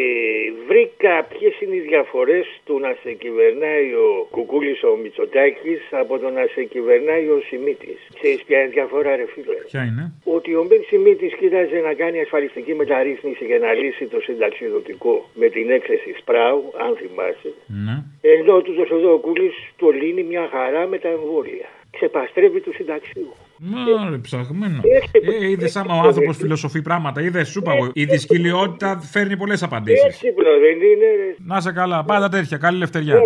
βρήκα 0.70 1.14
ποιες 1.32 1.54
είναι 1.62 1.76
οι 1.80 1.84
διαφορές 1.92 2.46
του 2.66 2.76
να 2.86 2.92
σε 3.02 3.12
κυβερνάει 3.24 3.88
ο 4.06 4.08
Κουκούλης 4.36 4.80
ο 4.90 4.92
Μητσοτάκης 5.02 5.82
από 6.02 6.14
το 6.22 6.30
να 6.38 6.44
σε 6.54 6.62
κυβερνάει 6.74 7.26
ο 7.36 7.38
Σιμίτης. 7.48 8.00
Ξέρεις 8.20 8.42
ποια 8.48 8.58
είναι 8.60 8.72
η 8.72 8.76
διαφορά 8.78 9.12
ρε 9.16 9.28
φίλε; 9.34 9.60
Ποια 9.72 9.84
είναι; 9.90 10.04
Ότι 10.36 10.50
ο 10.60 10.64
Μπεν 10.68 10.84
Σιμίτης 10.88 11.34
κοίταζε 11.40 11.78
να 11.88 11.94
κάνει 12.02 12.18
ασφαλιστική 12.26 12.74
μεταρρύθμιση 12.82 13.44
για 13.50 13.60
να 13.66 13.74
λύσει 13.74 14.06
το 14.14 14.20
συνταξιδοτικό 14.28 15.16
με 15.34 15.48
την 15.56 15.70
έκθεση 15.78 16.10
Σπράου, 16.22 16.62
αν 16.86 16.92
θυμάσαι. 17.00 17.52
Ναι. 17.86 17.98
Ενώ 18.40 18.62
τους 18.62 18.76
Δοσοδόκουλης 18.76 19.54
το 19.76 19.90
λύνει 19.90 20.24
μια 20.24 20.50
χαρά 20.52 20.88
με 20.88 20.98
τα 20.98 21.08
εμβόλια. 21.08 21.68
Ξεπαστρεύει 21.92 22.60
τους 22.62 22.76
συνταξίου. 22.76 23.34
Μα 23.58 24.10
ρε, 24.10 24.18
ψαχμένο. 24.18 24.82
Ε, 25.42 25.50
είδες 25.50 25.76
άμα 25.76 25.96
ο 25.96 26.08
άνθρωπος 26.08 26.38
φιλοσοφεί 26.38 26.82
πράγματα. 26.82 27.22
Είδες, 27.22 27.50
σου 27.50 27.60
είπα 27.60 27.74
εγώ. 27.74 27.92
Η 27.94 28.06
δυσκολιότητα 28.06 29.00
φέρνει 29.12 29.38
πολλές 29.38 29.64
απαντήσεις. 29.64 30.04
Έξυπνο 30.04 30.50
δεν 30.60 30.76
είναι. 30.76 31.06
ρε. 31.06 31.36
Να 31.46 31.62
σε 31.62 31.72
καλά, 31.72 32.04
πάντα 32.04 32.30
τέτοια. 32.30 32.58
Καλή 32.58 32.78
λευτεριά. 32.78 33.20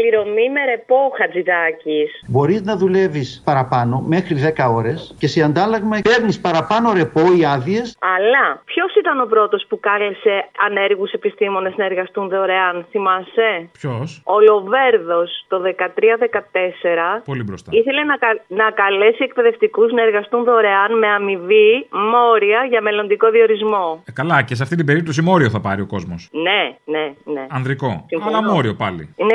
Πληρωμή 0.00 0.46
με 0.56 0.62
ρεπό, 0.70 1.00
Χατζηδάκης. 1.18 2.10
Μπορείς 2.32 2.60
να 2.62 2.76
δουλεύεις 2.76 3.42
παραπάνω 3.44 3.94
μέχρι 4.14 4.34
10 4.34 4.68
ώρες 4.78 5.14
και 5.18 5.26
σε 5.26 5.42
αντάλλαγμα 5.42 5.96
παίρνεις 6.10 6.40
παραπάνω 6.40 6.92
ρεπό 6.92 7.20
ή 7.40 7.44
άδειες. 7.54 7.96
Αλλά 8.16 8.44
ποιος 8.64 8.90
ήταν 9.02 9.20
ο 9.20 9.26
πρώτος 9.34 9.64
που 9.68 9.80
κάλεσε 9.80 10.34
ανέργους 10.68 11.10
επιστήμονες 11.12 11.74
να 11.76 11.84
εργαστούν 11.84 12.28
δωρεάν, 12.28 12.86
θυμάσαι; 12.90 13.50
Ποιος; 13.80 14.22
Ο 14.24 14.40
Λοβέρδος 14.48 15.30
το 15.48 15.56
13-14 15.60 17.22
Πολύ 17.24 17.42
μπροστά. 17.42 17.70
ήθελε 17.74 18.02
να, 18.04 18.16
κα- 18.16 18.40
να 18.48 18.70
καλέσει 18.70 19.22
εκπαιδευτικούς 19.28 19.92
να 19.92 20.02
εργαστούν 20.02 20.44
δωρεάν 20.44 20.98
με 20.98 21.06
αμοιβή 21.06 21.86
μόρια 22.14 22.60
για 22.68 22.80
μελλοντικό 22.82 23.30
διορισμό. 23.30 24.02
Ε, 24.08 24.12
καλά, 24.12 24.42
και 24.42 24.54
σε 24.54 24.62
αυτή 24.62 24.76
την 24.76 24.86
περίπτωση 24.86 25.22
μόριο 25.22 25.48
θα 25.50 25.60
πάρει 25.60 25.80
ο 25.80 25.86
κόσμος. 25.86 26.28
Ναι, 26.46 26.60
ναι, 26.94 27.04
ναι. 27.34 27.46
Ανδρικό. 27.50 28.04
Συμφωνώ. 28.08 28.36
Αλλά 28.36 28.52
μόριο 28.52 28.74
πάλι. 28.74 29.14
Είναι 29.16 29.32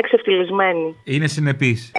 εξευτυλισμένη. 0.62 0.96
Είναι 1.04 1.26
συνεπής. 1.26 1.92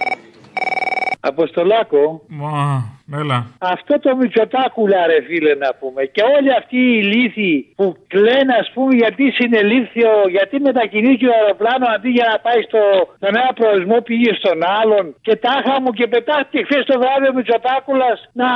Αποστολάκο. 1.19 2.23
Μα, 2.27 2.83
έλα. 3.21 3.39
Αυτό 3.73 3.93
το 3.99 4.15
Μητσοτάκουλα 4.15 4.99
ρε 5.11 5.19
φίλε 5.27 5.53
να 5.65 5.69
πούμε 5.79 6.01
και 6.15 6.21
όλοι 6.35 6.51
αυτοί 6.59 6.77
οι 6.95 7.01
λύθοι 7.13 7.51
που 7.75 7.87
κλαίνουν 8.07 8.49
ας 8.61 8.69
πούμε 8.73 8.91
γιατί 9.03 9.23
συνελήφθη 9.39 10.01
ο- 10.13 10.27
γιατί 10.37 10.55
μετακινήθηκε 10.59 11.27
ο 11.27 11.33
αεροπλάνο 11.39 11.85
αντί 11.95 12.09
για 12.17 12.27
να 12.31 12.37
πάει 12.45 12.61
στο, 12.69 12.81
στον 13.19 13.35
ένα 13.41 13.51
προορισμό 13.59 13.97
πήγε 14.07 14.31
στον 14.41 14.57
άλλον 14.81 15.05
και 15.25 15.35
τάχα 15.45 15.75
μου 15.81 15.91
και 15.97 16.07
πετάχτηκε 16.13 16.59
χθες 16.67 16.83
το 16.89 16.95
βράδυ 17.01 17.25
ο 17.31 17.33
Μητσοτάκουλας 17.37 18.17
να 18.41 18.49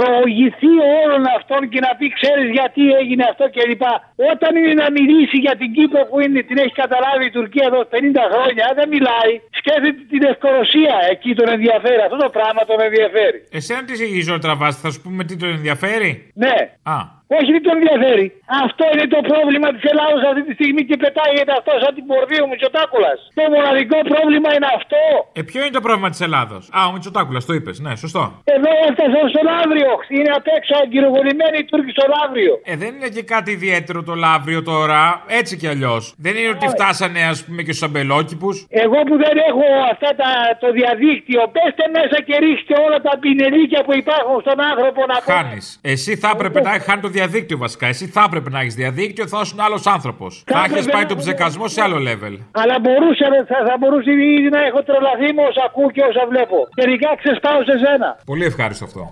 προηγηθεί 0.00 0.72
όλων 1.02 1.22
αυτών 1.38 1.60
και 1.72 1.80
να 1.86 1.90
πει 1.98 2.06
ξέρεις 2.18 2.48
γιατί 2.58 2.82
έγινε 3.00 3.24
αυτό 3.32 3.44
κλπ. 3.56 3.84
Όταν 4.32 4.50
είναι 4.58 4.74
να 4.82 4.88
μιλήσει 4.96 5.36
για 5.46 5.54
την 5.60 5.70
Κύπρο 5.76 6.02
που 6.10 6.16
είναι, 6.24 6.38
την 6.48 6.56
έχει 6.64 6.74
καταλάβει 6.82 7.24
η 7.30 7.34
Τουρκία 7.38 7.64
εδώ 7.70 7.80
50 7.94 8.24
χρόνια 8.32 8.66
δεν 8.78 8.86
μιλάει 8.94 9.32
σκέφτεται 9.60 10.02
την 10.12 10.22
Ευκορωσία 10.32 10.94
εκεί 11.14 11.30
τον 11.40 11.48
ενδιαφέρει 11.56 12.00
αυτό 12.08 12.16
το 12.24 12.28
πράγμα 12.36 12.60
τον 12.70 12.78
ενδιαφέρει. 12.88 13.38
Εσένα 13.72 13.84
τι 13.86 14.16
η 14.16 14.20
ζωή 14.20 14.38
τραβάς, 14.38 14.76
θα 14.76 14.90
σου 14.90 15.00
πούμε 15.00 15.24
τι 15.24 15.36
τον 15.36 15.48
ενδιαφέρει; 15.48 16.30
Ναι. 16.34 16.52
Α. 16.82 16.94
Όχι, 17.38 17.50
δεν 17.56 17.62
τον 17.66 17.74
ενδιαφέρει. 17.80 18.26
Αυτό 18.64 18.84
είναι 18.92 19.06
το 19.16 19.20
πρόβλημα 19.30 19.68
της 19.74 19.84
Ελλάδα 19.92 20.16
αυτή 20.32 20.42
τη 20.48 20.52
στιγμή 20.58 20.82
και 20.88 20.96
πετάγεται 21.04 21.52
αυτός 21.58 21.76
σαν 21.84 21.92
την 21.96 22.04
πορδί 22.10 22.36
ο 22.44 22.46
Μητσοτάκουλας. 22.50 23.18
Το 23.38 23.44
μοναδικό 23.54 23.98
πρόβλημα 24.12 24.48
είναι 24.56 24.68
αυτό. 24.78 25.00
Ε, 25.38 25.42
ποιο 25.50 25.60
είναι 25.64 25.74
το 25.78 25.84
πρόβλημα 25.86 26.10
της 26.14 26.20
Ελλάδος; 26.26 26.62
Α, 26.78 26.80
ο 26.88 26.92
Μητσοτάκουλας, 26.94 27.42
το 27.48 27.52
είπες. 27.58 27.76
Ναι, 27.84 27.92
σωστό. 28.04 28.22
Εδώ 28.56 28.70
έφτασαν 28.86 29.24
στο 29.32 29.40
Λαύριο. 29.52 29.92
Είναι 30.16 30.30
απ' 30.38 30.48
έξω 30.56 30.72
αγκυροβολημένοι 30.82 31.56
οι 31.60 31.64
Τούρκοι 31.70 31.90
στο 31.96 32.04
Λαύριο. 32.16 32.52
Ε, 32.70 32.74
δεν 32.82 32.90
είναι 32.96 33.10
και 33.16 33.24
κάτι 33.34 33.50
ιδιαίτερο 33.58 33.98
το 34.08 34.14
Λαύριο 34.26 34.60
τώρα. 34.72 35.00
Έτσι 35.40 35.52
κι 35.60 35.68
αλλιώς. 35.72 36.02
Δεν 36.24 36.32
είναι 36.38 36.50
ότι 36.56 36.66
φτάσανε, 36.74 37.20
ας 37.32 37.38
πούμε, 37.44 37.60
και 37.66 37.72
στους 37.74 37.86
αμπελόκηπους. 37.88 38.54
Εγώ 38.84 38.98
που 39.08 39.16
δεν 39.24 39.34
έχω 39.50 39.66
αυτά 39.92 40.10
τα, 40.20 40.30
το 40.62 40.68
διαδίκτυο, 40.78 41.40
πέστε 41.56 41.84
μέσα 41.98 42.16
και 42.26 42.34
ρίξτε 42.44 42.74
όλα 42.86 42.98
τα 43.06 43.12
πινελίκια 43.22 43.80
που 43.86 43.92
υπάρχουν 44.02 44.36
στον 44.44 44.58
άνθρωπο 44.70 45.00
να 45.12 45.16
πω. 45.24 45.32
Χάνεις. 45.32 45.66
Εσύ 45.92 46.12
θα 46.22 46.28
έπρεπε 46.34 46.58
να 46.60 46.70
έχεις 46.74 46.86
χάνει 46.88 47.00
το 47.00 47.08
διαδίκτυο 47.08 47.20
βασικά. 47.58 47.86
Εσύ 47.86 48.06
θα 48.06 48.22
έπρεπε 48.26 48.50
να 48.50 48.60
έχεις 48.60 48.74
διαδίκτυο, 48.74 49.24
θα 49.32 49.38
ήσουν 49.44 49.60
άλλος 49.60 49.86
άνθρωπος. 49.86 50.30
Θα 50.46 50.58
έχεις 50.58 50.70
έπρεπε 50.70 50.90
πάει 50.92 51.02
να 51.02 51.08
τον 51.08 51.16
έχω- 51.18 51.26
ψεκασμό 51.26 51.66
σε 51.68 51.80
άλλο 51.86 51.98
level. 52.08 52.34
Αλλά 52.62 52.76
μπορούσε, 52.82 53.24
ρε, 53.32 53.40
θα, 53.50 53.58
θα 53.68 53.74
μπορούσε 53.80 54.10
ήδη 54.38 54.48
να 54.56 54.60
έχω 54.68 54.80
τρελαθεί 54.88 55.28
με 55.36 55.42
όσα 55.50 55.62
ακούω 55.68 55.90
και 55.94 56.02
όσα 56.10 56.22
βλέπω. 56.32 56.56
Τελικά 56.80 57.08
ξεσπάω 57.20 57.60
σε 57.68 57.74
σένα. 57.84 58.08
Πολύ 58.30 58.44
ευχάριστο 58.50 58.84
αυτό. 58.88 59.02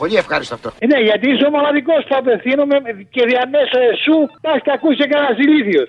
πολύ 0.00 0.16
ευχάριστο 0.22 0.54
αυτό. 0.58 0.68
Ναι, 0.90 0.98
γιατί 1.08 1.26
είσαι 1.32 1.44
ο 1.50 1.52
μοναδικός 1.56 2.00
που 2.08 2.14
απευθύνομαι 2.20 2.76
και 3.14 3.22
διαμέσω 3.30 3.78
σου 4.04 4.16
πας 4.44 4.58
και 4.64 4.72
ακούσει 4.76 5.02
κανένας 5.12 5.36
ηλίθιος. 5.44 5.88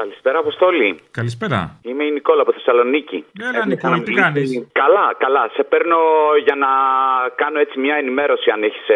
Καλησπέρα, 0.00 0.38
Αποστόλη. 0.38 0.88
Καλησπέρα. 1.10 1.60
Είμαι 1.88 2.04
η 2.04 2.10
Νικόλα 2.10 2.42
από 2.42 2.52
Θεσσαλονίκη. 2.52 3.18
Έλα, 3.40 3.48
Έμεινα 3.48 3.66
Νικόλα, 3.66 3.96
να 3.96 4.02
τι 4.02 4.10
μιλήσω- 4.10 4.24
κάνεις; 4.32 4.68
Καλά, 4.82 5.06
καλά. 5.24 5.42
Σε 5.56 5.62
παίρνω 5.70 5.98
για 6.46 6.54
να 6.64 6.70
κάνω 7.42 7.58
έτσι 7.64 7.76
μια 7.84 7.96
ενημέρωση, 8.02 8.50
αν 8.54 8.62
έχεις 8.62 8.86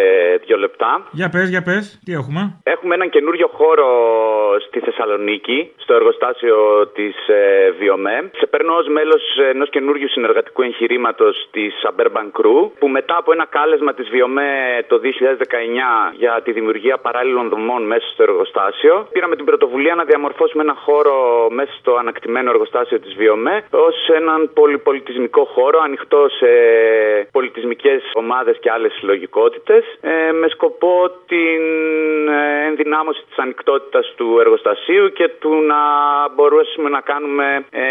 δύο 0.47 0.57
λεπτά. 0.65 0.91
Για 1.11 1.29
πες, 1.35 1.49
για 1.55 1.63
πες, 1.63 1.85
τι 2.05 2.13
έχουμε; 2.13 2.41
Έχουμε 2.63 2.95
έναν 2.95 3.09
καινούριο 3.11 3.49
χώρο 3.59 3.89
στη 4.67 4.79
Θεσσαλονίκη, 4.81 5.59
στο 5.77 5.93
εργοστάσιο 5.95 6.57
της 6.99 7.15
ε, 7.29 7.71
Βιομέ. 7.81 8.31
Σε 8.41 8.47
παίρνω 8.47 8.73
ως 8.75 8.87
μέλος 8.89 9.23
ενός 9.53 9.69
καινούριου 9.71 10.09
συνεργατικού 10.09 10.63
εγχειρήματος 10.63 11.49
της 11.51 11.71
Suburban 11.83 12.27
Crew, 12.39 12.61
που 12.79 12.89
μετά 12.89 13.17
από 13.17 13.33
ένα 13.33 13.47
κάλεσμα 13.57 13.95
της 13.95 14.09
Βιομέ 14.09 14.85
το 14.89 14.97
2019 14.99 16.13
για 16.17 16.41
τη 16.45 16.53
δημιουργία 16.53 16.97
παράλληλων 16.99 17.49
δομών 17.49 17.83
μέσα 17.87 18.07
στο 18.13 18.23
εργοστάσιο, 18.23 19.09
πήραμε 19.13 19.37
την 19.37 19.45
πρωτοβουλία 19.45 19.95
να 19.95 20.05
διαμορφώσουμε 20.05 20.63
ένα 20.63 20.75
χώρο 20.75 20.89
μέσα 21.51 21.73
στο 21.81 21.93
ανακτημένο 22.03 22.51
εργοστάσιο 22.51 22.99
της 23.01 23.15
Βιομέ 23.15 23.57
ως 23.71 23.97
έναν 24.21 24.51
πολυπολιτισμικό 24.55 25.45
χώρο 25.55 25.79
ανοιχτό 25.87 26.23
σε 26.39 26.51
πολιτισμικές 27.37 28.01
ομάδες 28.15 28.57
και 28.61 28.71
άλλες 28.71 28.93
συλλογικότητες, 28.99 29.83
ε, 30.01 30.33
με 30.41 30.49
σκοπό 30.49 30.97
την 31.27 31.63
ε, 32.29 32.67
ενδυνάμωση 32.69 33.23
της 33.29 33.39
ανοιχτότητας 33.45 34.15
του 34.17 34.37
εργοστασίου 34.41 35.13
και 35.13 35.27
του 35.41 35.53
να 35.73 35.81
μπορέσουμε 36.35 36.89
να 36.89 37.01
κάνουμε 37.01 37.47
ε, 37.71 37.85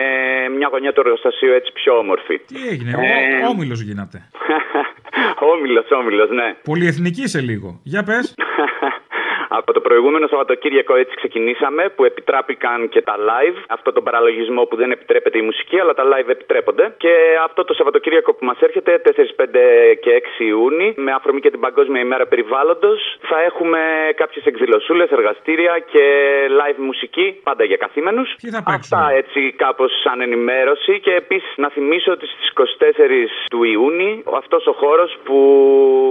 μια 0.58 0.68
γωνιά 0.72 0.94
του 0.94 1.02
εργοστασίου 1.06 1.52
έτσι 1.60 1.72
πιο 1.74 1.98
όμορφη. 1.98 2.36
Τι 2.40 2.68
έγινε, 2.72 2.92
Ε, 2.92 3.46
ο, 3.46 3.50
όμιλος 3.50 3.80
γίνατε. 3.82 4.18
Όμιλος, 5.54 5.92
όμιλος, 5.92 6.30
ναι. 6.30 6.56
Πολυεθνική 6.64 7.28
σε 7.28 7.42
λίγο. 7.42 7.80
Για 7.84 8.04
πες. 8.04 8.36
Από 9.62 9.74
το 9.74 9.82
προηγούμενο 9.82 10.28
Σαββατοκύριακο 10.28 10.96
έτσι 10.96 11.16
ξεκινήσαμε 11.16 11.84
που 11.96 12.04
επιτράπηκαν 12.06 12.90
και 12.90 13.02
τα 13.02 13.16
live. 13.30 13.58
Αυτό 13.70 13.92
τον 13.92 14.04
παραλογισμό 14.04 14.64
που 14.64 14.76
δεν 14.76 14.92
επιτρέπεται 14.92 15.38
η 15.38 15.42
μουσική, 15.42 15.80
αλλά 15.80 15.94
τα 15.94 16.04
live 16.12 16.30
επιτρέπονται. 16.30 16.94
Και 16.98 17.14
αυτό 17.44 17.64
το 17.64 17.74
Σαββατοκύριακο 17.74 18.34
που 18.34 18.46
μας 18.46 18.60
έρχεται, 18.60 19.02
4, 19.06 19.36
5 19.36 19.96
και 20.04 20.12
6 20.12 20.44
Ιούνιου, 20.44 20.94
με 20.96 21.12
αφορμή 21.12 21.40
και 21.40 21.50
την 21.50 21.60
Παγκόσμια 21.60 22.02
ημέρα 22.02 22.26
περιβάλλοντος, 22.28 23.18
θα 23.22 23.42
έχουμε 23.42 23.80
κάποιες 24.16 24.46
εκδηλωσούλες, 24.46 25.10
εργαστήρια 25.10 25.74
και 25.92 26.06
live 26.60 26.78
μουσική, 26.78 27.40
πάντα 27.44 27.64
για 27.64 27.78
καθήμενους. 27.78 28.36
Αυτά 28.66 29.12
έτσι 29.22 29.54
κάπως 29.58 29.92
σαν 30.04 30.22
ενημέρωση. 30.22 31.00
Και 31.00 31.14
επίσης 31.14 31.54
να 31.56 31.70
θυμίσω 31.70 32.12
ότι 32.12 32.26
στις 32.28 32.50
24 32.50 33.30
του 33.50 33.64
Ιούνιου 33.64 34.24
αυτός 34.36 34.68
ο 34.68 34.72
χώρος 34.72 35.18
που 35.24 35.38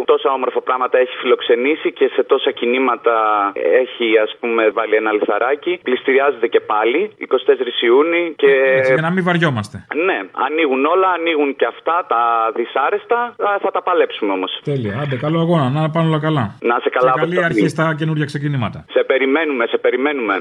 τόσα 0.07 0.33
όμορφα 0.33 0.61
πράγματα 0.61 0.99
έχει 0.99 1.17
φιλοξενήσει 1.17 1.93
και 1.93 2.11
σε 2.15 2.23
τόσα 2.23 2.51
κινήματα 2.51 3.38
έχει 3.83 4.07
ας 4.27 4.33
πούμε 4.41 4.63
βάλει 4.77 4.95
ένα 5.03 5.11
λιθαράκι. 5.17 5.73
Πληστηριάζεται 5.89 6.47
και 6.55 6.61
πάλι 6.73 7.01
24 7.19 7.85
Ιούνιου 7.89 8.35
και. 8.43 8.51
Έτσι, 8.79 8.93
για 8.93 9.03
να 9.09 9.11
μην 9.15 9.23
βαριόμαστε. 9.29 9.77
Ναι, 10.09 10.19
ανοίγουν 10.47 10.83
όλα, 10.95 11.09
ανοίγουν 11.19 11.51
και 11.61 11.67
αυτά 11.75 11.97
τα 12.13 12.21
δυσάρεστα. 12.57 13.19
Α, 13.49 13.51
Θα 13.65 13.71
τα 13.77 13.83
παλέψουμε 13.89 14.33
όμως. 14.39 14.51
Τέλεια. 14.71 14.93
Άντε, 15.03 15.17
καλό 15.25 15.39
αγώνα, 15.45 15.67
να 15.77 15.91
πάνε 15.95 16.07
όλα 16.11 16.21
καλά. 16.27 16.45
Να 16.71 16.75
σε 16.85 16.89
καλά, 16.97 17.11
Και 17.13 17.19
καλή 17.21 17.35
Αποστολή. 17.37 17.45
αρχή 17.61 17.69
στα 17.75 17.85
καινούργια 17.99 18.27
ξεκινήματα. 18.33 18.79
Σε 18.97 19.01
περιμένουμε, 19.11 19.65
σε 19.73 19.79
περιμένουμε. 19.85 20.35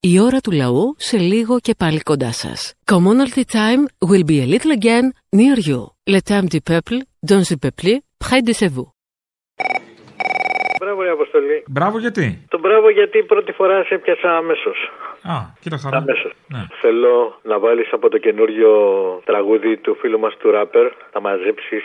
Η 0.00 0.20
ώρα 0.20 0.38
του 0.40 0.50
λαού 0.50 0.94
σε 0.98 1.16
λίγο 1.18 1.58
και 1.60 1.74
πάλι 1.78 2.00
κοντά 2.00 2.32
σας. 2.32 2.72
Commonalty 2.92 3.42
time 3.52 4.08
will 4.08 4.24
be 4.30 4.38
a 4.42 4.46
little 4.52 4.72
again 4.80 5.06
near 5.36 5.58
you. 5.68 5.80
Le 6.14 6.20
temps 6.28 6.48
du 6.54 6.60
peuple, 6.70 6.96
dans 7.30 7.42
le 7.50 7.56
peuple, 7.64 7.90
près 8.24 8.40
de 8.48 8.52
chez 8.60 8.68
vous. 8.74 8.88
Μπράβο, 11.34 11.46
ρε 11.46 11.54
Αποστόλη. 11.54 11.64
Μπράβο, 11.68 11.98
γιατί; 11.98 12.44
Το 12.48 12.58
μπράβο 12.58 12.90
γιατί 12.90 13.22
πρώτη 13.22 13.52
φορά 13.52 13.84
σε 13.84 13.94
έπιασα 13.94 14.36
αμέσως. 14.36 14.78
Α, 15.22 15.36
κοίτα 15.60 15.76
χαρά. 15.76 15.96
Αμέσως. 15.96 16.32
Ναι. 16.48 16.62
Θέλω 16.80 17.38
να 17.42 17.58
βάλεις 17.58 17.88
από 17.92 18.08
το 18.08 18.18
καινούριο 18.18 18.70
τραγούδι 19.24 19.76
του 19.76 19.96
φίλου 20.00 20.18
μας 20.18 20.36
του 20.36 20.50
ράπερ 20.50 20.86
να 21.14 21.20
μαζέψεις 21.20 21.84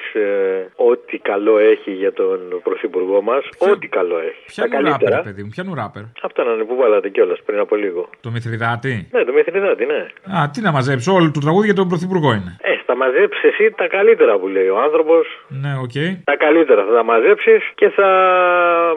ό,τι 0.76 1.18
καλό 1.18 1.58
έχει 1.58 1.92
για 1.92 2.14
τον 2.14 2.40
πρωθυπουργό 2.64 3.22
μας. 3.22 3.44
Ό,τι 3.58 3.88
καλό 3.88 4.18
έχει. 4.20 4.44
Ποια 4.46 4.64
Τα 4.68 4.78
είναι 4.78 4.90
ράπερ, 4.90 5.00
καλύτερα. 5.00 5.22
παιδί 5.24 5.44
μου, 5.44 5.50
ποια 5.54 5.64
είναι 5.66 5.82
ράπερ; 5.82 6.04
Αυτά 6.22 6.44
να 6.44 6.52
είναι 6.52 6.64
που 6.64 6.76
βάλατε 6.76 7.10
κιόλας 7.10 7.40
πριν 7.46 7.60
από 7.60 7.76
λίγο. 7.76 8.10
Το 8.22 8.30
Μιθριδάτη; 8.32 9.08
Ναι, 9.12 9.24
το 9.24 9.34
Μιθριδάτη, 9.34 9.86
ναι. 9.86 10.02
Α, 10.38 10.50
τι 10.54 10.62
να 10.62 10.72
μαζέψω, 10.72 11.14
όλο 11.14 11.32
το 11.32 11.40
τραγούδι 11.40 11.66
για 11.66 11.76
τον 11.76 11.88
Πρωθυπουργό 11.88 12.32
είναι. 12.34 12.58
Ε, 12.62 12.74
θα 12.86 12.96
μαζέψεις 12.96 13.44
εσύ 13.44 13.72
τα 13.78 13.88
καλύτερα 13.88 14.38
που 14.40 14.48
λέει 14.48 14.68
ο 14.68 14.78
άνθρωπος. 14.82 15.24
Ναι, 15.48 15.74
οκ. 15.86 15.98
Τα 16.24 16.36
καλύτερα 16.46 16.86
θα 16.86 16.94
τα 16.94 17.04
μαζέψεις 17.04 17.62
και 17.76 17.90
θα 17.90 18.08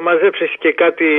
μαζέψεις 0.02 0.41
και 0.58 0.72
κάτι 0.72 1.10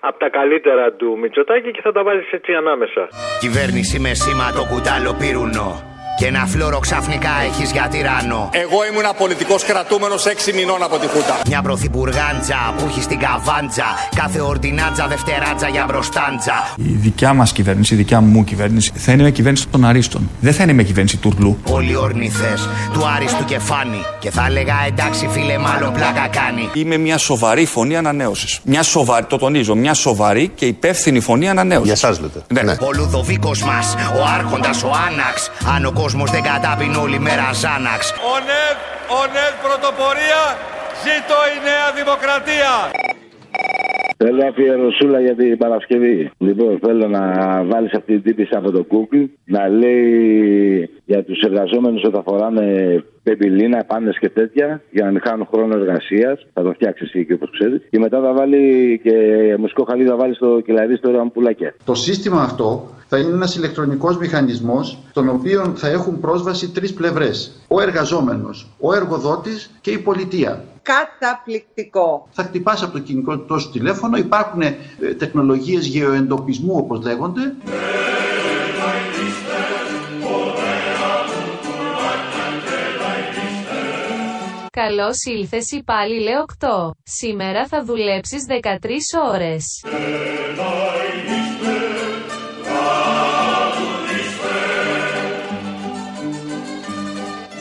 από 0.00 0.18
τα 0.18 0.28
καλύτερα 0.28 0.92
του 0.92 1.18
Μητσοτάκη 1.18 1.70
και 1.70 1.80
θα 1.82 1.92
τα 1.92 2.02
βάλει 2.02 2.22
έτσι 2.30 2.52
ανάμεσα. 2.52 3.08
Κυβέρνηση 3.40 3.98
με 3.98 4.14
σήμα 4.14 4.52
το 4.52 4.64
κουτάλο 4.70 5.14
πυρουνό. 5.20 5.89
Και 6.20 6.26
ένα 6.26 6.46
φλόρο 6.46 6.78
ξαφνικά 6.78 7.30
έχεις 7.48 7.70
για 7.70 7.88
τυράννο. 7.90 8.48
Εγώ 8.52 8.78
ήμουν 8.90 9.04
πολιτικό 9.18 9.54
κρατούμενος 9.66 10.26
6 10.26 10.52
μηνών 10.54 10.82
από 10.82 10.98
τη 10.98 11.06
Χούτα. 11.06 11.40
Μια 11.46 11.62
πρωθυπουργάντζα 11.62 12.74
που 12.76 12.84
έχει 12.88 13.02
στην 13.02 13.18
καβάντζα. 13.18 13.84
Κάθε 14.14 14.40
ορτινάτζα 14.40 15.06
δευτεράτζα 15.06 15.68
για 15.68 15.84
μπροστάντζα. 15.88 16.74
Η 16.76 16.92
δικιά 17.06 17.34
μας 17.34 17.52
κυβέρνηση, 17.52 17.94
η 17.94 17.96
δικιά 17.96 18.20
μου 18.20 18.44
κυβέρνηση, 18.44 18.92
θα 18.94 19.12
είναι 19.12 19.22
με 19.22 19.30
κυβέρνηση 19.30 19.66
των 19.68 19.84
Αρίστων. 19.84 20.30
Δεν 20.40 20.52
θα 20.52 20.62
είναι 20.62 20.72
με 20.72 20.82
κυβέρνηση 20.82 21.16
τουρλού. 21.16 21.58
Όλοι 21.64 21.96
ορνηθές 21.96 22.68
του 22.92 23.06
Άριστου 23.16 23.44
κεφάνι. 23.44 24.04
Και 24.18 24.30
θα 24.30 24.46
έλεγα 24.46 24.74
εντάξει 24.86 25.28
φίλε, 25.30 25.58
μάλλον 25.58 25.92
πλάκα 25.92 26.28
κάνει. 26.28 26.68
Είμαι 26.72 26.96
μια 26.96 27.18
σοβαρή 27.18 27.66
φωνή 27.66 27.96
ανανέωσης. 27.96 28.60
Μια 28.64 28.82
σοβαρή, 28.82 29.24
το 29.24 29.38
τονίζω, 29.38 29.74
μια 29.74 29.94
σοβαρή 29.94 30.48
και 30.54 30.66
υπεύθυνη 30.66 31.20
φωνή 31.20 31.48
ανανέωσης. 31.48 31.84
Για 31.84 32.10
εσά 32.10 32.20
λέτε. 32.20 32.64
Ναι. 32.64 32.72
Ο 32.72 32.92
Λουδοβίκος 32.96 33.62
μας, 33.62 33.94
ο 34.18 34.24
Άρχοντας, 34.38 34.82
ο 34.82 34.90
Άναξ. 35.08 35.50
Αν 35.76 35.84
ο 35.84 35.90
κόσμος 36.10 36.30
δεν 36.30 36.44
κατάπινε 36.52 36.96
όλη 37.04 37.18
μέρα 37.26 37.46
Ζάναξ. 37.62 38.02
Ο 38.32 38.34
ΝΕΒ, 38.48 38.76
ο 39.18 39.20
ΝΕΒ 39.34 39.52
πρωτοπορία, 39.66 40.42
ζήτω 41.04 41.38
η 41.54 41.56
Νέα 41.68 41.86
Δημοκρατία. 41.98 42.72
Θέλω 44.22 44.42
αφιερωσούλα 44.50 45.20
για 45.20 45.34
την 45.34 45.58
Παρασκευή. 45.58 46.30
Λοιπόν, 46.38 46.78
θέλω 46.84 47.06
να 47.08 47.22
βάλεις 47.64 47.92
αυτή 47.92 48.12
την 48.12 48.22
τύπη 48.22 48.48
από 48.56 48.70
το 48.70 48.86
Google 48.92 49.24
να 49.44 49.68
λέει 49.68 50.90
για 51.04 51.24
τους 51.24 51.40
εργαζόμενους 51.40 52.02
όταν 52.04 52.22
φοράνε 52.26 52.66
πεμπιλίνα, 53.22 53.84
πάνες 53.86 54.18
και 54.18 54.28
τέτοια 54.28 54.82
για 54.90 55.04
να 55.04 55.10
μην 55.10 55.20
χάνουν 55.24 55.48
χρόνο 55.52 55.74
εργασίας. 55.76 56.46
Θα 56.52 56.62
το 56.62 56.72
φτιάξει 56.72 57.04
εσύ 57.06 57.24
και 57.26 57.32
όπως 57.32 57.50
ξέρεις. 57.50 57.80
Και 57.90 57.98
μετά 57.98 58.20
θα 58.20 58.32
βάλει 58.32 58.64
και 59.04 59.14
μουσικό 59.58 59.84
χαλί, 59.88 60.04
θα 60.04 60.16
βάλει 60.16 60.34
στο 60.34 60.60
κελαρί 60.66 60.96
στο 60.96 61.10
ραμπουλάκια. 61.10 61.74
Το 61.84 61.94
σύστημα 61.94 62.40
αυτό 62.42 62.88
θα 63.12 63.18
είναι 63.18 63.32
ένας 63.32 63.56
ηλεκτρονικός 63.56 64.16
μηχανισμός 64.16 64.98
στον 65.10 65.28
οποίο 65.28 65.72
θα 65.76 65.88
έχουν 65.88 66.20
πρόσβαση 66.20 66.68
τρεις 66.68 66.94
πλευρές. 66.94 67.52
Ο 67.68 67.80
εργαζόμενος, 67.80 68.66
ο 68.80 68.94
εργοδότης 68.94 69.70
και 69.80 69.90
η 69.90 69.98
πολιτεία. 69.98 70.64
Καταπληκτικό. 70.82 72.28
Θα 72.30 72.42
χτυπάς 72.42 72.82
από 72.82 72.92
το 72.92 72.98
κινητό 72.98 73.58
σου 73.58 73.70
τηλέφωνο, 73.70 74.16
υπάρχουν 74.16 74.60
ε, 74.62 74.76
τεχνολογίες 75.18 75.86
γεωεντοπισμού 75.86 76.74
όπως 76.76 77.02
λέγονται. 77.04 77.54
Καλώς 84.70 85.24
ήλθες 85.24 85.70
η 85.70 85.82
πάλι 85.82 86.20
λέω 86.20 86.44
8. 86.60 86.90
Σήμερα 87.02 87.66
θα 87.66 87.84
δουλέψεις 87.84 88.44
13 88.48 89.32
ώρες. 89.32 89.64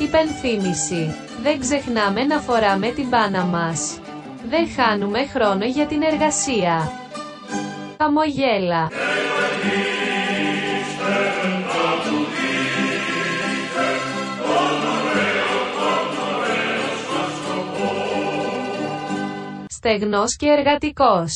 Υπενθύμηση. 0.09 1.15
Δεν 1.41 1.59
ξεχνάμε 1.59 2.23
να 2.23 2.39
φοράμε 2.39 2.91
την 2.91 3.07
μπάνα 3.07 3.43
μας. 3.45 3.99
Δεν 4.49 4.69
χάνουμε 4.69 5.27
χρόνο 5.27 5.65
για 5.65 5.87
την 5.87 6.01
εργασία. 6.01 6.91
Χαμογέλα. 7.97 8.89
Στεγνός 19.67 20.35
και 20.35 20.47
εργατικός. 20.47 21.33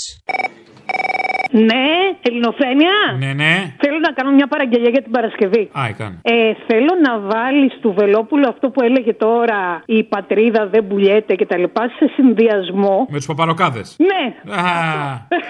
Ναι, 1.54 1.86
ελληνοφρένια. 2.22 2.98
Ναι, 3.20 3.34
ναι. 3.34 3.74
Θέλω 3.78 4.00
να 4.00 4.12
κάνω 4.12 4.32
μια 4.32 4.48
παραγγελία 4.48 4.90
για 4.90 5.02
την 5.02 5.12
Παρασκευή. 5.12 5.70
Α, 5.80 5.86
έκανε. 5.90 6.20
Ε, 6.22 6.54
θέλω 6.68 6.94
να 7.04 7.20
βάλεις 7.20 7.74
του 7.82 7.94
Βελόπουλου 7.98 8.48
αυτό 8.48 8.70
που 8.70 8.84
έλεγε 8.84 9.14
τώρα 9.14 9.84
η 9.86 10.04
πατρίδα 10.04 10.68
δεν 10.68 10.88
πουλιέται 10.88 11.36
και 11.36 11.46
τα 11.46 11.58
λοιπά 11.58 11.88
σε 11.98 12.12
συνδυασμό. 12.16 13.08
Με 13.10 13.18
τους 13.18 13.26
παπαροκάδες. 13.26 13.96
Ναι. 14.00 14.54
Α, 14.56 14.64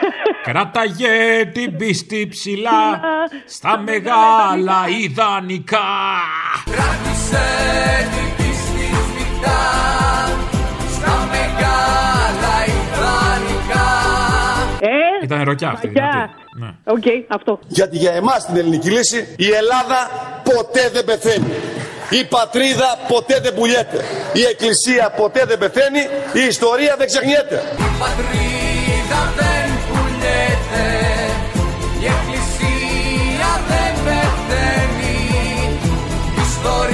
κράταγε 0.48 1.46
την 1.54 1.78
πίστη 1.78 2.28
ψηλά 2.30 3.02
στα 3.46 3.78
μεγάλα 3.78 4.80
ιδανικά. 5.04 5.92
Κράτησε 6.66 7.46
την 8.14 8.36
πίστη 8.38 8.86
σφιχτά 8.96 10.23
Ήταν 15.28 15.44
ροκιά 15.44 15.70
αυτή. 15.70 15.88
Μαγιά. 15.88 16.10
δυνατή. 16.12 16.34
Ναι. 16.60 16.94
Οκ, 16.94 17.04
αυτό. 17.28 17.60
Γιατί 17.68 17.98
για 17.98 18.12
εμάς 18.12 18.46
την 18.46 18.58
ελληνική 18.58 18.90
λύση 18.90 19.36
η 19.38 19.50
Ελλάδα 19.50 20.00
ποτέ 20.44 20.90
δεν 20.94 21.06
πεθαίνει. 21.06 21.54
Η 22.10 22.26
πατρίδα 22.26 22.98
ποτέ 23.08 23.40
δεν 23.40 23.54
πουλιέται. 23.54 23.98
Η 24.34 24.44
εκκλησία 24.52 25.10
ποτέ 25.10 25.46
δεν 25.46 25.58
πεθαίνει. 25.58 26.00
Η 26.34 26.46
ιστορία 26.48 26.96
δεν 26.98 27.08
ξεχνιέται. 27.08 27.58
Πατρίδα 28.00 29.22
δεν 29.40 29.68
πουλιέται 29.88 30.86
Η 32.04 32.06
εκκλησία 32.06 33.52
δεν 33.70 33.94
πεθαίνει 34.06 35.16
Η 36.38 36.42
ιστορία 36.50 36.93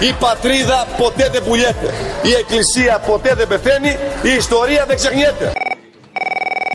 Η 0.00 0.12
πατρίδα 0.20 0.86
ποτέ 0.96 1.28
δεν 1.32 1.44
πουλιέται. 1.44 1.94
Η 2.22 2.32
εκκλησία 2.32 2.98
ποτέ 2.98 3.34
δεν 3.34 3.48
πεθαίνει. 3.48 3.98
Η 4.22 4.34
ιστορία 4.34 4.84
δεν 4.86 4.96
ξεχνιέται. 4.96 5.52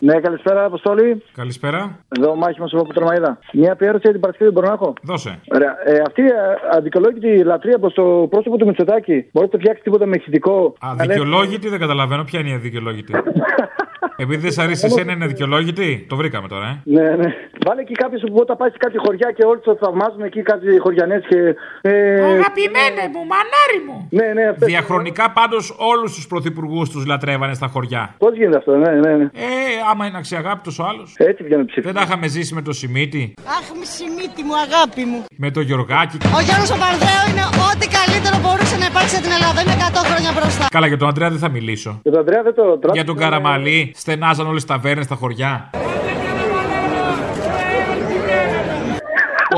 Ναι, 0.03 0.19
καλησπέρα, 0.19 0.63
Αποστόλη. 0.65 1.23
Καλησπέρα. 1.35 1.99
Εδώ 2.17 2.31
ο 2.31 2.35
Μάχημο 2.35 2.65
από 2.71 2.93
Τρομαίδα. 2.93 3.39
Μια 3.53 3.71
αφιέρωση 3.71 4.01
για 4.03 4.11
την 4.11 4.19
Παρασκευή 4.19 4.51
μπορώ 4.51 4.67
να 4.67 4.73
έχω. 4.73 4.93
Δώσε. 5.01 5.39
Ωραία. 5.53 5.75
Ε, 5.85 6.01
αυτή 6.07 6.21
η 6.21 6.25
ε, 6.25 6.31
αδικαιολόγητη 6.77 7.43
λατρεία 7.43 7.79
προς 7.79 7.93
το 7.93 8.27
πρόσωπο 8.29 8.57
του 8.57 8.65
Μητσοτάκη 8.65 9.25
μπορεί 9.31 9.45
να 9.45 9.51
το 9.51 9.57
φτιάξει 9.57 9.83
τίποτα 9.83 10.05
με 10.05 10.15
ηχητικό. 10.15 10.73
Αδικαιολόγητη 10.79 11.69
δεν 11.69 11.79
καταλαβαίνω. 11.79 12.23
Ποια 12.23 12.39
είναι 12.39 12.49
η 12.49 12.53
αδικαιολόγητη; 12.53 13.13
Επειδή 14.23 14.41
δεν 14.41 14.51
σ' 14.51 14.59
αρέσει 14.59 14.85
εσένα 14.85 15.11
είναι 15.11 15.23
αδικαιολόγητη; 15.23 16.05
Το 16.09 16.15
βρήκαμε 16.15 16.47
τώρα, 16.47 16.65
ε. 16.65 16.81
Ναι, 16.83 17.09
ναι. 17.09 17.33
Βάλε 17.65 17.81
εκεί 17.81 17.93
κάποιος 17.93 18.21
που 18.21 18.35
όταν 18.35 18.57
πάει 18.57 18.69
σε 18.69 18.77
κάποια 18.77 18.99
χωριά 19.05 19.31
και 19.31 19.43
όλοι 19.45 19.59
το 19.59 19.77
θαυμάζουν 19.81 20.21
εκεί 20.21 20.41
κάτι 20.41 20.79
χωριανές 20.79 21.23
και. 21.27 21.55
Ε, 21.81 22.23
Αγαπημένε 22.23 23.03
μου, 23.13 23.21
μανάρι 23.31 23.79
μου. 23.87 24.07
Ναι, 24.09 24.33
ναι, 24.33 24.43
αυτό. 24.47 24.65
Διαχρονικά 24.65 25.31
πάντως 25.31 25.75
όλους 25.77 26.13
τους 26.15 26.27
πρωθυπουργούς 26.27 26.89
τους 26.89 27.05
λατρεύανε 27.05 27.53
στα 27.53 27.67
χωριά. 27.67 28.15
Πώς 28.17 28.33
γίνεται 28.33 28.57
αυτό, 28.57 28.75
ναι, 28.77 28.91
ναι, 28.91 29.15
ναι. 29.15 29.23
Ε, 29.23 29.49
άμα 29.91 30.05
είναι 30.07 30.17
αξιαγάπητος 30.17 30.79
ο 30.79 30.83
άλλος. 30.89 31.13
Έτσι 31.17 31.43
βγαίνει 31.43 31.65
ψήφι. 31.65 31.85
Δεν 31.89 31.93
τα 31.93 32.01
είχαμε 32.01 32.27
ζήσει 32.27 32.53
με 32.53 32.61
το 32.61 32.71
Σιμίτι, 32.73 33.33
Αχ, 33.57 33.65
μισημίτη 33.79 34.41
μου, 34.47 34.55
αγάπη 34.65 35.03
μου. 35.05 35.19
με 35.43 35.51
το 35.51 35.61
Γιωργάκι. 35.61 36.17
Ο 36.37 36.41
Γιώργος 36.47 36.69
ο 36.75 36.77
Παρδέο 36.83 37.21
είναι 37.31 37.45
ό,τι 37.69 37.85
καλύτερο 37.97 38.35
μπορούσε 38.43 38.77
να 38.77 38.85
υπάρξει 38.85 39.13
για 39.15 39.23
την 39.25 39.31
Ελλάδα. 39.37 39.61
Είναι 39.61 39.75
100 39.89 40.01
χρόνια 40.09 40.31
μπροστά. 40.37 40.65
Καλά, 40.69 40.87
για 40.87 40.97
τον 40.97 41.07
Αντρέα 41.07 41.29
δεν 41.29 41.39
θα 41.39 41.49
μιλήσω. 41.49 41.99
Για 42.03 42.11
τον 42.11 42.21
Αντρέα 42.21 42.41
δεν 42.43 42.53
το 42.53 42.79
Για 42.93 43.03
τον 43.03 43.15
Καραμαλή, 43.17 43.91
στενάζαν 43.95 44.47
όλες 44.47 44.63
τις 44.65 44.71
ταβέρνες 44.75 45.05
στα 45.05 45.15
χωριά. 45.15 45.69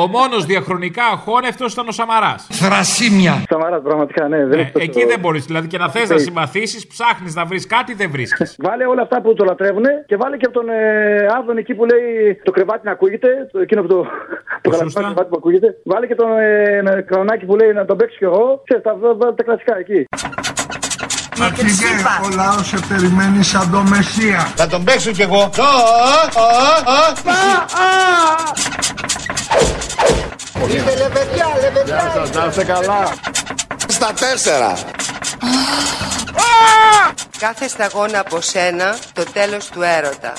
Ο 0.03 0.07
μόνος 0.07 0.45
διαχρονικά 0.45 1.05
αχώνευτο 1.13 1.65
ήταν 1.71 1.87
ο 1.87 1.91
Σαμαράς. 1.91 2.47
Θρασίμια. 2.51 3.43
Σαμαράς, 3.49 3.81
πραγματικά, 3.83 4.27
ναι. 4.27 4.45
Δεν 4.45 4.57
Ε, 4.59 4.61
έχεις 4.61 4.71
τόσο- 4.71 4.85
εκεί 4.85 5.05
δεν 5.05 5.19
μπορείς. 5.19 5.45
Δηλαδή 5.45 5.67
και 5.67 5.77
να 5.77 5.89
θες 5.89 6.09
να 6.09 6.15
Ε. 6.15 6.17
συμπαθήσεις, 6.17 6.87
ψάχνεις 6.87 7.35
να 7.35 7.45
βρεις 7.45 7.67
κάτι, 7.67 7.93
δεν 7.93 8.09
βρίσκεις. 8.11 8.55
Βάλε 8.67 8.85
όλα 8.85 9.01
αυτά 9.01 9.21
που 9.21 9.33
το 9.33 9.43
λατρεύουν 9.43 9.83
και 10.05 10.15
βάλε 10.17 10.37
και 10.37 10.45
από 10.45 10.53
τον 10.59 10.69
ε, 10.69 11.27
Άδων 11.37 11.57
εκεί 11.57 11.73
που 11.73 11.85
λέει 11.85 12.39
το 12.43 12.51
κρεβάτι 12.51 12.81
να 12.85 12.91
ακούγεται. 12.91 13.27
Το, 13.51 13.59
εκείνο 13.59 13.81
που 13.81 13.87
το. 13.87 14.05
το 14.61 14.69
γαλακτό 14.69 14.99
κρεβάτι 15.01 15.29
που 15.29 15.35
ακούγεται. 15.37 15.67
Βάλε 15.85 16.07
και 16.07 16.15
τον 16.15 16.29
ε, 16.39 17.01
Κρονάκη 17.07 17.45
που 17.45 17.55
λέει 17.55 17.73
να 17.73 17.85
τον 17.85 17.97
παίξω 17.97 18.17
κι 18.17 18.23
εγώ. 18.23 18.61
Ξέρεις, 18.63 18.83
τα, 18.83 18.95
βάλε 19.19 19.33
τα 19.33 19.43
κλασικά 19.43 19.77
εκεί. 19.77 20.05
Αρχηγέ, 21.41 21.93
ο 22.25 22.35
λαός 22.35 22.67
σε 22.67 22.77
περιμένει 22.89 23.43
σαν 23.43 23.71
το 23.71 23.81
Μεσσία. 23.89 24.39
Θα 24.55 24.67
τον 24.67 24.83
παίξω 24.83 25.11
κι 25.11 25.21
εγώ. 25.21 25.49
Είστε 30.67 30.95
λεβεδιά, 30.97 31.47
λεβεδιά 31.61 32.29
Να 32.33 32.45
είστε 32.49 32.63
καλά. 32.63 33.13
Στα 33.87 34.13
τέσσερα. 34.19 34.77
Κάθε 37.39 37.67
σταγόνα 37.67 38.19
από 38.19 38.41
σένα, 38.41 38.97
το 39.13 39.23
τέλος 39.33 39.65
του 39.67 39.81
έρωτα. 39.81 40.33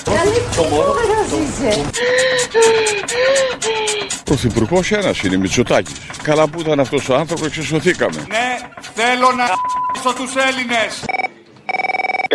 Πρωθυπουργός 4.23 4.91
ένας 4.91 5.21
είναι, 5.21 5.37
Μητσοτάκης. 5.37 5.95
Καλά 6.23 6.47
που 6.47 6.59
ήταν 6.59 6.79
αυτός 6.79 7.09
ο 7.09 7.15
άνθρωπος, 7.15 7.47
εξισωθήκαμε. 7.47 8.25
Ναι, 8.27 8.57
θέλω 8.95 9.31
να 9.31 9.45
στο 9.99 10.13
τους 10.13 10.35
Έλληνες 10.35 11.03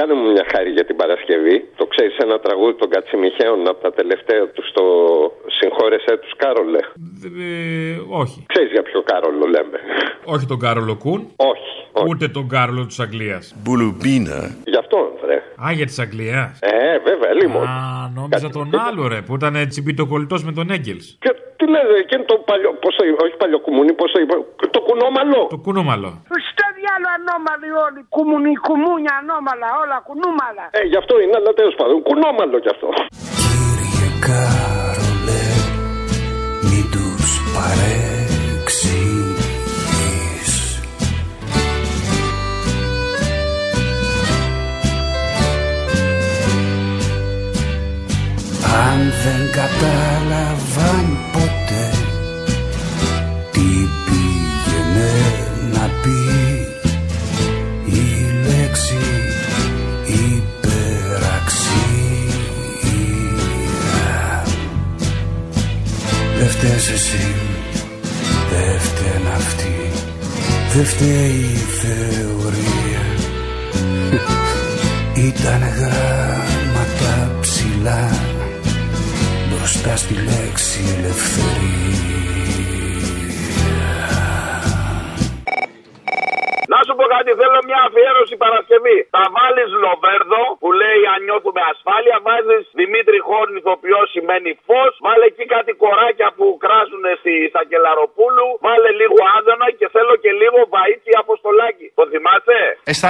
Κάνε 0.01 0.15
μου 0.15 0.31
μια 0.31 0.47
χάρη 0.53 0.71
για 0.71 0.85
την 0.85 0.97
Παρασκευή. 0.97 1.57
Το 1.77 1.85
ξέρεις 1.93 2.17
ένα 2.17 2.39
τραγούδι 2.41 2.75
των 2.75 2.89
Κατσιμιχαίων 2.91 3.69
από 3.69 3.81
τα 3.83 3.93
τελευταία 3.93 4.49
τους 4.55 4.69
στο 4.69 4.85
Συγχώρεσέ 5.59 6.17
τους 6.23 6.33
Κάρολε. 6.37 6.79
Ε, 6.79 7.97
όχι. 8.23 8.45
Ξέρεις 8.53 8.71
για 8.71 8.83
ποιο 8.83 9.03
Κάρολο 9.03 9.47
λέμε. 9.55 9.79
Όχι 10.25 10.47
τον 10.47 10.59
Κάρολο 10.59 10.97
Κούν. 10.97 11.21
Όχι. 11.37 11.73
Ούτε 12.09 12.29
τον 12.29 12.49
Κάρολο 12.49 12.87
της 12.87 13.01
Αγγλίας. 13.01 13.55
Μπουλουμπίνα. 13.63 14.57
Γι' 14.65 14.79
αυτό, 14.79 14.99
βρε. 15.23 15.37
Α, 15.65 15.73
για 15.73 15.87
της 15.87 15.99
Αγγλίας. 15.99 16.59
Ε, 16.61 16.99
βέβαια, 17.09 17.33
λίγο. 17.41 17.59
Α, 17.59 18.11
νόμιζα 18.15 18.49
τον 18.51 18.71
άλλο 18.89 19.09
ρε 19.09 19.21
που 19.23 19.35
ήταν 19.35 19.69
τσιμπιτοκολλητό 19.69 20.37
με 20.45 20.53
τον 20.53 20.71
Έγκελς. 20.71 21.17
Και 21.21 21.31
τι 21.61 21.67
λέτε, 21.75 21.95
εκείνο 22.05 22.23
το 22.33 22.37
παλιό. 22.49 22.71
Πώς 22.83 22.93
το 22.99 23.03
είπε, 23.07 23.19
όχι 23.27 23.37
παλιοκουμούνι, 23.43 23.93
πώς 24.01 24.09
το 24.15 24.19
είπε. 24.23 24.35
Το 24.77 24.81
κουνόμαλο. 24.87 25.41
Το 25.57 25.61
κουνούμαλο. 25.67 26.09
Στο 26.51 26.67
διάλο 26.79 27.09
ανώμαλοι 27.17 27.71
όλοι. 27.87 28.01
Κουμουνι, 28.15 28.53
κουμούνια 28.67 29.13
ανώμαλα, 29.21 29.69
όλα 29.83 29.97
κουνούμαλα. 30.09 30.65
Ε, 30.79 30.81
γι' 30.91 30.99
αυτό 31.03 31.15
είναι, 31.23 31.35
αλλά 31.39 31.51
τέλος 31.61 31.75
πάντων. 31.79 31.97
Κουνόμαλο 32.09 32.57
κι 32.65 32.71
αυτό. 32.75 32.89
Κάρολε, 34.27 34.60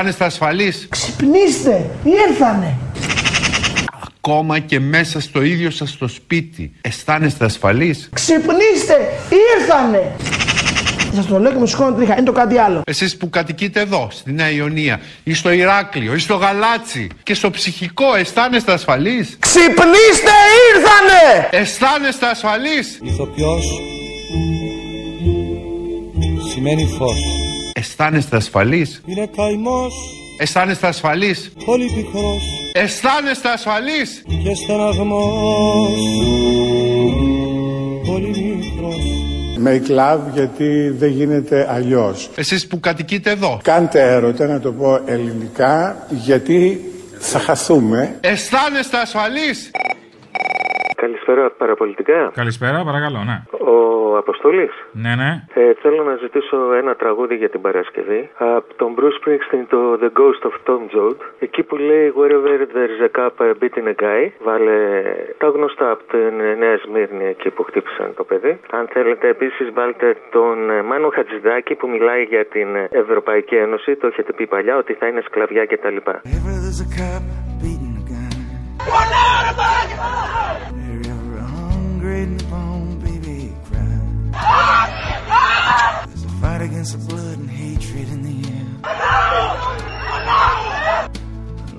Αισθάνεστε 0.00 0.24
ασφαλείς. 0.24 0.86
Ξυπνήστε, 0.90 1.90
ήρθανε. 2.28 2.76
Ακόμα 4.02 4.58
και 4.58 4.80
μέσα 4.80 5.20
στο 5.20 5.42
ίδιο 5.42 5.70
σας 5.70 5.96
το 5.96 6.08
σπίτι. 6.08 6.72
Αισθάνεστε 6.80 7.44
ασφαλείς; 7.44 8.08
Ξυπνήστε, 8.12 8.96
ήρθανε. 9.58 10.16
Σας 11.14 11.26
το 11.26 11.38
λέω 11.38 11.52
και 11.52 11.58
μου 11.58 11.66
σηκώνω 11.66 11.92
τρίχα, 11.92 12.12
είναι 12.12 12.22
το 12.22 12.32
κάτι 12.32 12.58
άλλο. 12.58 12.82
Εσείς 12.86 13.16
που 13.16 13.30
κατοικείτε 13.30 13.80
εδώ, 13.80 14.08
στη 14.12 14.32
Νέα 14.32 14.50
Ιωνία, 14.50 15.00
ή 15.24 15.34
στο 15.34 15.50
Ηράκλειο, 15.50 16.14
ή 16.14 16.18
στο 16.18 16.34
Γαλάτσι 16.34 17.08
και 17.22 17.34
στο 17.34 17.50
ψυχικό, 17.50 18.14
αισθάνεστε 18.14 18.72
ασφαλείς; 18.72 19.36
Ξυπνήστε, 19.38 20.32
ήρθανε! 20.74 21.48
Αισθάνεστε 21.50 22.26
ασφαλείς; 22.26 22.98
Ηθοποιός 23.02 23.64
σημαίνει 26.52 26.94
φως. 26.98 27.39
Αισθάνεστε 27.80 28.36
ασφαλείς; 28.36 29.02
Είναι 29.06 29.28
καημός, 29.36 29.94
Αισθάνεστε 30.38 30.86
ασφαλείς; 30.86 31.52
πολύ 31.64 31.90
πικρός 31.94 32.42
Αισθάνεστε 32.72 33.48
ασφαλείς; 33.48 34.22
και 34.44 34.54
στεναγμός. 34.54 35.92
Πολύ 38.06 38.56
μικρός. 38.58 38.96
Make 39.64 39.98
love 39.98 40.20
γιατί 40.34 40.90
δεν 40.90 41.10
γίνεται 41.10 41.66
αλλιώς. 41.70 42.30
Εσείς 42.34 42.66
που 42.66 42.80
κατοικείτε 42.80 43.30
εδώ. 43.30 43.60
Κάντε 43.62 44.12
έρωτα, 44.12 44.46
να 44.46 44.60
το 44.60 44.72
πω 44.72 45.00
ελληνικά, 45.06 46.06
γιατί 46.10 46.80
θα 47.18 47.38
χαθούμε. 47.38 48.16
Αισθάνεστε 48.20 48.96
ασφαλείς; 48.98 49.70
Καλησπέρα, 51.04 51.50
παραπολιτικά. 51.50 52.30
Καλησπέρα, 52.34 52.84
παρακαλώ, 52.84 53.20
ναι. 53.30 53.38
Ο 53.72 54.16
Αποστολή. 54.16 54.70
Ναι, 54.92 55.14
ναι. 55.14 55.30
Ε, 55.54 55.72
θέλω 55.82 56.02
να 56.10 56.14
ζητήσω 56.14 56.56
ένα 56.80 56.94
τραγούδι 56.94 57.34
για 57.34 57.50
την 57.50 57.60
Παρασκευή 57.60 58.30
από 58.38 58.74
τον 58.76 58.94
Bruce 58.96 59.18
Springsteen, 59.18 59.64
το 59.68 59.80
The 60.02 60.10
Ghost 60.18 60.42
of 60.48 60.54
Tom 60.66 60.82
Joad. 60.94 61.16
Εκεί 61.38 61.62
που 61.62 61.76
λέει 61.76 62.12
Wherever 62.18 62.54
there's 62.76 63.00
a 63.08 63.10
cup, 63.18 63.34
a 63.40 63.48
beat 63.60 63.76
in 63.80 63.86
a 63.94 63.96
guy. 64.02 64.22
Βάλε 64.44 65.02
τα 65.38 65.48
γνωστά 65.48 65.90
από 65.90 66.02
την 66.12 66.34
Νέα 66.58 66.76
Σμύρνη 66.84 67.24
εκεί 67.24 67.50
που 67.50 67.62
χτύπησαν 67.62 68.14
το 68.16 68.24
παιδί. 68.24 68.60
Αν 68.70 68.88
θέλετε 68.92 69.28
επίσης, 69.28 69.72
βάλτε 69.72 70.16
τον 70.30 70.70
ε, 70.70 70.82
Μάνο 70.82 71.08
Χατζηδάκη 71.08 71.74
που 71.74 71.88
μιλάει 71.88 72.22
για 72.22 72.44
την 72.46 72.68
Ευρωπαϊκή 72.90 73.54
Ένωση. 73.54 73.96
Το 73.96 74.06
έχετε 74.06 74.32
πει 74.32 74.46
παλιά 74.46 74.76
ότι 74.76 74.92
θα 74.94 75.06
είναι 75.06 75.22
σκλαβιά 75.26 75.66
κτλ. 75.66 75.96
There's 75.96 76.80
a 76.86 76.88
cup 76.98 77.22
beating 77.60 77.96
a 78.00 78.04
gun. 78.10 78.30
Wherever 82.10 82.26
hungry 82.26 82.44
Nippon 82.44 82.98
baby 83.06 83.54
cry. 83.66 83.94
There's 86.06 86.24
a 86.24 86.28
fight 86.40 86.62
against 86.68 86.92
the 86.94 87.00
blood 87.08 87.38
and 87.38 87.48
hatred 87.48 88.08
in 88.14 88.20
the 88.28 88.36
air. 88.56 88.68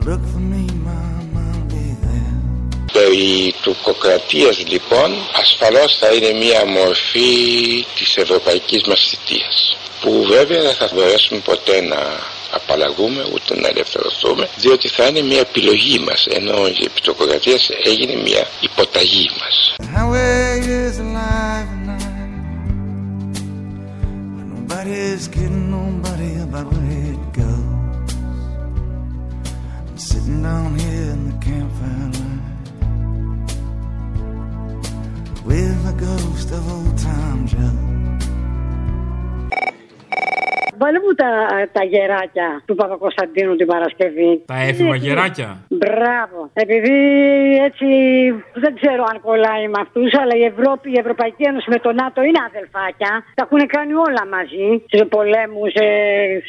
Look 0.07 0.21
for 0.31 0.43
me, 0.53 0.63
mom, 0.87 1.35
I'll 1.35 1.65
be 1.75 1.85
there. 2.05 2.35
Περί 2.93 3.53
τουρκοκρατίας 3.61 4.63
λοιπόν 4.67 5.11
ασφαλώς 5.35 5.97
θα 5.97 6.13
είναι 6.13 6.31
μια 6.33 6.65
μορφή 6.65 7.85
της 7.95 8.17
ευρωπαϊκής 8.17 8.83
μας 8.87 9.07
θητείας 9.09 9.77
που 10.01 10.25
βέβαια 10.27 10.61
δεν 10.61 10.75
θα 10.75 10.89
μπορέσουμε 10.93 11.39
ποτέ 11.39 11.81
να 11.81 11.99
απαλλαγούμε 12.51 13.23
ούτε 13.33 13.59
να 13.59 13.67
ελευθερωθούμε 13.67 14.49
διότι 14.57 14.87
θα 14.87 15.07
είναι 15.07 15.21
μια 15.21 15.39
επιλογή 15.39 15.99
μας 15.99 16.27
ενώ 16.29 16.67
η 16.67 16.83
επιτροκοκρατία 16.85 17.57
έγινε 17.83 18.15
μια 18.15 18.47
υποταγή 18.61 19.29
μας. 19.39 19.75
The 19.77 19.87
highway 19.95 20.59
is 20.85 20.95
alive 21.05 21.69
and 21.75 21.85
night. 21.91 22.11
But 24.37 24.47
nobody's 24.55 25.25
kidding 25.33 25.67
nobody 25.79 26.31
about 26.47 26.67
where 26.73 27.03
it 27.13 27.23
goes. 27.41 28.11
I'm 29.87 29.97
sitting 30.09 30.39
down 30.47 30.69
here 30.83 31.09
in 31.15 31.21
the 31.29 31.35
campfire 31.45 32.09
light 32.17 32.31
with 35.49 35.77
the 35.87 35.95
ghost 36.05 36.47
of 36.51 36.71
old 36.75 36.97
Tom 36.97 37.47
Joe. 37.47 37.90
Βάλε 40.81 40.99
μου 41.03 41.13
τα, 41.21 41.29
τα 41.77 41.83
γεράκια 41.91 42.47
του 42.67 42.75
Παπακοσταντίνου 42.81 43.53
την 43.61 43.67
Παρασκευή. 43.73 44.31
Τα 44.53 44.57
έφηβα 44.67 44.95
γεράκια. 45.05 45.49
Μπράβο. 45.81 46.39
Επειδή 46.63 46.97
έτσι 47.67 47.87
δεν 48.63 48.71
ξέρω 48.79 49.03
αν 49.11 49.17
κολλάει 49.27 49.65
με 49.73 49.79
αυτούς, 49.85 50.09
αλλά 50.21 50.33
η 50.41 50.43
Ευρώπη, 50.51 50.87
η 50.95 50.99
Ευρωπαϊκή 51.03 51.43
Ένωση 51.51 51.67
με 51.75 51.79
το 51.85 51.91
ΝΑΤΟ 52.01 52.19
είναι 52.27 52.41
αδελφάκια. 52.49 53.11
Τα 53.37 53.43
έχουν 53.45 53.61
κάνει 53.75 53.93
όλα 54.07 54.23
μαζί. 54.35 54.67
Σε 54.95 55.05
πολέμους, 55.15 55.69
σε, 55.77 55.87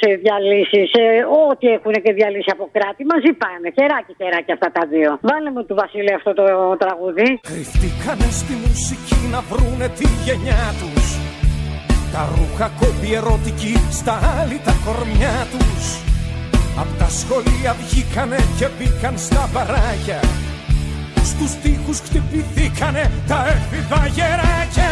σε 0.00 0.08
διαλύσεις, 0.22 0.84
σε 0.94 1.04
ό,τι 1.46 1.66
έχουν 1.76 1.94
και 2.04 2.12
διαλύσει 2.18 2.50
από 2.56 2.64
κράτη. 2.76 3.02
Μαζί 3.12 3.30
πάνε. 3.42 3.68
Χεράκι, 3.78 4.12
χεράκι 4.20 4.52
αυτά 4.56 4.68
τα 4.76 4.82
δύο. 4.92 5.10
Βάλε 5.28 5.50
μου 5.54 5.62
του 5.66 5.74
Βασίλη 5.80 6.12
αυτό 6.18 6.30
το 6.40 6.44
τραγούδι. 6.82 7.28
Κρυφτήκανε 7.50 8.28
στη 8.40 8.54
μουσική 8.64 9.18
να 9.34 9.40
βρούνε 9.50 9.86
τη 9.98 10.06
γενιά 10.26 10.62
τους 10.80 11.11
Τα 12.12 12.32
ρούχα 12.36 12.72
κόμπι 12.80 13.14
ερωτική 13.14 13.76
στα 13.90 14.40
άλλη 14.40 14.60
τα 14.64 14.76
κορμιά 14.84 15.46
τους. 15.50 15.96
Απ' 16.76 16.98
τα 16.98 17.08
σχολεία 17.08 17.76
βγήκανε 17.80 18.36
και 18.58 18.68
μπήκαν 18.78 19.18
στα 19.18 19.50
μπαράκια 19.52 20.20
Στους 21.24 21.50
τοίχους 21.62 22.00
χτυπηθήκανε 22.00 23.10
τα 23.26 23.46
έφηβα 23.46 24.06
γεράκια. 24.06 24.90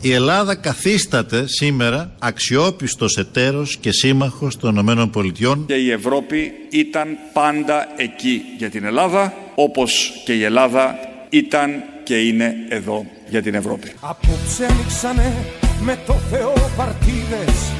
Η 0.00 0.12
Ελλάδα 0.12 0.54
καθίσταται 0.54 1.46
σήμερα 1.46 2.12
αξιόπιστος 2.18 3.16
εταίρος 3.16 3.76
και 3.76 3.92
σύμμαχος 3.92 4.56
των 4.56 4.76
ΗΠΑ 4.76 5.58
Και 5.66 5.74
η 5.74 5.90
Ευρώπη 5.90 6.52
ήταν 6.70 7.16
πάντα 7.32 7.86
εκεί 7.96 8.42
για 8.58 8.70
την 8.70 8.84
Ελλάδα, 8.84 9.32
όπως 9.54 10.12
και 10.24 10.32
η 10.32 10.44
Ελλάδα 10.44 10.94
ήταν 11.30 11.82
και 12.04 12.16
είναι 12.16 12.54
εδώ 12.68 13.06
για 13.28 13.42
την 13.42 13.54
Ευρώπη. 13.54 13.92
Απόψε 14.00 14.66
ανοίξανε 14.70 15.32
με 15.80 15.98
το 16.06 16.14
Θεό 16.30 16.52
παρτίδες 16.76 17.72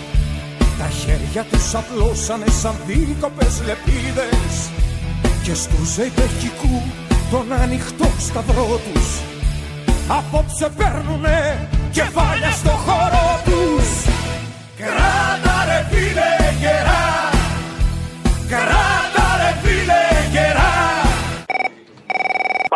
Τα 0.79 0.89
χέρια 0.89 1.45
τους 1.51 1.75
απλώσανε 1.75 2.47
σαν 2.63 2.75
δίκοπες 2.87 3.63
λεπίδες. 3.67 4.55
Και 5.43 5.55
στους 5.55 5.89
ζεϊπεχικού 5.95 6.83
τον 7.31 7.53
ανοιχτό 7.63 8.09
σταυρό 8.19 8.81
τους. 8.93 9.09
Απόψε 10.09 10.69
παίρνουνε 10.77 11.69
κεφάλια 11.91 12.51
στο 12.51 12.71
χώρο 12.71 13.41
τους. 13.45 13.89
Κράτα 14.77 15.65
ρε 15.67 15.87
φίλε 15.91 16.53
γερά. 16.61 17.31
Κράτα 18.49 18.84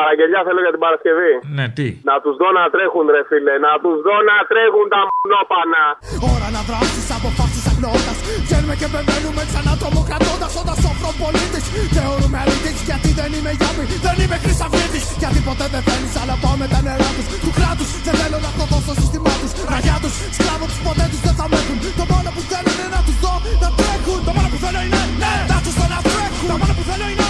Παραγγελιά 0.08 0.40
θέλω 0.48 0.60
για 0.66 0.74
την 0.76 0.82
Παρασκευή. 0.86 1.32
Ναι, 1.58 1.66
τι; 1.76 1.86
Να 2.10 2.16
τους 2.22 2.34
δω 2.40 2.48
να 2.58 2.64
τρέχουν, 2.74 3.04
ρε 3.16 3.22
φίλε. 3.28 3.54
Να 3.66 3.72
τους 3.82 3.96
δω 4.06 4.16
να 4.30 4.36
τρέχουν 4.50 4.86
τα 4.94 5.00
μονόπανα. 5.08 5.84
Ώρα 6.32 6.48
να 6.56 6.62
δράσεις 6.68 7.08
αποφάσεις 7.16 7.64
αγνώντας 7.70 8.18
Βγαίνουμε 8.44 8.74
και 8.80 8.88
μπαίνουμε 8.92 9.42
ξανά 9.50 9.72
τρομοκρατώντας 9.80 10.52
Όταν 10.60 10.76
σοφρό 10.82 11.10
πολίτης 11.22 11.64
θεωρούμε 11.96 12.36
αλήτης 12.42 12.78
Γιατί 12.88 13.10
δεν 13.18 13.30
είμαι 13.36 13.52
γιάπη, 13.58 13.84
δεν 14.06 14.16
είμαι 14.22 14.38
χρυσαυγίτης 14.44 15.04
Γιατί 15.22 15.38
ποτέ 15.48 15.66
δεν 15.74 15.82
θέλεις 15.88 16.14
αλλά 16.20 16.34
πάω 16.42 16.56
με 16.60 16.66
τα 16.72 16.80
νερά 16.86 17.10
τους 17.16 17.26
Του 17.44 17.50
κράτους 17.58 17.88
δεν 18.06 18.14
θέλω 18.20 18.38
να 18.46 18.50
προδώ 18.56 18.78
στο 18.86 18.94
σύστημά 19.00 19.34
τους 19.40 19.52
Ραγιά 19.72 19.96
τους, 20.02 20.14
σκλάβο 20.36 20.64
τους 20.70 20.80
ποτέ 20.86 21.06
τους 21.12 21.20
δεν 21.26 21.34
θα 21.38 21.46
με 21.50 21.56
έχουν 21.62 21.78
Το 21.98 22.04
μόνο 22.12 22.28
που 22.34 22.42
θέλω 22.50 22.70
είναι 22.74 22.88
να 22.96 23.00
τους 23.06 23.16
δω 23.24 23.34
να 23.62 23.68
τρέχουν 23.78 24.18
Το 24.26 24.32
μόνο 24.36 24.48
που 24.52 24.58
θέλω 24.64 24.80
είναι 24.86 25.02
ναι, 25.22 25.34
να 25.52 25.58
τους 25.64 25.74
δω 25.78 25.86
να 25.94 25.98
τρέχουν 26.08 26.46
Το 26.50 26.56
μόνο 26.60 26.72
που 26.78 26.84
θέλω 26.88 27.06
είναι 27.12 27.27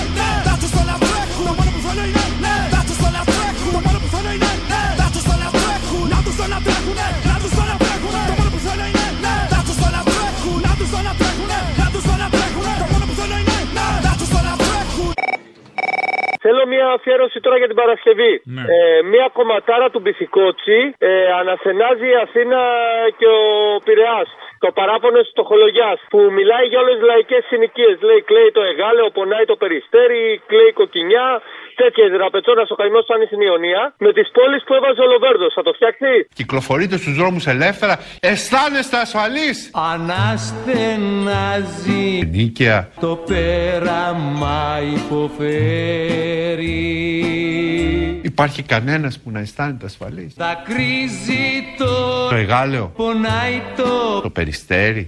Θέλω 16.48 16.66
μια 16.66 16.86
αφιέρωση 16.96 17.40
τώρα 17.40 17.56
για 17.58 17.66
την 17.66 17.76
Παρασκευή. 17.82 18.32
Ε, 18.74 19.02
μια 19.12 19.26
κομματάρα 19.32 19.90
του 19.90 20.00
Μπιθικότσι 20.00 20.78
ε, 20.98 21.10
ανασενάζει 21.40 22.06
η 22.14 22.18
Αθήνα 22.24 22.60
και 23.18 23.26
ο 23.26 23.42
Πειραιάς. 23.84 24.28
Το 24.58 24.68
παράπονο 24.78 25.20
τη 25.20 25.32
Τοχολογιά 25.32 25.90
που 26.10 26.18
μιλάει 26.38 26.66
για 26.70 26.80
όλες 26.82 26.94
τις 26.98 27.06
λαϊκές 27.10 27.42
συνοικίες. 27.50 27.96
Λέει 28.08 28.20
κλαίει 28.28 28.50
το 28.58 28.62
Εγάλεο, 28.70 29.08
πονάει 29.18 29.44
το 29.44 29.56
Περιστέρι, 29.62 30.42
κλαίει 30.46 30.70
η 30.74 30.78
Κοκκινιά. 30.80 31.28
Τέτοια 31.82 32.04
δραπετσόνα 32.16 32.62
ο 32.74 32.76
καημό 32.80 33.00
σαν 33.08 33.20
στην 33.30 33.40
Ιωνία. 33.48 33.82
Με 34.04 34.10
τις 34.16 34.28
πόλεις 34.36 34.60
που 34.66 34.72
έβαζε 34.78 35.00
ο 35.06 35.08
Λοβέρδος. 35.12 35.52
Θα 35.58 35.62
το 35.66 35.72
φτιάξει. 35.78 36.10
Κυκλοφορείτε 36.38 36.96
στους 37.02 37.14
δρόμους 37.20 37.44
ελεύθερα. 37.54 37.94
Αισθάνεστε 38.20 38.96
ασφαλείς. 39.04 39.56
Αναστενάζει 39.92 42.04
Νίκαια. 42.36 42.78
το 43.00 43.12
πέραμα 43.30 44.60
υποφέρει 44.96 46.76
Υπάρχει 48.22 48.62
κανένας 48.62 49.18
που 49.18 49.30
να 49.30 49.40
αισθάνεται 49.40 49.86
ασφαλής. 49.86 50.34
Θα 50.36 50.62
κρίζει 50.68 51.64
το 51.78 52.28
Το 52.28 52.34
εγάλεο. 52.34 52.92
πονάει 52.96 53.62
το 53.76 54.20
Το 54.20 54.30
περιστέρι. 54.30 55.06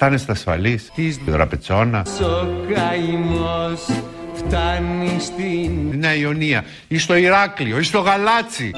Αισθάνεστε 0.00 0.32
ασφαλείς; 0.32 0.90
Τη 0.94 1.10
δραπετσόνα; 1.26 2.02
ο 2.20 2.74
καημός 2.74 3.86
φτάνει 4.34 5.16
στην 5.20 5.20
Στη 5.20 5.96
Νέα 5.96 6.14
Ιωνία. 6.14 6.64
Ή 6.88 6.98
στο 6.98 7.16
Ηράκλειο. 7.16 7.78
Ή 7.78 7.82
στο 7.82 7.98
Γαλάτσι. 7.98 8.70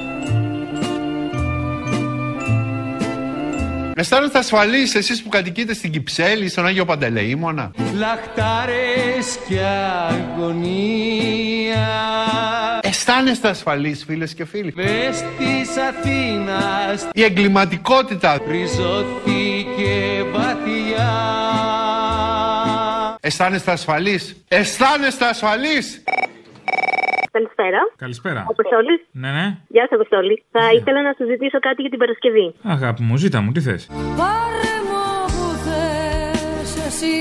Αισθάνεστε 3.95 4.37
ασφαλείς 4.37 4.95
εσείς 4.95 5.23
που 5.23 5.29
κατοικείτε 5.29 5.73
στην 5.73 5.91
Κυψέλη, 5.91 6.49
στον 6.49 6.65
Άγιο 6.65 6.85
Παντελεήμονα; 6.85 7.71
Λαχτάρες 7.97 9.39
και 9.47 9.59
αγωνία 10.09 11.87
Αισθάνεστε 12.81 13.49
ασφαλείς 13.49 14.03
φίλες 14.07 14.33
και 14.33 14.45
φίλοι; 14.45 14.71
Πες 14.71 15.23
της 15.37 15.77
Αθήνας 15.89 17.07
Η 17.13 17.23
εγκληματικότητα. 17.23 18.37
Ριζώθηκε 18.49 20.25
βαθιά 20.33 20.80
Αισθάνεστε 23.23 23.71
ασφαλείς; 23.71 24.43
Αισθάνεστε 24.47 25.25
ασφαλείς; 25.25 26.03
Καλησπέρα. 27.31 27.77
Καλησπέρα. 27.95 28.45
Αποστόλης. 28.49 29.01
Ναι, 29.11 29.31
ναι. 29.31 29.57
Γεια 29.67 29.85
σα, 29.89 29.95
Αποστόλη. 29.95 30.43
Θα 30.51 30.71
ήθελα 30.73 31.01
να 31.01 31.13
σου 31.17 31.25
ζητήσω 31.25 31.59
κάτι 31.59 31.81
για 31.81 31.89
την 31.89 31.99
Παρασκευή. 31.99 32.55
Αγάπη 32.63 33.01
μου, 33.01 33.15
ζήτα 33.15 33.41
μου, 33.41 33.51
τι 33.51 33.61
θες; 33.61 33.89
Πάρε 34.17 34.73
μου 34.89 35.25
που 35.25 35.45
θες 35.65 36.85
εσύ. 36.85 37.15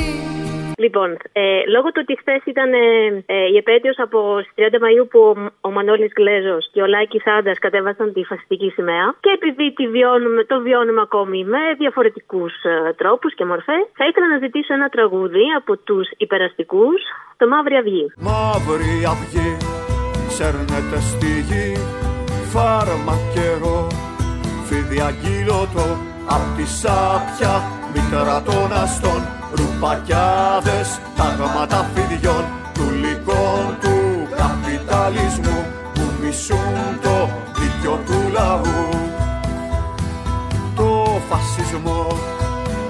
Λοιπόν, 0.85 1.09
ε, 1.33 1.43
λόγω 1.75 1.89
του 1.93 2.01
ότι 2.05 2.15
χθες 2.21 2.43
ήταν 2.53 2.71
ε, 2.73 2.87
ε, 3.27 3.47
η 3.53 3.57
επέτειος 3.63 3.99
από 4.07 4.19
στις 4.43 4.55
30 4.57 4.77
Μαΐου 4.85 5.07
που 5.11 5.21
ο, 5.31 5.33
ο 5.67 5.71
Μανώλης 5.71 6.13
Γλέζος 6.17 6.71
και 6.73 6.83
ο 6.83 6.87
Λάκης 6.87 7.27
Άντας 7.37 7.59
κατέβασαν 7.59 8.13
τη 8.13 8.23
φασιστική 8.25 8.69
σημαία 8.77 9.07
και 9.25 9.31
επειδή 9.39 9.67
τη 9.79 9.85
βιώνουμε, 9.95 10.45
το 10.45 10.61
βιώνουμε 10.61 11.01
ακόμη 11.01 11.45
με 11.45 11.63
διαφορετικούς 11.79 12.53
ε, 12.63 12.93
τρόπους 13.01 13.35
και 13.35 13.45
μορφές, 13.45 13.85
θα 13.99 14.05
ήθελα 14.09 14.29
να 14.35 14.39
ζητήσω 14.45 14.75
ένα 14.75 14.89
τραγούδι 14.89 15.45
από 15.61 15.73
τους 15.77 16.07
υπεραστικούς, 16.17 17.01
το 17.37 17.49
Μαύρη 17.49 17.77
Αυγή. 17.77 18.07
Μαύρη 18.29 18.95
αυγή 19.13 19.51
σέρνεται 20.37 20.99
στη 21.11 21.33
γη 21.49 21.69
φάρμακερο 22.53 23.77
φίδι 24.67 25.01
αγγείλωτο 25.09 25.87
απ' 26.37 26.51
τη 26.57 26.67
σάπια 26.81 27.53
μητέρα 27.93 28.43
των 28.43 28.73
αστών 28.83 29.40
ρουπακιάδες 29.55 31.01
τάγματα 31.17 31.91
φιδιών 31.95 32.45
του 32.75 32.91
λυκών 33.03 33.77
του 33.81 33.97
καπιταλισμού 34.37 35.65
που 35.95 36.01
μισούν 36.23 37.01
το 37.03 37.29
δίκιο 37.59 38.01
του 38.07 38.31
λαού. 38.33 38.89
Το 40.77 41.21
φασισμό 41.29 42.07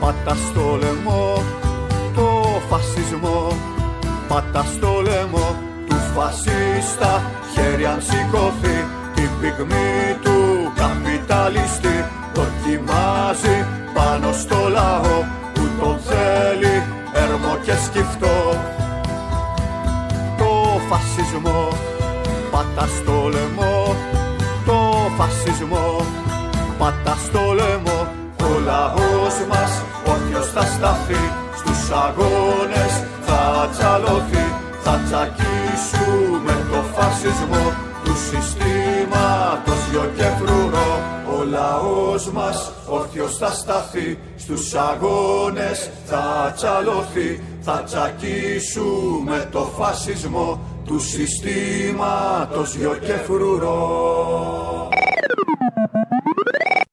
πάτα 0.00 0.34
στο 0.34 0.78
λαιμό 0.80 1.42
το 2.14 2.60
φασισμό 2.68 3.52
πάτα 4.28 4.64
στο 4.74 5.02
λαιμό. 5.02 5.56
Του 5.86 5.96
φασίστα 6.14 7.22
χέρι 7.52 7.86
αν 7.86 8.00
σηκωθεί 8.02 8.86
την 9.14 9.30
πυγμή 9.40 10.16
του 10.22 10.72
καπιταλιστή 10.74 12.04
δοκιμάζει 12.34 13.66
πάνω 13.94 14.32
στο 14.32 14.68
λαό. 14.68 15.39
που 15.39 15.39
τον 15.80 15.98
θέλει 15.98 16.82
έρμο 17.12 17.56
και 17.64 17.72
σκυφτό. 17.72 18.38
Το 20.38 20.80
φασισμό 20.88 21.68
πάτα 22.50 22.86
στο 22.96 23.28
λαιμό 23.34 23.94
το 24.66 24.78
φασισμό 25.16 26.00
πάτα 26.78 27.16
στο 27.26 27.40
λαιμό. 27.58 27.98
Ο 28.42 28.58
λαός 28.64 29.34
μας 29.48 29.72
όποιος 30.06 30.46
θα 30.54 30.60
σταθεί 30.60 31.22
στους 31.58 31.90
αγώνες 32.04 32.92
θα 33.26 33.68
τσαλωθεί 33.72 34.46
θα 34.84 35.00
τσακίσουμε 35.06 36.54
το 36.70 36.80
φασισμό 36.94 37.64
του 38.10 38.16
συστήματος 38.16 39.88
γιο 39.90 40.12
και 40.16 40.22
φρουρό 40.22 41.00
ο 41.38 41.44
λαός 41.44 42.30
μας 42.30 42.72
όρθιος 42.88 43.36
θα 43.36 43.52
σταθεί 43.52 44.18
στους 44.36 44.74
αγώνες 44.74 45.90
θα 46.04 46.52
τσαλωθεί 46.56 47.42
θα 47.60 47.82
τσακίσουμε 47.82 49.48
το 49.52 49.60
φασισμό 49.60 50.60
του 50.84 50.98
συστήματος 51.00 52.74
γιο 52.74 52.98
και 53.06 53.12
φρουρό 53.12 54.88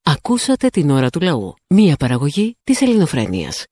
Ακούσατε 0.02 0.68
την 0.68 0.90
ώρα 0.90 1.10
του 1.10 1.20
λαού. 1.20 1.54
Μία 1.68 1.96
παραγωγή 1.96 2.56
της 2.64 2.80
ελληνοφρένειας. 2.80 3.66